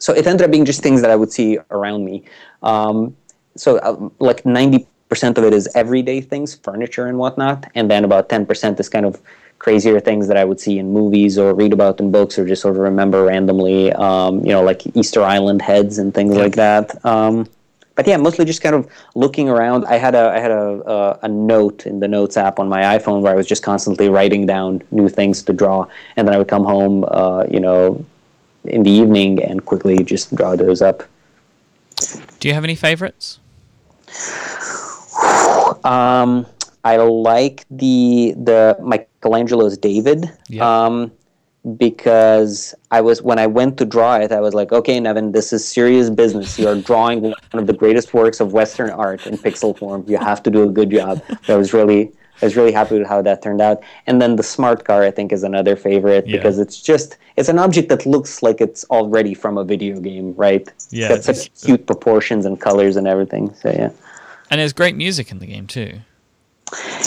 so 0.00 0.12
it 0.12 0.26
ended 0.26 0.44
up 0.44 0.50
being 0.50 0.64
just 0.64 0.82
things 0.82 1.00
that 1.02 1.10
I 1.10 1.16
would 1.16 1.30
see 1.30 1.58
around 1.70 2.04
me. 2.04 2.24
Um, 2.62 3.16
so 3.54 3.78
uh, 3.78 4.08
like 4.18 4.42
90% 4.42 4.86
of 5.38 5.44
it 5.44 5.52
is 5.52 5.68
everyday 5.74 6.20
things, 6.20 6.56
furniture 6.56 7.06
and 7.06 7.18
whatnot, 7.18 7.70
and 7.74 7.90
then 7.90 8.04
about 8.04 8.28
10% 8.28 8.80
is 8.80 8.88
kind 8.88 9.06
of 9.06 9.20
crazier 9.58 10.00
things 10.00 10.26
that 10.26 10.38
I 10.38 10.44
would 10.44 10.58
see 10.58 10.78
in 10.78 10.92
movies 10.92 11.38
or 11.38 11.54
read 11.54 11.74
about 11.74 12.00
in 12.00 12.10
books 12.10 12.38
or 12.38 12.46
just 12.46 12.62
sort 12.62 12.76
of 12.76 12.80
remember 12.80 13.24
randomly, 13.26 13.92
um, 13.92 14.40
you 14.40 14.52
know, 14.52 14.62
like 14.62 14.82
Easter 14.96 15.22
Island 15.22 15.60
heads 15.60 15.98
and 15.98 16.14
things 16.14 16.34
like 16.34 16.56
that. 16.56 17.04
Um, 17.04 17.46
but 17.94 18.06
yeah, 18.06 18.16
mostly 18.16 18.46
just 18.46 18.62
kind 18.62 18.74
of 18.74 18.90
looking 19.14 19.50
around. 19.50 19.84
I 19.84 19.98
had 19.98 20.14
a 20.14 20.30
I 20.30 20.38
had 20.38 20.50
a, 20.50 20.80
a, 20.90 21.18
a 21.24 21.28
note 21.28 21.84
in 21.84 22.00
the 22.00 22.08
Notes 22.08 22.38
app 22.38 22.58
on 22.58 22.66
my 22.66 22.80
iPhone 22.96 23.20
where 23.20 23.30
I 23.30 23.36
was 23.36 23.46
just 23.46 23.62
constantly 23.62 24.08
writing 24.08 24.46
down 24.46 24.82
new 24.90 25.10
things 25.10 25.42
to 25.42 25.52
draw, 25.52 25.86
and 26.16 26.26
then 26.26 26.34
I 26.34 26.38
would 26.38 26.48
come 26.48 26.64
home, 26.64 27.04
uh, 27.08 27.44
you 27.50 27.60
know, 27.60 28.02
in 28.64 28.82
the 28.82 28.90
evening 28.90 29.42
and 29.42 29.64
quickly 29.64 30.02
just 30.04 30.34
draw 30.34 30.56
those 30.56 30.82
up. 30.82 31.02
Do 32.38 32.48
you 32.48 32.54
have 32.54 32.64
any 32.64 32.74
favorites? 32.74 33.38
Um, 35.84 36.46
I 36.84 36.96
like 36.96 37.64
the 37.70 38.34
the 38.36 38.76
Michelangelo's 38.82 39.76
David. 39.76 40.30
Yeah. 40.48 40.84
Um, 40.84 41.12
because 41.76 42.74
I 42.90 43.02
was 43.02 43.20
when 43.20 43.38
I 43.38 43.46
went 43.46 43.76
to 43.78 43.84
draw 43.84 44.16
it, 44.16 44.32
I 44.32 44.40
was 44.40 44.54
like, 44.54 44.72
okay, 44.72 44.98
Neven, 44.98 45.32
this 45.32 45.52
is 45.52 45.66
serious 45.66 46.08
business. 46.08 46.58
You 46.58 46.68
are 46.68 46.74
drawing 46.90 47.20
one 47.20 47.34
of 47.52 47.66
the 47.66 47.74
greatest 47.74 48.14
works 48.14 48.40
of 48.40 48.52
Western 48.52 48.90
art 48.90 49.26
in 49.26 49.36
pixel 49.36 49.78
form. 49.78 50.04
You 50.06 50.16
have 50.16 50.42
to 50.44 50.50
do 50.50 50.62
a 50.62 50.72
good 50.72 50.90
job. 50.90 51.22
That 51.46 51.56
was 51.56 51.72
really 51.74 52.12
I 52.42 52.46
was 52.46 52.56
really 52.56 52.72
happy 52.72 52.98
with 52.98 53.06
how 53.06 53.22
that 53.22 53.42
turned 53.42 53.60
out. 53.60 53.82
And 54.06 54.20
then 54.20 54.36
the 54.36 54.42
smart 54.42 54.84
car, 54.84 55.02
I 55.02 55.10
think, 55.10 55.32
is 55.32 55.42
another 55.42 55.76
favorite 55.76 56.26
yeah. 56.26 56.36
because 56.36 56.58
it's 56.58 56.80
just 56.80 57.16
it's 57.36 57.48
an 57.48 57.58
object 57.58 57.88
that 57.88 58.06
looks 58.06 58.42
like 58.42 58.60
it's 58.60 58.84
already 58.84 59.34
from 59.34 59.58
a 59.58 59.64
video 59.64 60.00
game, 60.00 60.34
right? 60.34 60.70
Yeah, 60.90 61.12
it's 61.12 61.26
such 61.26 61.52
cute 61.62 61.86
proportions 61.86 62.46
and 62.46 62.60
colors 62.60 62.96
and 62.96 63.06
everything. 63.06 63.54
So 63.54 63.70
yeah. 63.70 63.90
And 64.50 64.60
there's 64.60 64.72
great 64.72 64.96
music 64.96 65.30
in 65.30 65.38
the 65.38 65.46
game 65.46 65.66
too. 65.66 66.00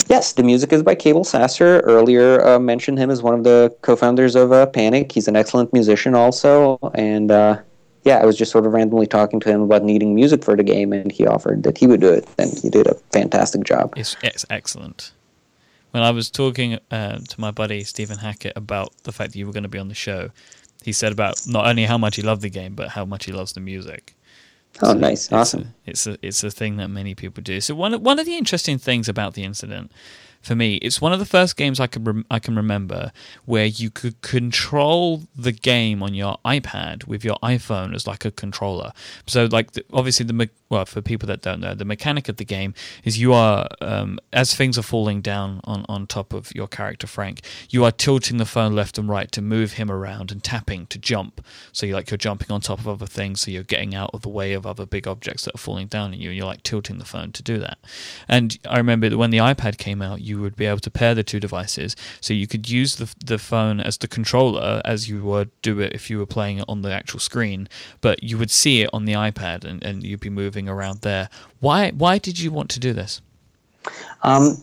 Yes, 0.08 0.32
the 0.34 0.42
music 0.42 0.72
is 0.72 0.82
by 0.82 0.94
Cabel 0.94 1.24
Sasser. 1.24 1.80
Earlier 1.80 2.44
uh, 2.46 2.58
mentioned 2.58 2.98
him 2.98 3.10
as 3.10 3.22
one 3.22 3.34
of 3.34 3.44
the 3.44 3.74
co-founders 3.80 4.34
of 4.36 4.52
uh, 4.52 4.66
Panic. 4.66 5.10
He's 5.12 5.26
an 5.26 5.36
excellent 5.36 5.72
musician 5.72 6.14
also, 6.14 6.78
and 6.94 7.30
uh, 7.30 7.60
yeah, 8.04 8.18
I 8.18 8.26
was 8.26 8.36
just 8.36 8.52
sort 8.52 8.66
of 8.66 8.74
randomly 8.74 9.06
talking 9.06 9.40
to 9.40 9.48
him 9.48 9.62
about 9.62 9.82
needing 9.82 10.14
music 10.14 10.44
for 10.44 10.54
the 10.54 10.62
game, 10.62 10.92
and 10.92 11.10
he 11.10 11.26
offered 11.26 11.62
that 11.62 11.78
he 11.78 11.86
would 11.86 12.00
do 12.00 12.12
it, 12.12 12.28
and 12.38 12.56
he 12.58 12.68
did 12.68 12.86
a 12.86 12.94
fantastic 13.12 13.64
job. 13.64 13.94
It's, 13.96 14.16
it's 14.22 14.44
excellent 14.50 15.12
when 15.94 16.02
I 16.02 16.10
was 16.10 16.28
talking 16.28 16.80
uh, 16.90 17.18
to 17.20 17.40
my 17.40 17.52
buddy 17.52 17.84
Stephen 17.84 18.18
Hackett 18.18 18.54
about 18.56 18.92
the 19.04 19.12
fact 19.12 19.30
that 19.32 19.38
you 19.38 19.46
were 19.46 19.52
going 19.52 19.62
to 19.62 19.68
be 19.68 19.78
on 19.78 19.86
the 19.86 19.94
show, 19.94 20.30
he 20.82 20.92
said 20.92 21.12
about 21.12 21.46
not 21.46 21.68
only 21.68 21.84
how 21.84 21.96
much 21.96 22.16
he 22.16 22.22
loved 22.22 22.42
the 22.42 22.50
game, 22.50 22.74
but 22.74 22.88
how 22.88 23.04
much 23.04 23.26
he 23.26 23.32
loves 23.32 23.52
the 23.52 23.60
music. 23.60 24.16
Oh, 24.82 24.88
so 24.88 24.98
nice, 24.98 25.30
awesome! 25.30 25.72
A, 25.86 25.90
it's 25.90 26.04
a 26.08 26.18
it's 26.20 26.42
a 26.42 26.50
thing 26.50 26.78
that 26.78 26.88
many 26.88 27.14
people 27.14 27.44
do. 27.44 27.60
So 27.60 27.76
one 27.76 28.02
one 28.02 28.18
of 28.18 28.26
the 28.26 28.36
interesting 28.36 28.76
things 28.76 29.08
about 29.08 29.34
the 29.34 29.44
incident 29.44 29.92
for 30.44 30.54
me. 30.54 30.76
It's 30.76 31.00
one 31.00 31.12
of 31.12 31.18
the 31.18 31.26
first 31.26 31.56
games 31.56 31.80
I 31.80 31.86
can 31.86 32.04
rem- 32.04 32.26
I 32.30 32.38
can 32.38 32.56
remember 32.56 33.12
where 33.44 33.66
you 33.66 33.90
could 33.90 34.20
control 34.22 35.22
the 35.34 35.52
game 35.52 36.02
on 36.02 36.14
your 36.14 36.38
iPad 36.44 37.06
with 37.06 37.24
your 37.24 37.36
iPhone 37.42 37.94
as 37.94 38.06
like 38.06 38.24
a 38.24 38.30
controller. 38.30 38.92
So 39.26 39.46
like 39.46 39.72
the, 39.72 39.84
obviously 39.92 40.26
the 40.26 40.32
me- 40.32 40.50
well 40.68 40.84
for 40.84 41.00
people 41.00 41.26
that 41.28 41.40
don't 41.40 41.60
know 41.60 41.74
the 41.74 41.84
mechanic 41.84 42.28
of 42.28 42.36
the 42.36 42.44
game 42.44 42.74
is 43.04 43.18
you 43.18 43.32
are 43.32 43.68
um, 43.80 44.18
as 44.32 44.54
things 44.54 44.78
are 44.78 44.82
falling 44.82 45.20
down 45.20 45.60
on 45.64 45.84
on 45.88 46.06
top 46.06 46.32
of 46.32 46.54
your 46.54 46.68
character 46.68 47.06
Frank, 47.06 47.40
you 47.70 47.84
are 47.84 47.92
tilting 47.92 48.38
the 48.38 48.44
phone 48.44 48.74
left 48.74 48.98
and 48.98 49.08
right 49.08 49.30
to 49.32 49.40
move 49.42 49.74
him 49.74 49.90
around 49.90 50.30
and 50.30 50.42
tapping 50.42 50.86
to 50.86 50.98
jump. 50.98 51.44
So 51.72 51.86
you 51.86 51.94
like 51.94 52.10
you're 52.10 52.18
jumping 52.18 52.50
on 52.50 52.60
top 52.60 52.80
of 52.80 52.88
other 52.88 53.06
things, 53.06 53.40
so 53.40 53.50
you're 53.50 53.62
getting 53.62 53.94
out 53.94 54.10
of 54.12 54.22
the 54.22 54.28
way 54.28 54.52
of 54.52 54.66
other 54.66 54.86
big 54.86 55.06
objects 55.06 55.44
that 55.44 55.54
are 55.54 55.58
falling 55.58 55.86
down 55.86 56.12
on 56.12 56.20
you, 56.20 56.30
and 56.30 56.36
you're 56.36 56.46
like 56.46 56.62
tilting 56.62 56.98
the 56.98 57.04
phone 57.04 57.32
to 57.32 57.42
do 57.42 57.58
that. 57.58 57.78
And 58.28 58.58
I 58.68 58.76
remember 58.78 59.08
that 59.08 59.16
when 59.16 59.30
the 59.30 59.38
iPad 59.38 59.78
came 59.78 60.02
out, 60.02 60.20
you 60.20 60.33
you 60.34 60.40
would 60.42 60.56
be 60.56 60.66
able 60.66 60.80
to 60.80 60.90
pair 60.90 61.14
the 61.14 61.22
two 61.22 61.40
devices. 61.40 61.94
So 62.20 62.34
you 62.34 62.46
could 62.46 62.68
use 62.68 62.96
the, 62.96 63.08
the 63.24 63.38
phone 63.38 63.80
as 63.80 63.98
the 63.98 64.08
controller 64.08 64.82
as 64.84 65.08
you 65.08 65.22
would 65.22 65.50
do 65.62 65.80
it 65.80 65.92
if 65.92 66.10
you 66.10 66.18
were 66.18 66.26
playing 66.26 66.58
it 66.58 66.64
on 66.68 66.82
the 66.82 66.92
actual 66.92 67.20
screen, 67.20 67.68
but 68.00 68.22
you 68.22 68.36
would 68.38 68.50
see 68.50 68.82
it 68.82 68.90
on 68.92 69.04
the 69.04 69.12
iPad 69.12 69.64
and, 69.64 69.82
and 69.82 70.02
you'd 70.02 70.20
be 70.20 70.30
moving 70.30 70.68
around 70.68 71.00
there. 71.02 71.28
Why, 71.60 71.92
why 71.92 72.18
did 72.18 72.38
you 72.40 72.50
want 72.50 72.68
to 72.70 72.80
do 72.80 72.92
this? 72.92 73.22
Um, 74.22 74.58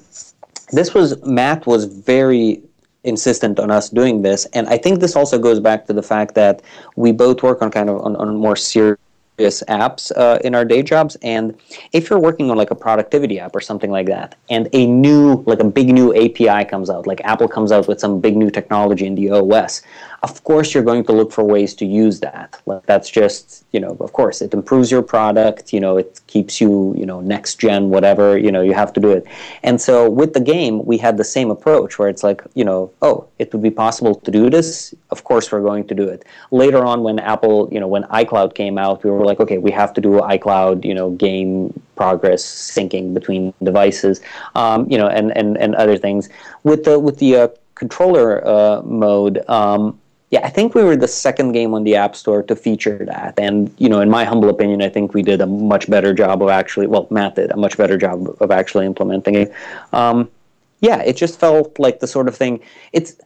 this 0.72 0.94
was, 0.94 1.22
Matt 1.24 1.66
was 1.66 1.86
very 1.86 2.62
insistent 3.04 3.60
on 3.60 3.72
us 3.72 3.90
doing 3.90 4.22
this. 4.22 4.46
And 4.54 4.68
I 4.68 4.78
think 4.78 5.00
this 5.00 5.16
also 5.16 5.40
goes 5.40 5.60
back 5.60 5.86
to 5.88 5.94
the 5.94 6.04
fact 6.04 6.36
that 6.36 6.62
we 6.96 7.12
both 7.12 7.42
work 7.42 7.62
on 7.62 7.72
kind 7.72 7.90
of 7.90 8.02
on, 8.02 8.16
on 8.18 8.36
more 8.36 8.56
serious 8.56 9.01
various 9.42 9.64
apps 9.64 10.12
uh, 10.16 10.38
in 10.44 10.54
our 10.54 10.64
day 10.64 10.84
jobs. 10.84 11.18
And 11.24 11.56
if 11.94 12.10
you're 12.10 12.20
working 12.20 12.52
on 12.52 12.58
like 12.58 12.72
a 12.72 12.76
productivity 12.76 13.40
app 13.40 13.56
or 13.56 13.62
something 13.62 13.90
like 13.90 14.08
that, 14.08 14.36
and 14.50 14.70
a 14.74 14.86
new, 14.86 15.44
like 15.48 15.60
a 15.60 15.64
big 15.64 15.88
new 15.90 16.14
API 16.14 16.70
comes 16.70 16.90
out, 16.90 17.08
like 17.08 17.22
Apple 17.22 17.48
comes 17.48 17.72
out 17.72 17.88
with 17.88 18.00
some 18.00 18.20
big 18.22 18.38
new 18.38 18.52
technology 18.52 19.06
in 19.08 19.16
the 19.16 19.32
OS, 19.32 19.82
of 20.24 20.44
course 20.44 20.74
you're 20.74 20.84
going 20.84 21.04
to 21.04 21.12
look 21.12 21.32
for 21.32 21.44
ways 21.44 21.74
to 21.74 21.86
use 21.86 22.20
that. 22.20 22.62
Like 22.68 22.86
that's 22.86 23.10
just, 23.10 23.66
you 23.72 23.80
know, 23.80 23.98
of 24.00 24.14
course 24.14 24.42
it 24.42 24.54
improves 24.54 24.92
your 24.92 25.02
product, 25.02 25.74
you 25.74 25.80
know, 25.80 25.98
it 25.98 26.22
keeps 26.28 26.62
you, 26.62 26.94
you 26.96 27.08
know, 27.08 27.22
next 27.22 27.56
gen, 27.56 27.90
whatever, 27.90 28.38
you 28.38 28.52
know, 28.52 28.62
you 28.62 28.74
have 28.74 28.94
to 28.94 29.00
do 29.00 29.10
it. 29.12 29.26
And 29.64 29.82
so 29.82 30.08
with 30.08 30.34
the 30.34 30.40
game, 30.40 30.86
we 30.86 31.00
had 31.00 31.18
the 31.18 31.24
same 31.24 31.50
approach 31.50 31.98
where 31.98 32.08
it's 32.08 32.24
like, 32.24 32.44
you 32.54 32.64
know, 32.64 32.92
oh, 33.02 33.28
it 33.40 33.52
would 33.52 33.64
be 33.64 33.72
possible 33.72 34.14
to 34.14 34.30
do 34.30 34.52
this. 34.52 34.94
Of 35.10 35.24
course 35.24 35.52
we're 35.52 35.62
going 35.62 35.88
to 35.88 35.96
do 35.96 36.08
it. 36.08 36.24
Later 36.52 36.86
on 36.86 37.02
when 37.02 37.18
Apple, 37.18 37.68
you 37.72 37.80
know, 37.80 37.88
when 37.88 38.04
iCloud 38.04 38.54
came 38.54 38.78
out, 38.78 39.04
we 39.04 39.10
were 39.10 39.26
like, 39.26 39.40
okay, 39.40 39.58
we 39.58 39.72
have 39.72 39.92
to 39.96 40.02
do 40.02 40.20
iCloud, 40.20 40.86
you 40.86 40.94
know, 40.94 41.10
game 41.12 41.74
progress 41.96 42.44
syncing 42.44 43.16
between 43.16 43.56
devices, 43.64 44.22
um, 44.54 44.90
you 44.90 45.00
know, 45.00 45.08
and, 45.08 45.36
and, 45.36 45.58
and 45.58 45.74
other 45.76 45.98
things. 45.98 46.30
With 46.64 46.84
the, 46.84 47.00
with 47.00 47.18
the, 47.18 47.36
uh, 47.38 47.48
controller 47.82 48.48
uh, 48.48 48.80
mode, 48.84 49.44
um, 49.50 50.00
yeah, 50.32 50.40
I 50.46 50.50
think 50.50 50.74
we 50.74 50.84
were 50.84 50.96
the 50.96 51.10
second 51.10 51.52
game 51.52 51.74
on 51.74 51.84
the 51.84 51.98
App 51.98 52.16
Store 52.16 52.42
to 52.44 52.56
feature 52.56 53.04
that. 53.06 53.38
And, 53.38 53.74
you 53.78 53.90
know, 53.90 54.00
in 54.00 54.10
my 54.10 54.24
humble 54.24 54.50
opinion, 54.50 54.82
I 54.82 54.88
think 54.88 55.14
we 55.14 55.22
did 55.22 55.42
a 55.42 55.46
much 55.46 55.90
better 55.90 56.14
job 56.14 56.42
of 56.42 56.48
actually, 56.48 56.88
well, 56.88 57.06
Matt 57.12 57.36
did 57.36 57.52
a 57.52 57.58
much 57.58 57.78
better 57.78 57.98
job 57.98 58.34
of 58.40 58.50
actually 58.50 58.86
implementing 58.86 59.36
it. 59.36 59.54
Um, 59.92 60.32
yeah, 60.80 61.02
it 61.02 61.18
just 61.18 61.38
felt 61.38 61.78
like 61.80 62.00
the 62.00 62.08
sort 62.08 62.30
of 62.30 62.36
thing. 62.36 62.62
It's 62.94 63.18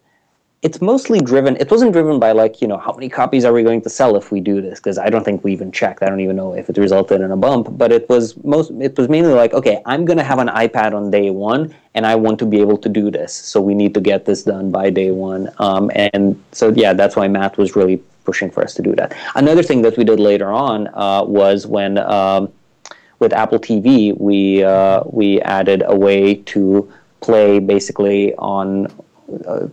it's 0.65 0.81
mostly 0.81 1.19
driven 1.19 1.55
it 1.57 1.69
wasn't 1.69 1.93
driven 1.93 2.19
by 2.19 2.31
like 2.31 2.59
you 2.59 2.67
know 2.67 2.77
how 2.85 2.91
many 2.91 3.07
copies 3.07 3.45
are 3.45 3.53
we 3.53 3.61
going 3.61 3.81
to 3.87 3.89
sell 3.89 4.15
if 4.15 4.31
we 4.31 4.39
do 4.39 4.61
this? 4.61 4.79
Because 4.79 4.97
i 4.97 5.09
don't 5.11 5.23
think 5.23 5.43
we 5.43 5.53
even 5.53 5.71
checked. 5.71 6.01
I 6.01 6.07
don't 6.09 6.21
even 6.27 6.35
know 6.35 6.53
if 6.61 6.69
it 6.71 6.77
resulted 6.85 7.21
in 7.21 7.31
a 7.31 7.37
bump 7.37 7.67
but 7.81 7.91
it 7.91 8.09
was 8.09 8.23
most 8.43 8.71
it 8.87 8.97
was 8.97 9.07
mainly 9.07 9.33
like 9.41 9.53
okay 9.53 9.75
i'm 9.85 10.03
going 10.05 10.17
to 10.17 10.27
have 10.31 10.39
an 10.39 10.47
ipad 10.63 10.91
on 10.99 11.11
day 11.11 11.29
one 11.29 11.63
and 11.93 12.03
i 12.11 12.15
want 12.15 12.39
to 12.39 12.47
be 12.53 12.59
able 12.65 12.79
to 12.85 12.89
do 12.89 13.11
this. 13.11 13.31
So 13.51 13.61
we 13.61 13.75
need 13.81 13.93
to 13.93 14.01
get 14.01 14.25
this 14.25 14.41
done 14.43 14.71
by 14.71 14.89
day 14.89 15.11
one. 15.11 15.43
Um, 15.59 15.91
and 15.93 16.43
so 16.51 16.69
yeah 16.83 16.93
that's 16.93 17.15
why 17.15 17.27
matt 17.27 17.57
was 17.59 17.75
really 17.75 17.97
pushing 18.29 18.49
for 18.49 18.63
us 18.63 18.73
to 18.77 18.81
do 18.81 18.95
that. 18.95 19.15
Another 19.35 19.61
thing 19.61 19.83
that 19.83 19.95
we 19.99 20.03
did 20.03 20.19
later 20.19 20.51
on 20.51 20.87
uh, 21.05 21.23
was 21.41 21.67
when 21.67 21.99
um, 21.99 22.51
with 23.19 23.33
apple 23.33 23.59
tv 23.59 23.89
we 24.29 24.63
uh, 24.63 25.03
we 25.19 25.39
added 25.41 25.83
a 25.85 25.95
way 25.95 26.35
to 26.53 26.91
play 27.21 27.59
basically 27.59 28.33
on 28.35 28.87
uh, 29.47 29.67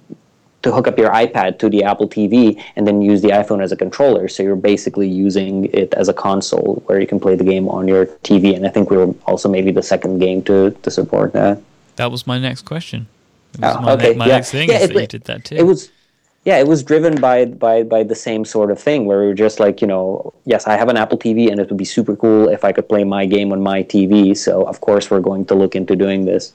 to 0.63 0.73
hook 0.73 0.87
up 0.87 0.99
your 0.99 1.11
iPad 1.11 1.59
to 1.59 1.69
the 1.69 1.83
Apple 1.85 2.09
TV 2.09 2.63
and 2.77 2.87
then 2.87 3.03
use 3.03 3.21
the 3.21 3.29
iPhone 3.29 3.63
as 3.63 3.73
a 3.73 3.77
controller. 3.77 4.29
So 4.29 4.43
you're 4.43 4.57
basically 4.57 5.09
using 5.09 5.67
it 5.67 5.93
as 5.95 6.09
a 6.09 6.15
console 6.15 6.83
where 6.87 7.01
you 7.01 7.07
can 7.07 7.21
play 7.21 7.35
the 7.35 7.45
game 7.45 7.69
on 7.69 7.89
your 7.89 8.07
TV. 8.07 8.55
And 8.55 8.67
I 8.67 8.71
think 8.71 8.91
we 8.91 8.97
were 8.97 9.15
also 9.27 9.49
maybe 9.49 9.71
the 9.71 9.83
second 9.83 10.19
game 10.19 10.43
to, 10.45 10.71
to 10.71 10.91
support 10.91 11.33
that. 11.33 11.61
That 11.97 12.11
was 12.11 12.27
my 12.27 12.39
next 12.39 12.63
question. 12.63 13.09
Oh, 13.63 13.81
my 13.81 13.93
okay. 13.93 14.13
Ne- 14.13 14.17
my 14.17 14.27
yeah. 14.27 14.37
next 14.37 14.51
thing 14.51 14.69
yeah, 14.69 14.77
is 14.77 14.91
it, 14.91 14.95
that 14.95 15.01
you 15.01 15.07
did 15.07 15.25
that 15.25 15.45
too. 15.45 15.57
It 15.57 15.65
was 15.65 15.91
yeah, 16.45 16.59
it 16.59 16.67
was 16.67 16.83
driven 16.83 17.21
by 17.21 17.45
by 17.45 17.83
by 17.83 18.03
the 18.03 18.15
same 18.15 18.45
sort 18.45 18.71
of 18.71 18.81
thing 18.81 19.05
where 19.05 19.21
we 19.21 19.27
were 19.27 19.35
just 19.35 19.61
like, 19.61 19.81
you 19.81 19.87
know, 19.87 20.33
yes, 20.45 20.67
I 20.67 20.77
have 20.77 20.89
an 20.89 20.97
Apple 20.97 21.19
TV 21.19 21.51
and 21.51 21.61
it 21.61 21.69
would 21.69 21.77
be 21.77 21.85
super 21.85 22.17
cool 22.17 22.49
if 22.49 22.65
I 22.65 22.73
could 22.73 22.89
play 22.89 23.05
my 23.05 23.27
game 23.27 23.53
on 23.53 23.63
my 23.63 23.83
TV. 23.83 24.37
So 24.37 24.63
of 24.67 24.81
course 24.81 25.11
we're 25.11 25.21
going 25.21 25.45
to 25.47 25.55
look 25.55 25.77
into 25.77 25.95
doing 25.95 26.25
this. 26.25 26.55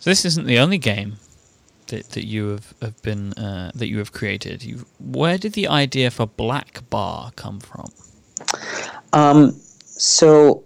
So 0.00 0.08
this 0.10 0.24
isn't 0.24 0.46
the 0.46 0.58
only 0.58 0.78
game 0.78 1.18
that, 1.90 2.10
that 2.10 2.26
you 2.26 2.48
have, 2.48 2.74
have 2.82 3.02
been 3.02 3.32
uh, 3.34 3.70
that 3.74 3.88
you 3.88 3.98
have 3.98 4.12
created. 4.12 4.64
You, 4.64 4.86
where 4.98 5.38
did 5.38 5.52
the 5.52 5.68
idea 5.68 6.10
for 6.10 6.26
Blackbar 6.26 7.36
come 7.36 7.60
from? 7.60 7.88
Um, 9.12 9.52
so 9.84 10.64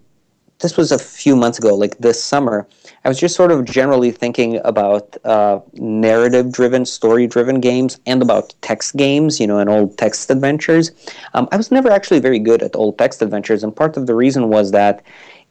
this 0.60 0.76
was 0.76 0.92
a 0.92 0.98
few 0.98 1.36
months 1.36 1.58
ago, 1.58 1.74
like 1.74 1.98
this 1.98 2.22
summer. 2.22 2.66
I 3.04 3.08
was 3.08 3.18
just 3.20 3.34
sort 3.34 3.52
of 3.52 3.66
generally 3.66 4.10
thinking 4.10 4.60
about 4.64 5.16
uh, 5.24 5.60
narrative-driven, 5.74 6.86
story-driven 6.86 7.60
games, 7.60 8.00
and 8.06 8.22
about 8.22 8.54
text 8.62 8.96
games, 8.96 9.40
you 9.40 9.46
know, 9.46 9.58
and 9.58 9.68
old 9.68 9.98
text 9.98 10.30
adventures. 10.30 10.90
Um, 11.34 11.48
I 11.52 11.56
was 11.58 11.70
never 11.70 11.90
actually 11.90 12.20
very 12.20 12.38
good 12.38 12.62
at 12.62 12.74
old 12.76 12.96
text 12.96 13.20
adventures, 13.20 13.62
and 13.62 13.76
part 13.76 13.98
of 13.98 14.06
the 14.06 14.14
reason 14.14 14.48
was 14.48 14.70
that 14.70 15.02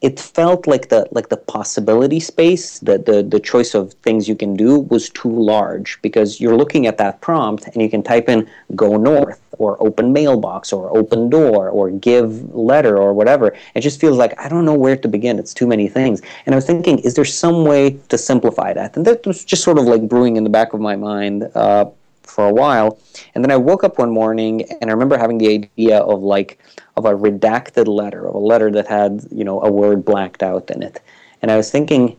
it 0.04 0.20
felt 0.20 0.68
like 0.68 0.90
the 0.90 1.08
like 1.12 1.30
the 1.30 1.38
possibility 1.38 2.20
space, 2.20 2.80
the, 2.80 2.98
the 2.98 3.24
the 3.24 3.40
choice 3.40 3.74
of 3.74 3.94
things 4.06 4.28
you 4.28 4.36
can 4.36 4.54
do 4.54 4.82
was 4.94 5.10
too 5.10 5.32
large 5.32 5.98
because 6.02 6.42
you're 6.42 6.58
looking 6.58 6.86
at 6.86 6.98
that 6.98 7.22
prompt 7.22 7.68
and 7.68 7.82
you 7.82 7.90
can 7.90 8.04
type 8.04 8.28
in 8.28 8.48
go 8.76 8.98
north 8.98 9.40
or 9.60 9.78
open 9.80 10.12
mailbox 10.12 10.74
or 10.74 10.96
open 10.98 11.30
door 11.30 11.70
or 11.70 11.90
give 11.90 12.54
letter 12.54 12.98
or 12.98 13.14
whatever. 13.14 13.56
It 13.76 13.82
just 13.82 14.02
feels 14.02 14.18
like 14.18 14.38
I 14.38 14.50
don't 14.50 14.66
know 14.66 14.76
where 14.76 14.98
to 14.98 15.08
begin. 15.08 15.40
It's 15.40 15.54
too 15.54 15.68
many 15.68 15.88
things. 15.88 16.22
And 16.46 16.54
I 16.54 16.58
was 16.58 16.66
thinking, 16.66 17.00
is 17.00 17.14
there 17.16 17.26
some 17.26 17.64
way 17.64 17.92
to 18.10 18.18
simplify 18.18 18.74
that? 18.74 18.98
And 18.98 19.08
that 19.08 19.26
was 19.26 19.46
just 19.46 19.64
sort 19.64 19.80
of 19.80 19.86
like 19.86 20.10
brewing 20.10 20.36
in 20.36 20.44
the 20.44 20.50
back 20.50 20.74
of 20.74 20.82
my 20.82 20.98
mind. 20.98 21.50
Uh, 21.56 21.86
for 22.34 22.48
a 22.48 22.54
while. 22.54 23.00
And 23.36 23.44
then 23.44 23.52
I 23.52 23.58
woke 23.58 23.84
up 23.84 24.00
one 24.00 24.12
morning 24.12 24.64
and 24.82 24.90
I 24.90 24.94
remember 24.94 25.18
having 25.18 25.38
the 25.38 25.50
idea 25.50 26.00
of 26.00 26.22
like 26.22 26.60
of 26.98 27.06
a 27.06 27.14
redacted 27.14 27.88
letter, 27.88 28.28
of 28.28 28.36
a 28.36 28.46
letter 28.52 28.72
that 28.72 28.88
had, 28.88 29.26
you 29.32 29.44
know, 29.44 29.62
a 29.62 29.72
word 29.72 30.04
blacked 30.04 30.44
out 30.44 30.70
in 30.72 30.84
it. 30.84 31.02
And 31.42 31.52
I 31.52 31.58
was 31.58 31.70
thinking 31.70 32.18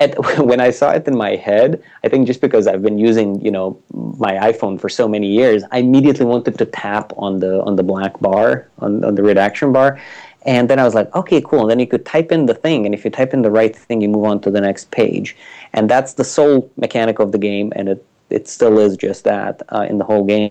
at, 0.00 0.14
when 0.50 0.60
I 0.60 0.70
saw 0.70 0.90
it 0.90 1.06
in 1.06 1.16
my 1.16 1.36
head, 1.36 1.82
I 2.04 2.08
think 2.08 2.26
just 2.26 2.40
because 2.40 2.66
I've 2.66 2.82
been 2.82 2.98
using, 2.98 3.40
you 3.40 3.50
know, 3.50 3.80
my 3.92 4.34
iPhone 4.52 4.80
for 4.80 4.88
so 4.88 5.08
many 5.08 5.28
years, 5.28 5.62
I 5.70 5.78
immediately 5.78 6.26
wanted 6.26 6.58
to 6.58 6.66
tap 6.66 7.12
on 7.16 7.40
the 7.40 7.62
on 7.62 7.76
the 7.76 7.82
black 7.82 8.18
bar, 8.20 8.68
on, 8.78 9.04
on 9.04 9.14
the 9.14 9.22
redaction 9.22 9.72
bar. 9.72 10.00
And 10.44 10.68
then 10.68 10.80
I 10.80 10.84
was 10.84 10.94
like, 10.94 11.14
okay, 11.14 11.40
cool. 11.40 11.60
And 11.62 11.70
then 11.70 11.78
you 11.78 11.86
could 11.86 12.04
type 12.04 12.32
in 12.32 12.46
the 12.46 12.54
thing, 12.54 12.84
and 12.84 12.94
if 12.96 13.04
you 13.04 13.10
type 13.12 13.32
in 13.32 13.42
the 13.42 13.50
right 13.50 13.74
thing, 13.74 14.00
you 14.00 14.08
move 14.08 14.24
on 14.24 14.40
to 14.40 14.50
the 14.50 14.60
next 14.60 14.90
page. 14.90 15.36
And 15.72 15.88
that's 15.88 16.14
the 16.14 16.24
sole 16.24 16.68
mechanic 16.76 17.20
of 17.20 17.30
the 17.30 17.38
game, 17.38 17.72
and 17.76 17.88
it 17.88 18.04
it 18.32 18.48
still 18.48 18.78
is 18.78 18.96
just 18.96 19.24
that 19.24 19.62
uh, 19.68 19.86
in 19.88 19.98
the 19.98 20.04
whole 20.04 20.24
game. 20.24 20.50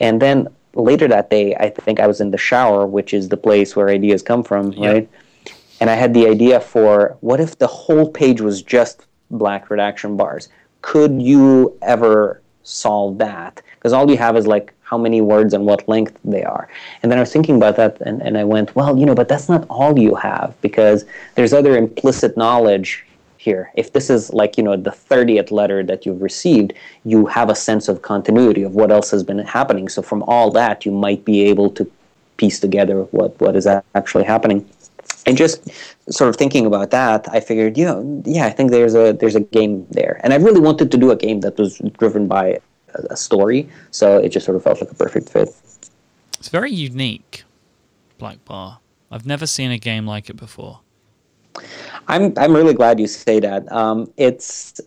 And 0.00 0.22
then 0.22 0.48
later 0.74 1.08
that 1.08 1.30
day, 1.30 1.54
I 1.56 1.70
think 1.70 2.00
I 2.00 2.06
was 2.06 2.20
in 2.20 2.30
the 2.30 2.38
shower, 2.38 2.86
which 2.86 3.12
is 3.12 3.28
the 3.28 3.36
place 3.36 3.74
where 3.76 3.88
ideas 3.88 4.22
come 4.22 4.42
from, 4.42 4.70
right? 4.72 5.08
And 5.80 5.90
I 5.90 5.94
had 5.94 6.14
the 6.14 6.26
idea 6.26 6.60
for 6.60 7.16
what 7.20 7.40
if 7.40 7.58
the 7.58 7.66
whole 7.66 8.10
page 8.10 8.40
was 8.40 8.62
just 8.62 9.06
black 9.30 9.70
redaction 9.70 10.16
bars? 10.16 10.48
Could 10.82 11.20
you 11.20 11.76
ever 11.82 12.40
solve 12.62 13.18
that? 13.18 13.62
Because 13.76 13.92
all 13.92 14.10
you 14.10 14.16
have 14.16 14.36
is 14.36 14.46
like 14.46 14.72
how 14.82 14.98
many 14.98 15.20
words 15.20 15.52
and 15.54 15.66
what 15.66 15.86
length 15.88 16.18
they 16.24 16.44
are. 16.44 16.68
And 17.02 17.12
then 17.12 17.18
I 17.18 17.22
was 17.22 17.32
thinking 17.32 17.56
about 17.56 17.76
that 17.76 18.00
and, 18.00 18.22
and 18.22 18.38
I 18.38 18.44
went, 18.44 18.74
well, 18.74 18.98
you 18.98 19.04
know, 19.04 19.14
but 19.14 19.28
that's 19.28 19.48
not 19.48 19.66
all 19.68 19.98
you 19.98 20.14
have 20.14 20.54
because 20.62 21.04
there's 21.34 21.52
other 21.52 21.76
implicit 21.76 22.36
knowledge 22.36 23.04
here. 23.38 23.70
If 23.74 23.92
this 23.92 24.10
is 24.10 24.32
like, 24.32 24.58
you 24.58 24.64
know, 24.64 24.76
the 24.76 24.90
30th 24.90 25.50
letter 25.50 25.82
that 25.84 26.04
you've 26.04 26.20
received, 26.20 26.74
you 27.04 27.26
have 27.26 27.48
a 27.48 27.54
sense 27.54 27.88
of 27.88 28.02
continuity 28.02 28.62
of 28.62 28.74
what 28.74 28.90
else 28.90 29.10
has 29.10 29.22
been 29.22 29.38
happening. 29.38 29.88
So 29.88 30.02
from 30.02 30.22
all 30.24 30.50
that, 30.50 30.84
you 30.84 30.92
might 30.92 31.24
be 31.24 31.42
able 31.42 31.70
to 31.70 31.90
piece 32.36 32.60
together 32.60 33.02
what, 33.04 33.40
what 33.40 33.56
is 33.56 33.66
actually 33.66 34.24
happening. 34.24 34.68
And 35.26 35.36
just 35.36 35.68
sort 36.10 36.30
of 36.30 36.36
thinking 36.36 36.66
about 36.66 36.90
that, 36.90 37.26
I 37.30 37.40
figured, 37.40 37.76
you 37.76 37.84
know, 37.84 38.22
yeah, 38.24 38.46
I 38.46 38.50
think 38.50 38.70
there's 38.70 38.94
a 38.94 39.12
there's 39.12 39.34
a 39.34 39.40
game 39.40 39.86
there, 39.90 40.20
and 40.22 40.32
I 40.32 40.36
really 40.36 40.60
wanted 40.60 40.90
to 40.90 40.96
do 40.96 41.10
a 41.10 41.16
game 41.16 41.40
that 41.40 41.58
was 41.58 41.78
driven 41.98 42.28
by 42.28 42.60
a, 42.94 43.02
a 43.10 43.16
story, 43.16 43.68
so 43.90 44.18
it 44.18 44.30
just 44.30 44.46
sort 44.46 44.56
of 44.56 44.62
felt 44.62 44.80
like 44.80 44.90
a 44.90 44.94
perfect 44.94 45.28
fit. 45.28 45.48
It's 46.38 46.48
very 46.48 46.70
unique, 46.70 47.44
Blackbar. 48.18 48.78
I've 49.10 49.26
never 49.26 49.46
seen 49.46 49.70
a 49.70 49.78
game 49.78 50.06
like 50.06 50.30
it 50.30 50.36
before. 50.36 50.80
I'm 52.08 52.32
I'm 52.36 52.54
really 52.54 52.74
glad 52.74 52.98
you 52.98 53.06
say 53.06 53.38
that. 53.40 53.70
Um, 53.70 54.12
it's 54.16 54.80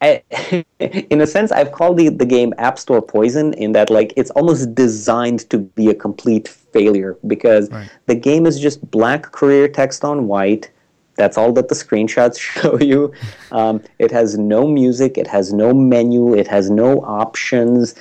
I, 0.00 0.22
in 0.80 1.20
a 1.20 1.26
sense 1.26 1.52
I've 1.52 1.72
called 1.72 1.96
the, 1.96 2.08
the 2.08 2.26
game 2.26 2.52
App 2.58 2.78
Store 2.78 3.00
poison 3.00 3.54
in 3.54 3.72
that 3.72 3.88
like 3.90 4.12
it's 4.16 4.30
almost 4.32 4.74
designed 4.74 5.48
to 5.50 5.58
be 5.58 5.88
a 5.88 5.94
complete 5.94 6.48
failure 6.48 7.16
because 7.26 7.70
right. 7.70 7.88
the 8.06 8.14
game 8.14 8.46
is 8.46 8.58
just 8.58 8.90
black 8.90 9.30
Courier 9.30 9.68
text 9.68 10.04
on 10.04 10.26
white. 10.26 10.70
That's 11.16 11.36
all 11.36 11.52
that 11.52 11.68
the 11.68 11.74
screenshots 11.74 12.40
show 12.52 12.78
you. 12.80 13.12
Um, 13.52 13.82
it 13.98 14.10
has 14.10 14.38
no 14.38 14.66
music. 14.66 15.18
It 15.18 15.26
has 15.26 15.52
no 15.52 15.72
menu. 15.72 16.34
It 16.34 16.48
has 16.48 16.70
no 16.70 17.00
options. 17.02 17.94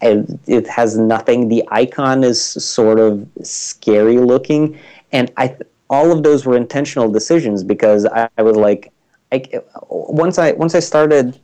It, 0.00 0.26
it 0.46 0.66
has 0.68 0.96
nothing. 0.96 1.48
The 1.48 1.64
icon 1.68 2.22
is 2.22 2.40
sort 2.40 3.00
of 3.00 3.26
scary 3.42 4.18
looking, 4.18 4.78
and 5.10 5.32
I 5.36 5.56
all 5.90 6.10
of 6.12 6.22
those 6.22 6.44
were 6.44 6.56
intentional 6.56 7.10
decisions 7.10 7.62
because 7.64 8.06
I, 8.06 8.28
I 8.38 8.42
was 8.42 8.56
like, 8.56 8.92
I, 9.32 9.42
once 9.88 10.38
I 10.38 10.52
once 10.52 10.74
I 10.74 10.80
started 10.80 11.38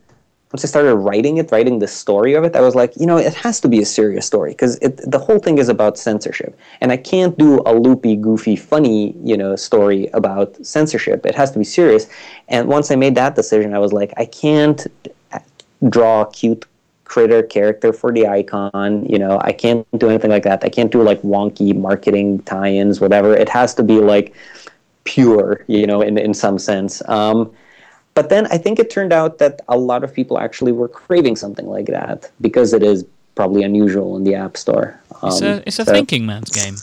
once 0.53 0.63
I 0.63 0.67
started 0.67 0.95
writing 0.95 1.37
it, 1.37 1.51
writing 1.51 1.79
the 1.79 1.87
story 1.87 2.35
of 2.35 2.43
it, 2.43 2.55
I 2.55 2.61
was 2.61 2.75
like, 2.75 2.95
you 2.95 3.07
know, 3.07 3.17
it 3.17 3.33
has 3.33 3.59
to 3.61 3.67
be 3.67 3.81
a 3.81 3.85
serious 3.85 4.27
story 4.27 4.51
because 4.51 4.77
the 4.79 5.17
whole 5.17 5.39
thing 5.39 5.57
is 5.57 5.67
about 5.67 5.97
censorship, 5.97 6.57
and 6.79 6.91
I 6.91 6.97
can't 6.97 7.35
do 7.39 7.61
a 7.65 7.73
loopy, 7.73 8.15
goofy, 8.15 8.55
funny, 8.55 9.15
you 9.23 9.35
know, 9.35 9.55
story 9.55 10.07
about 10.13 10.63
censorship. 10.63 11.25
It 11.25 11.33
has 11.33 11.51
to 11.51 11.59
be 11.59 11.65
serious. 11.65 12.07
And 12.49 12.67
once 12.67 12.91
I 12.91 12.95
made 12.95 13.15
that 13.15 13.35
decision, 13.35 13.73
I 13.73 13.79
was 13.79 13.93
like, 13.93 14.13
I 14.15 14.25
can't 14.25 14.85
draw 15.89 16.25
cute 16.25 16.65
critter 17.13 17.43
character 17.43 17.93
for 17.93 18.11
the 18.11 18.25
icon. 18.25 19.05
You 19.05 19.19
know, 19.19 19.39
I 19.43 19.51
can't 19.51 19.85
do 19.99 20.09
anything 20.09 20.31
like 20.31 20.43
that. 20.43 20.63
I 20.63 20.69
can't 20.69 20.91
do 20.91 21.03
like 21.03 21.21
wonky 21.21 21.75
marketing 21.75 22.41
tie-ins, 22.43 22.99
whatever. 22.99 23.35
It 23.35 23.49
has 23.49 23.75
to 23.75 23.83
be 23.83 23.99
like 23.99 24.33
pure, 25.03 25.63
you 25.67 25.85
know, 25.85 26.01
in 26.01 26.17
in 26.17 26.33
some 26.33 26.57
sense. 26.57 27.07
Um, 27.07 27.53
but 28.15 28.29
then 28.29 28.47
I 28.47 28.57
think 28.57 28.79
it 28.79 28.89
turned 28.89 29.13
out 29.13 29.37
that 29.37 29.61
a 29.67 29.77
lot 29.77 30.03
of 30.03 30.11
people 30.11 30.39
actually 30.39 30.71
were 30.71 30.87
craving 30.87 31.35
something 31.35 31.67
like 31.67 31.85
that 31.85 32.31
because 32.41 32.73
it 32.73 32.81
is 32.81 33.05
probably 33.35 33.61
unusual 33.61 34.17
in 34.17 34.23
the 34.23 34.33
App 34.33 34.57
Store. 34.57 34.99
Um, 35.21 35.29
it's 35.29 35.41
a, 35.41 35.63
it's 35.67 35.79
a 35.79 35.85
so, 35.85 35.93
thinking 35.93 36.25
man's 36.25 36.49
game. 36.49 36.77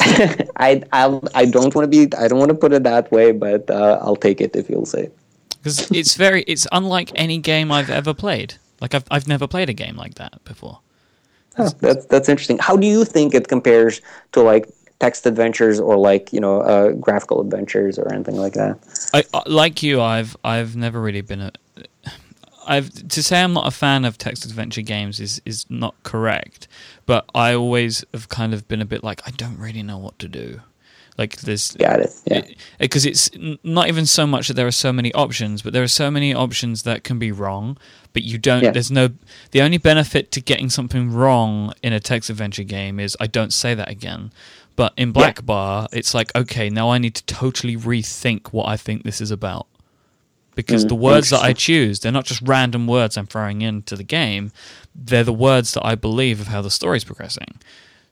I 0.56 0.82
I'll, 0.92 1.22
I 1.34 1.44
don't 1.44 1.74
want 1.74 1.84
to 1.84 1.92
be 1.96 2.02
I 2.16 2.26
don't 2.26 2.38
want 2.38 2.52
to 2.56 2.60
put 2.64 2.72
it 2.72 2.84
that 2.84 3.12
way, 3.12 3.32
but 3.32 3.68
uh, 3.68 3.98
I'll 4.00 4.22
take 4.28 4.40
it 4.40 4.56
if 4.56 4.70
you'll 4.70 4.92
say. 4.96 5.10
Because 5.62 5.92
it's 5.92 6.16
very 6.16 6.42
it's 6.48 6.66
unlike 6.72 7.12
any 7.14 7.38
game 7.38 7.70
I've 7.70 7.90
ever 7.90 8.14
played. 8.14 8.54
Like 8.82 8.94
I've 8.94 9.04
I've 9.12 9.28
never 9.28 9.46
played 9.46 9.70
a 9.70 9.72
game 9.72 9.96
like 9.96 10.16
that 10.16 10.44
before. 10.44 10.80
Oh, 11.56 11.70
that's 11.80 12.04
that's 12.06 12.28
interesting. 12.28 12.58
How 12.58 12.76
do 12.76 12.86
you 12.86 13.04
think 13.04 13.32
it 13.32 13.46
compares 13.46 14.02
to 14.32 14.42
like 14.42 14.68
text 14.98 15.24
adventures 15.24 15.78
or 15.78 15.96
like 15.96 16.32
you 16.32 16.40
know 16.40 16.60
uh, 16.62 16.90
graphical 16.92 17.40
adventures 17.40 17.96
or 17.96 18.12
anything 18.12 18.36
like 18.36 18.54
that? 18.54 18.78
I, 19.14 19.24
uh, 19.32 19.42
like 19.46 19.84
you, 19.84 20.00
I've 20.00 20.36
I've 20.42 20.74
never 20.74 21.00
really 21.00 21.20
been 21.20 21.40
a. 21.40 21.52
I've 22.66 22.90
to 23.08 23.22
say 23.22 23.42
I'm 23.42 23.52
not 23.52 23.68
a 23.68 23.70
fan 23.70 24.04
of 24.04 24.18
text 24.18 24.44
adventure 24.44 24.82
games 24.82 25.20
is 25.20 25.40
is 25.44 25.64
not 25.70 25.94
correct, 26.02 26.66
but 27.06 27.24
I 27.36 27.54
always 27.54 28.04
have 28.12 28.28
kind 28.28 28.52
of 28.52 28.66
been 28.66 28.82
a 28.82 28.86
bit 28.86 29.04
like 29.04 29.20
I 29.24 29.30
don't 29.30 29.58
really 29.58 29.84
know 29.84 29.98
what 29.98 30.18
to 30.18 30.28
do. 30.28 30.60
Like 31.18 31.36
there's 31.36 31.72
got 31.72 32.00
it, 32.00 32.14
yeah. 32.24 32.42
Because 32.78 33.04
it, 33.04 33.10
it's 33.10 33.30
not 33.62 33.88
even 33.88 34.06
so 34.06 34.26
much 34.26 34.48
that 34.48 34.54
there 34.54 34.66
are 34.66 34.70
so 34.70 34.92
many 34.92 35.12
options, 35.12 35.60
but 35.60 35.72
there 35.72 35.82
are 35.82 35.88
so 35.88 36.10
many 36.10 36.32
options 36.32 36.84
that 36.84 37.04
can 37.04 37.18
be 37.18 37.30
wrong. 37.30 37.76
But 38.14 38.22
you 38.22 38.38
don't. 38.38 38.62
Yeah. 38.62 38.70
There's 38.70 38.90
no. 38.90 39.10
The 39.50 39.60
only 39.60 39.78
benefit 39.78 40.30
to 40.32 40.40
getting 40.40 40.70
something 40.70 41.12
wrong 41.12 41.74
in 41.82 41.92
a 41.92 42.00
text 42.00 42.30
adventure 42.30 42.64
game 42.64 42.98
is 42.98 43.16
I 43.20 43.26
don't 43.26 43.52
say 43.52 43.74
that 43.74 43.90
again. 43.90 44.32
But 44.74 44.94
in 44.96 45.12
Black 45.12 45.38
yeah. 45.38 45.42
Bar, 45.42 45.88
it's 45.92 46.14
like, 46.14 46.34
okay, 46.34 46.70
now 46.70 46.90
I 46.90 46.98
need 46.98 47.14
to 47.16 47.24
totally 47.26 47.76
rethink 47.76 48.48
what 48.48 48.68
I 48.68 48.76
think 48.76 49.04
this 49.04 49.20
is 49.20 49.30
about. 49.30 49.66
Because 50.54 50.84
mm, 50.84 50.88
the 50.88 50.94
words 50.94 51.30
that 51.30 51.42
I 51.42 51.52
choose, 51.52 52.00
they're 52.00 52.12
not 52.12 52.24
just 52.24 52.42
random 52.42 52.86
words 52.86 53.16
I'm 53.16 53.26
throwing 53.26 53.62
into 53.62 53.96
the 53.96 54.02
game, 54.02 54.52
they're 54.94 55.24
the 55.24 55.32
words 55.32 55.72
that 55.74 55.84
I 55.84 55.94
believe 55.94 56.40
of 56.40 56.48
how 56.48 56.62
the 56.62 56.70
story's 56.70 57.04
progressing. 57.04 57.58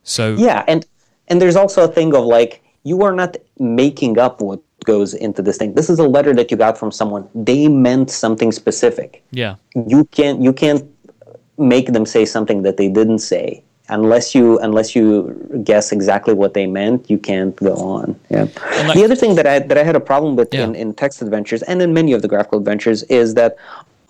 So 0.02 0.34
Yeah, 0.34 0.64
and 0.66 0.86
and 1.28 1.40
there's 1.40 1.56
also 1.56 1.84
a 1.84 1.88
thing 1.88 2.14
of 2.14 2.24
like 2.24 2.62
you 2.84 3.02
are 3.02 3.12
not 3.12 3.36
making 3.58 4.18
up 4.18 4.40
what 4.40 4.60
goes 4.84 5.14
into 5.14 5.42
this 5.42 5.58
thing. 5.58 5.74
This 5.74 5.90
is 5.90 5.98
a 5.98 6.08
letter 6.08 6.34
that 6.34 6.50
you 6.50 6.56
got 6.56 6.78
from 6.78 6.90
someone. 6.90 7.28
They 7.34 7.68
meant 7.68 8.10
something 8.10 8.52
specific. 8.52 9.22
Yeah. 9.30 9.56
You 9.74 10.04
can't 10.06 10.40
you 10.40 10.52
can't 10.52 10.84
make 11.58 11.92
them 11.92 12.06
say 12.06 12.24
something 12.24 12.62
that 12.62 12.76
they 12.78 12.88
didn't 12.88 13.18
say 13.18 13.62
unless 13.90 14.34
you 14.34 14.58
unless 14.60 14.96
you 14.96 15.62
guess 15.64 15.92
exactly 15.92 16.32
what 16.32 16.54
they 16.54 16.66
meant, 16.66 17.10
you 17.10 17.18
can't 17.18 17.54
go 17.56 17.74
on. 17.74 18.18
Yeah. 18.30 18.46
Like, 18.86 18.94
the 18.94 19.04
other 19.04 19.16
thing 19.16 19.34
that 19.34 19.46
I 19.46 19.58
that 19.58 19.76
I 19.76 19.82
had 19.82 19.96
a 19.96 20.00
problem 20.00 20.36
with 20.36 20.54
yeah. 20.54 20.64
in, 20.64 20.74
in 20.74 20.94
text 20.94 21.20
adventures 21.20 21.62
and 21.62 21.82
in 21.82 21.92
many 21.92 22.12
of 22.12 22.22
the 22.22 22.28
graphical 22.28 22.58
adventures 22.58 23.02
is 23.04 23.34
that 23.34 23.56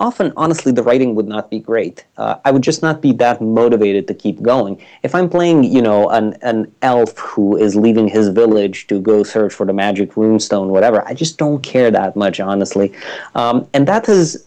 often, 0.00 0.32
honestly, 0.36 0.72
the 0.72 0.82
writing 0.82 1.14
would 1.14 1.28
not 1.28 1.50
be 1.50 1.58
great. 1.58 2.04
Uh, 2.16 2.36
I 2.44 2.50
would 2.50 2.62
just 2.62 2.82
not 2.82 3.00
be 3.00 3.12
that 3.14 3.40
motivated 3.40 4.08
to 4.08 4.14
keep 4.14 4.42
going. 4.42 4.82
If 5.02 5.14
I'm 5.14 5.28
playing, 5.28 5.64
you 5.64 5.82
know, 5.82 6.08
an, 6.08 6.36
an 6.42 6.72
elf 6.82 7.16
who 7.18 7.56
is 7.56 7.76
leaving 7.76 8.08
his 8.08 8.28
village 8.30 8.86
to 8.88 9.00
go 9.00 9.22
search 9.22 9.54
for 9.54 9.66
the 9.66 9.72
magic 9.72 10.12
runestone, 10.14 10.68
whatever, 10.68 11.06
I 11.06 11.14
just 11.14 11.38
don't 11.38 11.62
care 11.62 11.90
that 11.90 12.16
much, 12.16 12.40
honestly. 12.40 12.92
Um, 13.34 13.68
and 13.74 13.86
that 13.86 14.06
has 14.06 14.46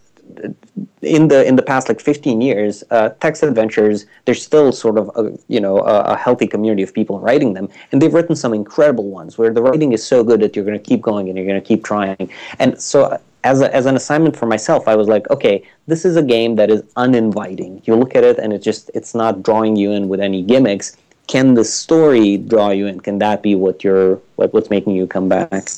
in 1.02 1.28
the 1.28 1.46
in 1.46 1.56
the 1.56 1.62
past 1.62 1.90
like 1.90 2.00
15 2.00 2.42
years, 2.42 2.84
uh, 2.92 3.10
text 3.22 3.44
adventures 3.44 4.06
there's 4.26 4.42
still 4.42 4.72
sort 4.72 4.98
of 4.98 5.12
a 5.16 5.38
you 5.48 5.60
know 5.60 5.80
a, 5.80 6.02
a, 6.14 6.18
healthy 6.18 6.48
community 6.48 6.82
of 6.82 6.94
people 6.94 7.20
writing 7.20 7.54
them, 7.54 7.70
and 7.92 8.02
they've 8.02 8.14
written 8.14 8.36
some 8.36 8.54
incredible 8.54 9.10
ones 9.10 9.38
where 9.38 9.54
the 9.54 9.62
writing 9.62 9.92
is 9.92 10.06
so 10.06 10.24
good 10.24 10.40
that 10.42 10.56
you're 10.56 10.66
going 10.66 10.78
to 10.78 10.84
keep 10.84 11.02
going 11.02 11.28
and 11.30 11.38
you're 11.38 11.48
going 11.48 11.62
to 11.62 11.68
keep 11.68 11.84
trying. 11.84 12.32
And 12.60 12.82
so 12.82 13.20
as 13.44 13.62
a, 13.62 13.74
as 13.76 13.86
an 13.86 13.96
assignment 13.96 14.36
for 14.36 14.46
myself, 14.46 14.88
I 14.88 14.96
was 14.96 15.08
like, 15.08 15.30
okay, 15.30 15.64
this 15.88 16.06
is 16.06 16.16
a 16.16 16.24
game 16.24 16.56
that 16.56 16.70
is 16.70 16.84
uninviting. 16.96 17.82
You 17.86 17.96
look 17.96 18.16
at 18.16 18.24
it 18.24 18.40
and 18.40 18.54
it 18.54 18.62
just 18.62 18.90
it's 18.94 19.14
not 19.14 19.44
drawing 19.44 19.76
you 19.76 19.92
in 19.92 20.08
with 20.08 20.20
any 20.20 20.42
gimmicks. 20.42 20.96
Can 21.28 21.54
the 21.54 21.64
story 21.64 22.38
draw 22.38 22.70
you 22.70 22.88
in? 22.88 23.00
Can 23.00 23.20
that 23.20 23.42
be 23.42 23.56
what 23.56 23.84
you're 23.84 24.20
what, 24.36 24.54
what's 24.54 24.70
making 24.70 24.96
you 24.96 25.08
come 25.08 25.30
back? 25.30 25.70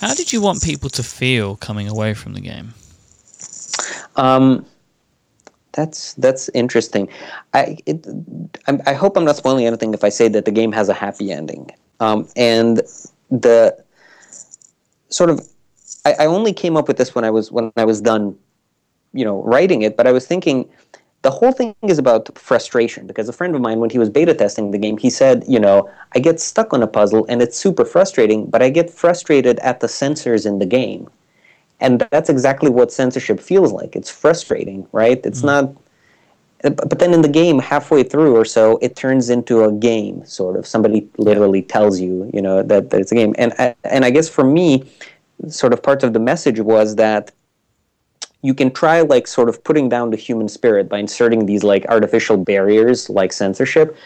How 0.00 0.14
did 0.14 0.32
you 0.32 0.40
want 0.40 0.62
people 0.62 0.90
to 0.90 1.02
feel 1.02 1.56
coming 1.56 1.88
away 1.88 2.14
from 2.14 2.34
the 2.34 2.40
game? 2.40 2.74
Um, 4.16 4.64
that's 5.72 6.14
that's 6.14 6.48
interesting. 6.54 7.08
I 7.54 7.78
it, 7.86 8.06
I, 8.66 8.78
I 8.86 8.92
hope 8.94 9.16
I'm 9.16 9.24
not 9.24 9.36
spoiling 9.36 9.66
anything 9.66 9.94
if 9.94 10.04
I 10.04 10.08
say 10.08 10.28
that 10.28 10.44
the 10.44 10.50
game 10.50 10.72
has 10.72 10.88
a 10.88 10.94
happy 10.94 11.32
ending. 11.32 11.70
Um, 12.00 12.28
and 12.36 12.80
the 13.30 13.84
sort 15.10 15.30
of 15.30 15.46
I, 16.04 16.14
I 16.20 16.26
only 16.26 16.52
came 16.52 16.76
up 16.76 16.88
with 16.88 16.96
this 16.96 17.14
when 17.14 17.24
I 17.24 17.30
was 17.30 17.50
when 17.52 17.72
I 17.76 17.84
was 17.84 18.00
done, 18.00 18.36
you 19.12 19.24
know, 19.24 19.42
writing 19.42 19.82
it. 19.82 19.96
But 19.96 20.06
I 20.06 20.12
was 20.12 20.26
thinking 20.26 20.68
the 21.22 21.30
whole 21.30 21.52
thing 21.52 21.74
is 21.82 21.98
about 21.98 22.36
frustration 22.38 23.06
because 23.06 23.28
a 23.28 23.32
friend 23.32 23.54
of 23.54 23.60
mine 23.60 23.80
when 23.80 23.90
he 23.90 23.98
was 23.98 24.08
beta 24.08 24.34
testing 24.34 24.70
the 24.70 24.78
game 24.78 24.96
he 24.96 25.10
said 25.10 25.44
you 25.48 25.58
know 25.58 25.90
i 26.14 26.18
get 26.18 26.40
stuck 26.40 26.72
on 26.72 26.82
a 26.82 26.86
puzzle 26.86 27.26
and 27.28 27.42
it's 27.42 27.56
super 27.56 27.84
frustrating 27.84 28.46
but 28.46 28.62
i 28.62 28.70
get 28.70 28.88
frustrated 28.90 29.58
at 29.60 29.80
the 29.80 29.88
censors 29.88 30.46
in 30.46 30.58
the 30.58 30.66
game. 30.66 31.08
And 31.80 32.00
that's 32.10 32.28
exactly 32.28 32.70
what 32.70 32.92
censorship 32.92 33.38
feels 33.38 33.70
like. 33.70 33.94
It's 33.94 34.10
frustrating 34.10 34.86
right? 34.92 35.20
It's 35.24 35.42
mm. 35.42 35.46
not 35.46 35.76
but 36.62 36.98
then 36.98 37.14
in 37.14 37.22
the 37.22 37.28
game 37.28 37.60
halfway 37.60 38.02
through 38.02 38.34
or 38.34 38.44
so 38.44 38.80
it 38.82 38.96
turns 38.96 39.30
into 39.30 39.62
a 39.62 39.70
game 39.70 40.26
sort 40.26 40.56
of. 40.56 40.66
Somebody 40.66 41.08
literally 41.16 41.62
tells 41.62 42.00
you 42.00 42.28
you 42.34 42.42
know 42.42 42.64
that, 42.64 42.90
that 42.90 43.00
it's 43.00 43.12
a 43.12 43.14
game. 43.14 43.34
And 43.38 43.52
and 43.84 44.04
i 44.04 44.10
guess 44.10 44.28
for 44.28 44.44
me 44.44 44.84
sort 45.48 45.72
of 45.72 45.82
part 45.82 46.02
of 46.02 46.12
the 46.12 46.18
message 46.18 46.60
was 46.60 46.96
that 46.96 47.32
you 48.42 48.54
can 48.54 48.70
try 48.70 49.00
like 49.00 49.26
sort 49.26 49.48
of 49.48 49.62
putting 49.64 49.88
down 49.88 50.10
the 50.10 50.16
human 50.16 50.48
spirit 50.48 50.88
by 50.88 50.98
inserting 50.98 51.46
these 51.46 51.64
like 51.64 51.84
artificial 51.88 52.36
barriers 52.36 53.08
like 53.10 53.32
censorship 53.32 53.96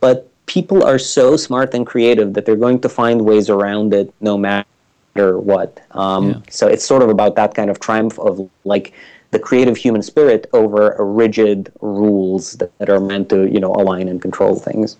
but 0.00 0.28
people 0.46 0.82
are 0.82 0.98
so 0.98 1.36
smart 1.36 1.74
and 1.74 1.86
creative 1.86 2.34
that 2.34 2.46
they're 2.46 2.56
going 2.56 2.80
to 2.80 2.88
find 2.88 3.24
ways 3.24 3.48
around 3.48 3.92
it 3.94 4.12
no 4.20 4.36
matter 4.36 5.38
what 5.38 5.84
um, 5.92 6.30
yeah. 6.30 6.38
so 6.48 6.66
it's 6.66 6.84
sort 6.84 7.02
of 7.02 7.08
about 7.08 7.36
that 7.36 7.54
kind 7.54 7.70
of 7.70 7.80
triumph 7.80 8.18
of 8.18 8.48
like 8.64 8.92
the 9.30 9.38
creative 9.38 9.76
human 9.76 10.02
spirit 10.02 10.46
over 10.52 10.94
rigid 10.98 11.72
rules 11.80 12.52
that, 12.54 12.76
that 12.78 12.88
are 12.90 13.00
meant 13.00 13.28
to 13.28 13.46
you 13.50 13.60
know 13.60 13.72
align 13.74 14.08
and 14.08 14.22
control 14.22 14.56
things 14.56 14.96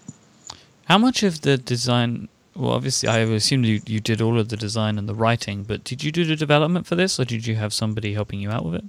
how 0.86 0.98
much 0.98 1.22
of 1.22 1.40
the 1.42 1.56
design 1.56 2.28
well, 2.54 2.72
obviously, 2.72 3.08
I 3.08 3.18
assumed 3.18 3.66
you, 3.66 3.80
you 3.86 4.00
did 4.00 4.20
all 4.20 4.38
of 4.38 4.48
the 4.50 4.56
design 4.56 4.98
and 4.98 5.08
the 5.08 5.14
writing, 5.14 5.62
but 5.64 5.84
did 5.84 6.04
you 6.04 6.12
do 6.12 6.24
the 6.24 6.36
development 6.36 6.86
for 6.86 6.94
this, 6.94 7.18
or 7.18 7.24
did 7.24 7.46
you 7.46 7.54
have 7.56 7.72
somebody 7.72 8.14
helping 8.14 8.40
you 8.40 8.50
out 8.50 8.64
with 8.64 8.74
it? 8.76 8.84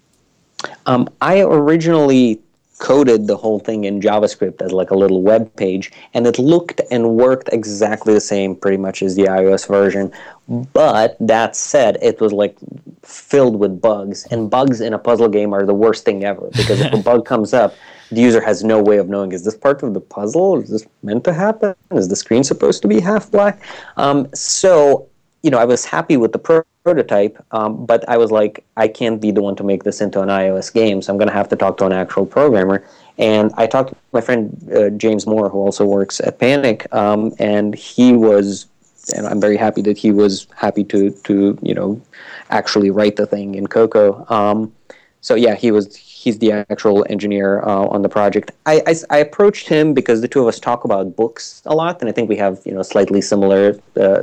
Um, 0.85 1.09
I 1.21 1.41
originally 1.41 2.41
coded 2.79 3.27
the 3.27 3.37
whole 3.37 3.59
thing 3.59 3.85
in 3.85 4.01
JavaScript 4.01 4.61
as 4.61 4.73
like 4.73 4.91
a 4.91 4.95
little 4.95 5.21
web 5.21 5.55
page, 5.55 5.91
and 6.13 6.27
it 6.27 6.37
looked 6.37 6.81
and 6.91 7.15
worked 7.15 7.49
exactly 7.53 8.13
the 8.13 8.19
same 8.19 8.55
pretty 8.55 8.77
much 8.77 9.01
as 9.01 9.15
the 9.15 9.23
iOS 9.23 9.67
version. 9.67 10.11
But 10.49 11.15
that 11.21 11.55
said, 11.55 11.97
it 12.01 12.19
was 12.19 12.33
like 12.33 12.57
filled 13.03 13.57
with 13.57 13.81
bugs, 13.81 14.25
and 14.31 14.49
bugs 14.49 14.81
in 14.81 14.93
a 14.93 14.99
puzzle 14.99 15.29
game 15.29 15.53
are 15.53 15.65
the 15.65 15.73
worst 15.73 16.03
thing 16.03 16.25
ever 16.25 16.49
because 16.51 16.81
if 16.81 16.93
a 16.93 16.97
bug 17.09 17.25
comes 17.25 17.53
up, 17.53 17.75
the 18.15 18.21
user 18.21 18.41
has 18.41 18.63
no 18.63 18.81
way 18.81 18.97
of 18.97 19.09
knowing 19.09 19.31
is 19.31 19.43
this 19.43 19.55
part 19.55 19.83
of 19.83 19.93
the 19.93 20.01
puzzle? 20.01 20.61
Is 20.61 20.69
this 20.69 20.85
meant 21.01 21.23
to 21.25 21.33
happen? 21.33 21.75
Is 21.91 22.07
the 22.07 22.15
screen 22.15 22.43
supposed 22.43 22.81
to 22.83 22.87
be 22.87 22.99
half 22.99 23.29
black? 23.31 23.61
Um, 23.97 24.27
so, 24.33 25.07
you 25.41 25.51
know, 25.51 25.57
I 25.57 25.65
was 25.65 25.85
happy 25.85 26.17
with 26.17 26.31
the 26.31 26.39
pro- 26.39 26.63
prototype, 26.83 27.43
um, 27.51 27.85
but 27.85 28.07
I 28.09 28.17
was 28.17 28.31
like, 28.31 28.63
I 28.77 28.87
can't 28.87 29.21
be 29.21 29.31
the 29.31 29.41
one 29.41 29.55
to 29.57 29.63
make 29.63 29.83
this 29.83 30.01
into 30.01 30.21
an 30.21 30.29
iOS 30.29 30.73
game, 30.73 31.01
so 31.01 31.11
I'm 31.11 31.17
going 31.17 31.29
to 31.29 31.33
have 31.33 31.49
to 31.49 31.55
talk 31.55 31.77
to 31.77 31.85
an 31.85 31.93
actual 31.93 32.25
programmer. 32.25 32.85
And 33.17 33.51
I 33.57 33.67
talked 33.67 33.89
to 33.89 33.95
my 34.11 34.21
friend 34.21 34.71
uh, 34.75 34.89
James 34.91 35.27
Moore, 35.27 35.49
who 35.49 35.59
also 35.59 35.85
works 35.85 36.19
at 36.19 36.39
Panic, 36.39 36.93
um, 36.93 37.33
and 37.39 37.75
he 37.75 38.13
was 38.13 38.67
and 39.15 39.27
I'm 39.27 39.41
very 39.41 39.57
happy 39.57 39.81
that 39.81 39.97
he 39.97 40.11
was 40.11 40.47
happy 40.55 40.83
to 40.85 41.11
to 41.11 41.57
you 41.61 41.73
know 41.73 42.01
actually 42.49 42.89
write 42.89 43.17
the 43.17 43.25
thing 43.25 43.55
in 43.55 43.67
Cocoa. 43.67 44.25
Um, 44.29 44.73
so 45.21 45.35
yeah, 45.35 45.55
he 45.55 45.71
was 45.71 45.95
he's 46.23 46.39
the 46.39 46.51
actual 46.73 47.05
engineer 47.09 47.61
uh, 47.63 47.95
on 47.95 48.01
the 48.01 48.09
project. 48.09 48.51
I, 48.65 48.75
I, 48.87 48.95
I, 49.09 49.17
approached 49.17 49.67
him 49.67 49.93
because 49.93 50.21
the 50.21 50.27
two 50.27 50.41
of 50.41 50.47
us 50.47 50.59
talk 50.59 50.85
about 50.85 51.15
books 51.15 51.61
a 51.65 51.75
lot, 51.75 51.99
and 51.99 52.09
I 52.09 52.13
think 52.13 52.29
we 52.29 52.37
have 52.37 52.55
you 52.65 52.73
know 52.75 52.83
slightly 52.93 53.21
similar 53.21 53.63
uh, 53.97 54.21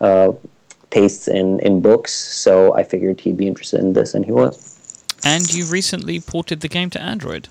uh, 0.00 0.32
tastes 0.90 1.28
in 1.28 1.60
in 1.60 1.80
books. 1.80 2.12
So 2.12 2.74
I 2.74 2.82
figured 2.82 3.20
he'd 3.20 3.36
be 3.36 3.46
interested 3.46 3.80
in 3.80 3.92
this, 3.92 4.14
and 4.14 4.24
he 4.24 4.32
was. 4.32 4.54
And 5.24 5.44
you 5.54 5.64
recently 5.66 6.20
ported 6.20 6.60
the 6.60 6.68
game 6.68 6.90
to 6.90 7.00
Android. 7.00 7.48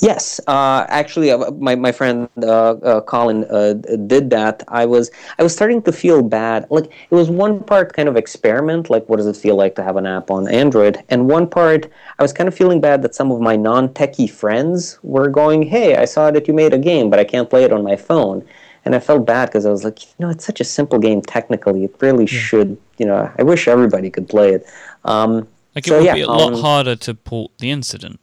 Yes, 0.00 0.40
uh, 0.46 0.86
actually, 0.88 1.30
uh, 1.32 1.50
my 1.52 1.74
my 1.74 1.90
friend 1.90 2.28
uh, 2.42 2.46
uh 2.46 3.00
Colin 3.00 3.44
uh, 3.50 3.74
did 4.06 4.30
that. 4.30 4.62
I 4.68 4.86
was 4.86 5.10
I 5.38 5.42
was 5.42 5.52
starting 5.52 5.82
to 5.82 5.92
feel 5.92 6.22
bad. 6.22 6.66
Like 6.70 6.86
it 7.10 7.14
was 7.14 7.28
one 7.30 7.64
part 7.64 7.94
kind 7.94 8.08
of 8.08 8.16
experiment, 8.16 8.90
like 8.90 9.08
what 9.08 9.16
does 9.16 9.26
it 9.26 9.36
feel 9.36 9.56
like 9.56 9.74
to 9.74 9.82
have 9.82 9.96
an 9.96 10.06
app 10.06 10.30
on 10.30 10.46
Android, 10.48 11.02
and 11.08 11.28
one 11.28 11.48
part 11.48 11.90
I 12.18 12.22
was 12.22 12.32
kind 12.32 12.46
of 12.46 12.54
feeling 12.54 12.80
bad 12.80 13.02
that 13.02 13.14
some 13.14 13.32
of 13.32 13.40
my 13.40 13.56
non-techie 13.56 14.30
friends 14.30 14.98
were 15.02 15.28
going, 15.28 15.64
"Hey, 15.64 15.96
I 15.96 16.04
saw 16.04 16.30
that 16.30 16.46
you 16.46 16.54
made 16.54 16.72
a 16.72 16.78
game, 16.78 17.10
but 17.10 17.18
I 17.18 17.24
can't 17.24 17.50
play 17.50 17.64
it 17.64 17.72
on 17.72 17.82
my 17.82 17.96
phone." 17.96 18.44
And 18.84 18.94
I 18.94 19.00
felt 19.00 19.26
bad 19.26 19.46
because 19.46 19.66
I 19.66 19.70
was 19.70 19.84
like, 19.84 20.02
you 20.04 20.14
know, 20.20 20.30
it's 20.30 20.46
such 20.46 20.60
a 20.60 20.64
simple 20.64 20.98
game 20.98 21.20
technically. 21.20 21.84
It 21.84 21.94
really 22.00 22.24
yeah. 22.24 22.38
should, 22.38 22.78
you 22.96 23.04
know, 23.04 23.30
I 23.36 23.42
wish 23.42 23.68
everybody 23.68 24.08
could 24.08 24.28
play 24.28 24.54
it. 24.54 24.64
Um, 25.04 25.48
like 25.74 25.86
it 25.86 25.90
so, 25.90 25.96
would 25.96 26.06
yeah, 26.06 26.14
be 26.14 26.22
a 26.22 26.28
lot 26.28 26.58
harder 26.58 26.96
to 26.96 27.14
port 27.14 27.50
the 27.58 27.70
incident. 27.70 28.20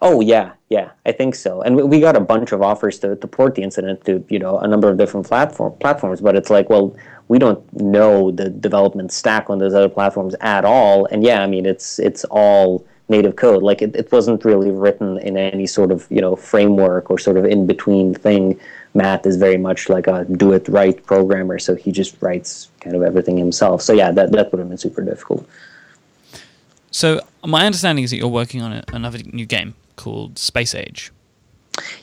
Oh 0.00 0.20
yeah, 0.20 0.52
yeah, 0.68 0.90
I 1.06 1.12
think 1.12 1.34
so. 1.34 1.62
And 1.62 1.76
we 1.76 2.00
got 2.00 2.16
a 2.16 2.20
bunch 2.20 2.52
of 2.52 2.62
offers 2.62 2.98
to, 3.00 3.16
to 3.16 3.26
port 3.26 3.54
the 3.54 3.62
incident 3.62 4.04
to 4.06 4.24
you 4.28 4.38
know 4.38 4.58
a 4.58 4.66
number 4.66 4.88
of 4.88 4.98
different 4.98 5.26
platform 5.26 5.72
platforms, 5.80 6.20
but 6.20 6.36
it's 6.36 6.50
like, 6.50 6.68
well, 6.68 6.96
we 7.28 7.38
don't 7.38 7.62
know 7.80 8.30
the 8.30 8.50
development 8.50 9.12
stack 9.12 9.48
on 9.48 9.58
those 9.58 9.74
other 9.74 9.88
platforms 9.88 10.34
at 10.40 10.64
all. 10.64 11.06
And 11.06 11.22
yeah, 11.24 11.42
I 11.42 11.46
mean, 11.46 11.66
it's 11.66 11.98
it's 11.98 12.24
all 12.24 12.86
native 13.08 13.36
code. 13.36 13.62
Like 13.62 13.82
it, 13.82 13.94
it 13.96 14.10
wasn't 14.12 14.44
really 14.44 14.70
written 14.70 15.18
in 15.18 15.36
any 15.36 15.66
sort 15.66 15.90
of 15.92 16.06
you 16.10 16.20
know 16.20 16.36
framework 16.36 17.10
or 17.10 17.18
sort 17.18 17.36
of 17.36 17.44
in 17.44 17.66
between 17.66 18.14
thing. 18.14 18.58
Matt 18.94 19.24
is 19.24 19.36
very 19.36 19.56
much 19.56 19.88
like 19.88 20.06
a 20.06 20.24
do 20.24 20.52
it 20.52 20.68
right 20.68 21.02
programmer, 21.06 21.58
so 21.58 21.74
he 21.74 21.92
just 21.92 22.20
writes 22.20 22.68
kind 22.80 22.94
of 22.94 23.02
everything 23.02 23.38
himself. 23.38 23.80
So 23.80 23.92
yeah, 23.92 24.10
that 24.12 24.32
that 24.32 24.52
would 24.52 24.58
have 24.58 24.68
been 24.68 24.78
super 24.78 25.02
difficult. 25.02 25.48
So 26.90 27.20
my 27.44 27.66
understanding 27.66 28.04
is 28.04 28.10
that 28.10 28.16
you're 28.16 28.28
working 28.28 28.62
on 28.62 28.72
a, 28.72 28.84
another 28.92 29.18
new 29.32 29.46
game 29.46 29.74
called 29.96 30.38
Space 30.38 30.74
Age. 30.74 31.12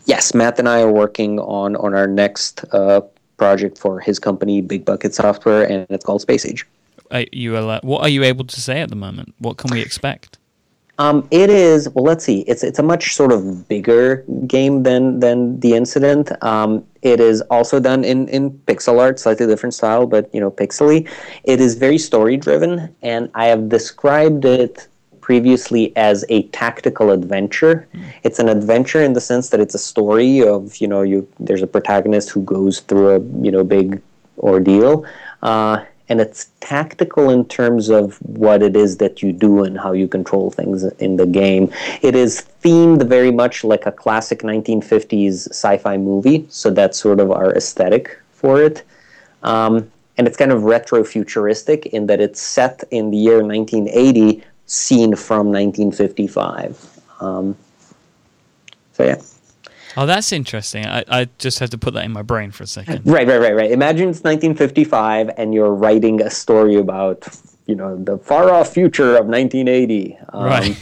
Yes, 0.06 0.34
Matt 0.34 0.60
and 0.60 0.68
I 0.68 0.82
are 0.82 0.92
working 0.92 1.40
on 1.40 1.76
on 1.76 1.94
our 1.94 2.08
next 2.08 2.66
uh, 2.74 3.02
project 3.38 3.78
for 3.78 4.00
his 4.00 4.20
company, 4.20 4.62
Big 4.62 4.86
Bucket 4.86 5.14
Software, 5.14 5.64
and 5.64 5.86
it's 5.90 6.06
called 6.06 6.22
Space 6.22 6.46
Age. 6.46 6.66
Are 7.12 7.26
you 7.32 7.54
what 7.82 8.02
are 8.02 8.10
you 8.10 8.24
able 8.24 8.46
to 8.46 8.62
say 8.62 8.82
at 8.82 8.90
the 8.90 8.96
moment? 8.96 9.34
What 9.40 9.58
can 9.58 9.72
we 9.72 9.82
expect? 9.82 10.38
Um, 11.00 11.26
it 11.32 11.50
is 11.50 11.88
well. 11.90 12.04
Let's 12.04 12.26
see. 12.26 12.42
It's 12.42 12.62
it's 12.62 12.78
a 12.78 12.84
much 12.84 13.16
sort 13.16 13.32
of 13.32 13.68
bigger 13.70 14.26
game 14.46 14.84
than 14.84 15.22
than 15.22 15.60
the 15.62 15.74
incident. 15.74 16.32
Um, 16.44 16.86
it 17.02 17.22
is 17.22 17.42
also 17.50 17.80
done 17.80 18.04
in 18.04 18.28
in 18.28 18.52
pixel 18.68 19.00
art, 19.00 19.18
slightly 19.18 19.48
different 19.48 19.74
style, 19.74 20.06
but 20.06 20.32
you 20.34 20.42
know, 20.42 20.52
pixely. 20.52 21.08
It 21.46 21.62
is 21.62 21.76
very 21.76 21.98
story 21.98 22.36
driven, 22.36 22.94
and 23.02 23.32
I 23.34 23.46
have 23.46 23.70
described 23.70 24.44
it 24.44 24.90
previously 25.30 25.96
as 25.96 26.26
a 26.30 26.42
tactical 26.60 27.12
adventure. 27.12 27.88
Mm. 27.94 28.04
It's 28.24 28.40
an 28.40 28.50
adventure 28.50 29.04
in 29.04 29.14
the 29.14 29.22
sense 29.22 29.50
that 29.50 29.60
it's 29.60 29.76
a 29.76 29.84
story 29.94 30.42
of 30.42 30.78
you 30.82 30.88
know 30.92 31.04
you 31.12 31.18
there's 31.40 31.62
a 31.62 31.72
protagonist 31.76 32.32
who 32.32 32.42
goes 32.42 32.80
through 32.88 33.08
a 33.18 33.20
you 33.46 33.52
know 33.52 33.64
big 33.64 34.02
ordeal. 34.40 35.06
Uh, 35.44 35.86
and 36.12 36.20
it's 36.20 36.50
tactical 36.62 37.30
in 37.30 37.46
terms 37.46 37.90
of 37.90 38.18
what 38.46 38.64
it 38.64 38.76
is 38.76 38.98
that 38.98 39.22
you 39.22 39.32
do 39.32 39.64
and 39.66 39.78
how 39.78 39.92
you 39.92 40.08
control 40.08 40.50
things 40.50 40.84
in 41.08 41.18
the 41.18 41.28
game. 41.28 41.72
It 42.02 42.16
is 42.16 42.32
themed 42.64 43.04
very 43.08 43.34
much 43.42 43.64
like 43.64 43.86
a 43.86 43.92
classic 43.92 44.40
1950s 44.40 45.36
sci-fi 45.52 45.98
movie, 45.98 46.48
so 46.50 46.72
that's 46.72 46.98
sort 46.98 47.20
of 47.20 47.30
our 47.30 47.50
aesthetic 47.56 48.20
for 48.32 48.60
it. 48.70 48.82
Um, 49.44 49.92
and 50.20 50.28
it's 50.28 50.36
kind 50.36 50.52
of 50.52 50.64
retro-futuristic 50.64 51.86
in 51.86 52.08
that 52.08 52.20
it's 52.20 52.42
set 52.42 52.84
in 52.92 53.10
the 53.10 53.16
year 53.16 53.42
1980, 53.42 54.44
seen 54.70 55.16
from 55.16 55.48
1955. 55.48 57.00
Um, 57.20 57.58
so 58.94 59.04
yeah. 59.04 59.22
Oh, 59.98 60.06
that's 60.06 60.32
interesting. 60.32 60.86
I, 60.86 61.04
I 61.10 61.30
just 61.40 61.60
had 61.60 61.72
to 61.72 61.78
put 61.78 61.94
that 61.96 62.06
in 62.06 62.12
my 62.12 62.22
brain 62.22 62.52
for 62.52 62.64
a 62.64 62.68
second. 62.68 63.02
Right, 63.06 63.28
right, 63.28 63.42
right, 63.42 63.56
right. 63.56 63.72
Imagine 63.72 64.10
it's 64.10 64.20
1955 64.20 65.32
and 65.36 65.54
you're 65.54 65.74
writing 65.74 66.22
a 66.22 66.30
story 66.30 66.76
about, 66.76 67.28
you 67.66 67.76
know, 67.76 68.02
the 68.02 68.18
far 68.20 68.54
off 68.54 68.74
future 68.74 69.18
of 69.18 69.26
1980. 69.26 70.18
Um, 70.32 70.44
right. 70.44 70.76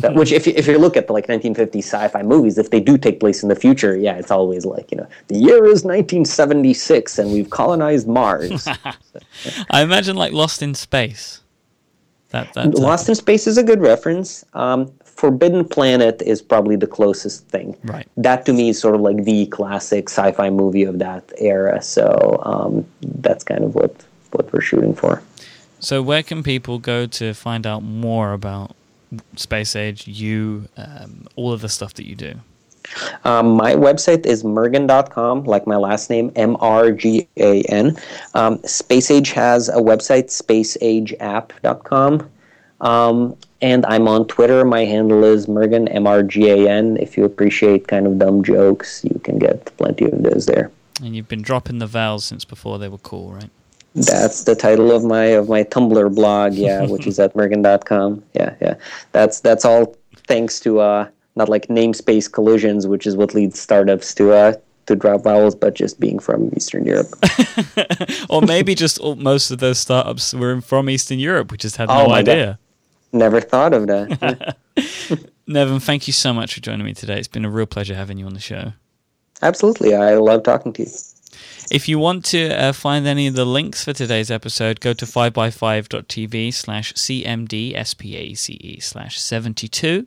that, 0.00 0.14
which, 0.14 0.32
if 0.32 0.46
you, 0.46 0.54
if 0.56 0.66
you 0.66 0.76
look 0.76 0.96
at 0.96 1.06
the 1.06 1.12
like 1.12 1.28
1950 1.28 1.78
sci-fi 1.78 2.22
movies, 2.22 2.58
if 2.58 2.70
they 2.70 2.80
do 2.80 2.98
take 2.98 3.20
place 3.20 3.42
in 3.42 3.48
the 3.48 3.56
future, 3.56 3.96
yeah, 3.96 4.16
it's 4.16 4.30
always 4.30 4.64
like 4.64 4.90
you 4.90 4.96
know 4.96 5.06
the 5.28 5.36
year 5.36 5.64
is 5.66 5.84
1976 5.84 7.18
and 7.18 7.32
we've 7.32 7.50
colonized 7.50 8.08
Mars. 8.08 8.64
so, 8.64 8.72
yeah. 8.84 9.64
I 9.70 9.82
imagine 9.82 10.16
like 10.16 10.32
Lost 10.32 10.62
in 10.62 10.74
Space. 10.74 11.42
That, 12.32 12.52
that 12.54 12.74
Lost 12.74 13.08
in 13.08 13.14
Space 13.14 13.46
is 13.46 13.58
a 13.58 13.62
good 13.62 13.80
reference. 13.80 14.44
Um, 14.54 14.90
Forbidden 15.04 15.68
Planet 15.68 16.20
is 16.22 16.42
probably 16.42 16.76
the 16.76 16.86
closest 16.86 17.46
thing. 17.48 17.76
Right. 17.84 18.08
That 18.16 18.44
to 18.46 18.52
me 18.52 18.70
is 18.70 18.80
sort 18.80 18.94
of 18.94 19.02
like 19.02 19.24
the 19.24 19.46
classic 19.46 20.08
sci-fi 20.08 20.50
movie 20.50 20.82
of 20.82 20.98
that 20.98 21.30
era. 21.38 21.80
So 21.82 22.40
um, 22.44 22.84
that's 23.02 23.44
kind 23.44 23.62
of 23.62 23.74
what 23.74 23.94
what 24.32 24.52
we're 24.52 24.62
shooting 24.62 24.94
for. 24.94 25.22
So 25.78 26.00
where 26.00 26.22
can 26.22 26.42
people 26.42 26.78
go 26.78 27.06
to 27.06 27.34
find 27.34 27.66
out 27.66 27.82
more 27.82 28.32
about 28.32 28.74
Space 29.36 29.76
Age, 29.76 30.08
you, 30.08 30.68
um, 30.76 31.26
all 31.36 31.52
of 31.52 31.60
the 31.60 31.68
stuff 31.68 31.92
that 31.94 32.06
you 32.06 32.14
do? 32.14 32.36
Um, 33.24 33.50
my 33.50 33.74
website 33.74 34.26
is 34.26 34.42
mrgan.com, 34.42 35.44
like 35.44 35.66
my 35.66 35.76
last 35.76 36.10
name, 36.10 36.32
M 36.36 36.56
R 36.60 36.92
G 36.92 37.28
A 37.36 37.62
N. 37.62 37.96
Um, 38.34 38.62
Space 38.64 39.10
Age 39.10 39.30
has 39.32 39.68
a 39.68 39.76
website, 39.76 40.26
spaceageapp.com. 40.26 42.30
Um, 42.80 43.36
and 43.60 43.86
I'm 43.86 44.08
on 44.08 44.26
Twitter. 44.26 44.64
My 44.64 44.84
handle 44.84 45.24
is 45.24 45.46
Mrgan, 45.46 45.92
M 45.94 46.06
R 46.06 46.22
G 46.22 46.48
A 46.48 46.68
N. 46.68 46.96
If 46.98 47.16
you 47.16 47.24
appreciate 47.24 47.88
kind 47.88 48.06
of 48.06 48.18
dumb 48.18 48.42
jokes, 48.42 49.04
you 49.04 49.18
can 49.20 49.38
get 49.38 49.76
plenty 49.76 50.06
of 50.06 50.22
those 50.22 50.46
there. 50.46 50.70
And 51.02 51.16
you've 51.16 51.28
been 51.28 51.42
dropping 51.42 51.78
the 51.78 51.86
vowels 51.86 52.24
since 52.24 52.44
before 52.44 52.78
they 52.78 52.88
were 52.88 52.98
cool, 52.98 53.32
right? 53.32 53.50
That's 53.94 54.44
the 54.44 54.54
title 54.54 54.90
of 54.90 55.04
my 55.04 55.24
of 55.24 55.48
my 55.48 55.64
Tumblr 55.64 56.14
blog, 56.14 56.54
yeah, 56.54 56.86
which 56.86 57.06
is 57.06 57.18
at 57.20 57.34
mrgan.com. 57.34 58.22
Yeah, 58.34 58.54
yeah. 58.60 58.74
That's 59.12 59.40
that's 59.40 59.64
all 59.64 59.96
thanks 60.26 60.60
to 60.60 60.80
uh 60.80 61.08
not 61.36 61.48
like 61.48 61.68
namespace 61.68 62.30
collisions, 62.30 62.86
which 62.86 63.06
is 63.06 63.16
what 63.16 63.34
leads 63.34 63.58
startups 63.58 64.14
to 64.14 64.32
uh 64.32 64.54
to 64.86 64.96
drop 64.96 65.22
vowels, 65.22 65.54
but 65.54 65.74
just 65.74 66.00
being 66.00 66.18
from 66.18 66.50
Eastern 66.56 66.84
Europe. 66.84 67.14
or 68.30 68.42
maybe 68.42 68.74
just 68.74 69.02
most 69.16 69.50
of 69.50 69.58
those 69.58 69.78
startups 69.78 70.34
were 70.34 70.60
from 70.60 70.90
Eastern 70.90 71.18
Europe. 71.18 71.52
We 71.52 71.58
just 71.58 71.76
had 71.76 71.88
oh 71.88 72.06
no 72.06 72.12
idea. 72.12 72.46
God. 72.46 72.58
Never 73.18 73.40
thought 73.40 73.74
of 73.74 73.86
that. 73.88 74.56
Neven, 75.48 75.82
thank 75.82 76.06
you 76.06 76.12
so 76.12 76.32
much 76.32 76.54
for 76.54 76.60
joining 76.60 76.86
me 76.86 76.94
today. 76.94 77.18
It's 77.18 77.28
been 77.28 77.44
a 77.44 77.50
real 77.50 77.66
pleasure 77.66 77.94
having 77.94 78.18
you 78.18 78.26
on 78.26 78.34
the 78.34 78.40
show. 78.40 78.72
Absolutely. 79.42 79.94
I 79.94 80.14
love 80.14 80.44
talking 80.44 80.72
to 80.74 80.82
you. 80.82 80.90
If 81.70 81.88
you 81.88 81.98
want 81.98 82.24
to 82.26 82.48
uh, 82.50 82.72
find 82.72 83.06
any 83.06 83.26
of 83.26 83.34
the 83.34 83.44
links 83.44 83.84
for 83.84 83.92
today's 83.92 84.30
episode, 84.30 84.80
go 84.80 84.92
to 84.92 85.04
5by5.tv 85.06 86.52
slash 86.52 86.92
cmdspace 86.94 88.82
slash 88.82 89.20
72. 89.20 90.06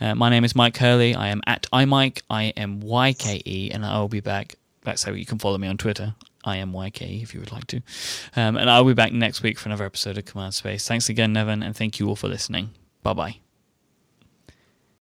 Uh, 0.00 0.14
my 0.14 0.28
name 0.28 0.44
is 0.44 0.54
Mike 0.54 0.76
Hurley. 0.76 1.14
I 1.14 1.28
am 1.28 1.40
at 1.46 1.66
imyke, 1.72 2.22
I-M-Y-K-E, 2.28 3.70
and 3.72 3.86
I 3.86 3.98
will 4.00 4.08
be 4.08 4.20
back. 4.20 4.56
That's 4.82 5.02
how 5.02 5.12
you 5.12 5.26
can 5.26 5.38
follow 5.38 5.58
me 5.58 5.68
on 5.68 5.76
Twitter. 5.76 6.14
I 6.44 6.56
am 6.56 6.72
YK 6.72 7.22
if 7.22 7.34
you 7.34 7.40
would 7.40 7.52
like 7.52 7.66
to. 7.68 7.82
Um, 8.36 8.56
and 8.56 8.70
I'll 8.70 8.84
be 8.84 8.94
back 8.94 9.12
next 9.12 9.42
week 9.42 9.58
for 9.58 9.68
another 9.68 9.84
episode 9.84 10.16
of 10.18 10.24
Command 10.24 10.54
Space. 10.54 10.86
Thanks 10.86 11.08
again, 11.08 11.34
Neven, 11.34 11.64
and 11.64 11.76
thank 11.76 11.98
you 11.98 12.08
all 12.08 12.16
for 12.16 12.28
listening. 12.28 12.70
Bye 13.02 13.12
bye. 13.12 13.47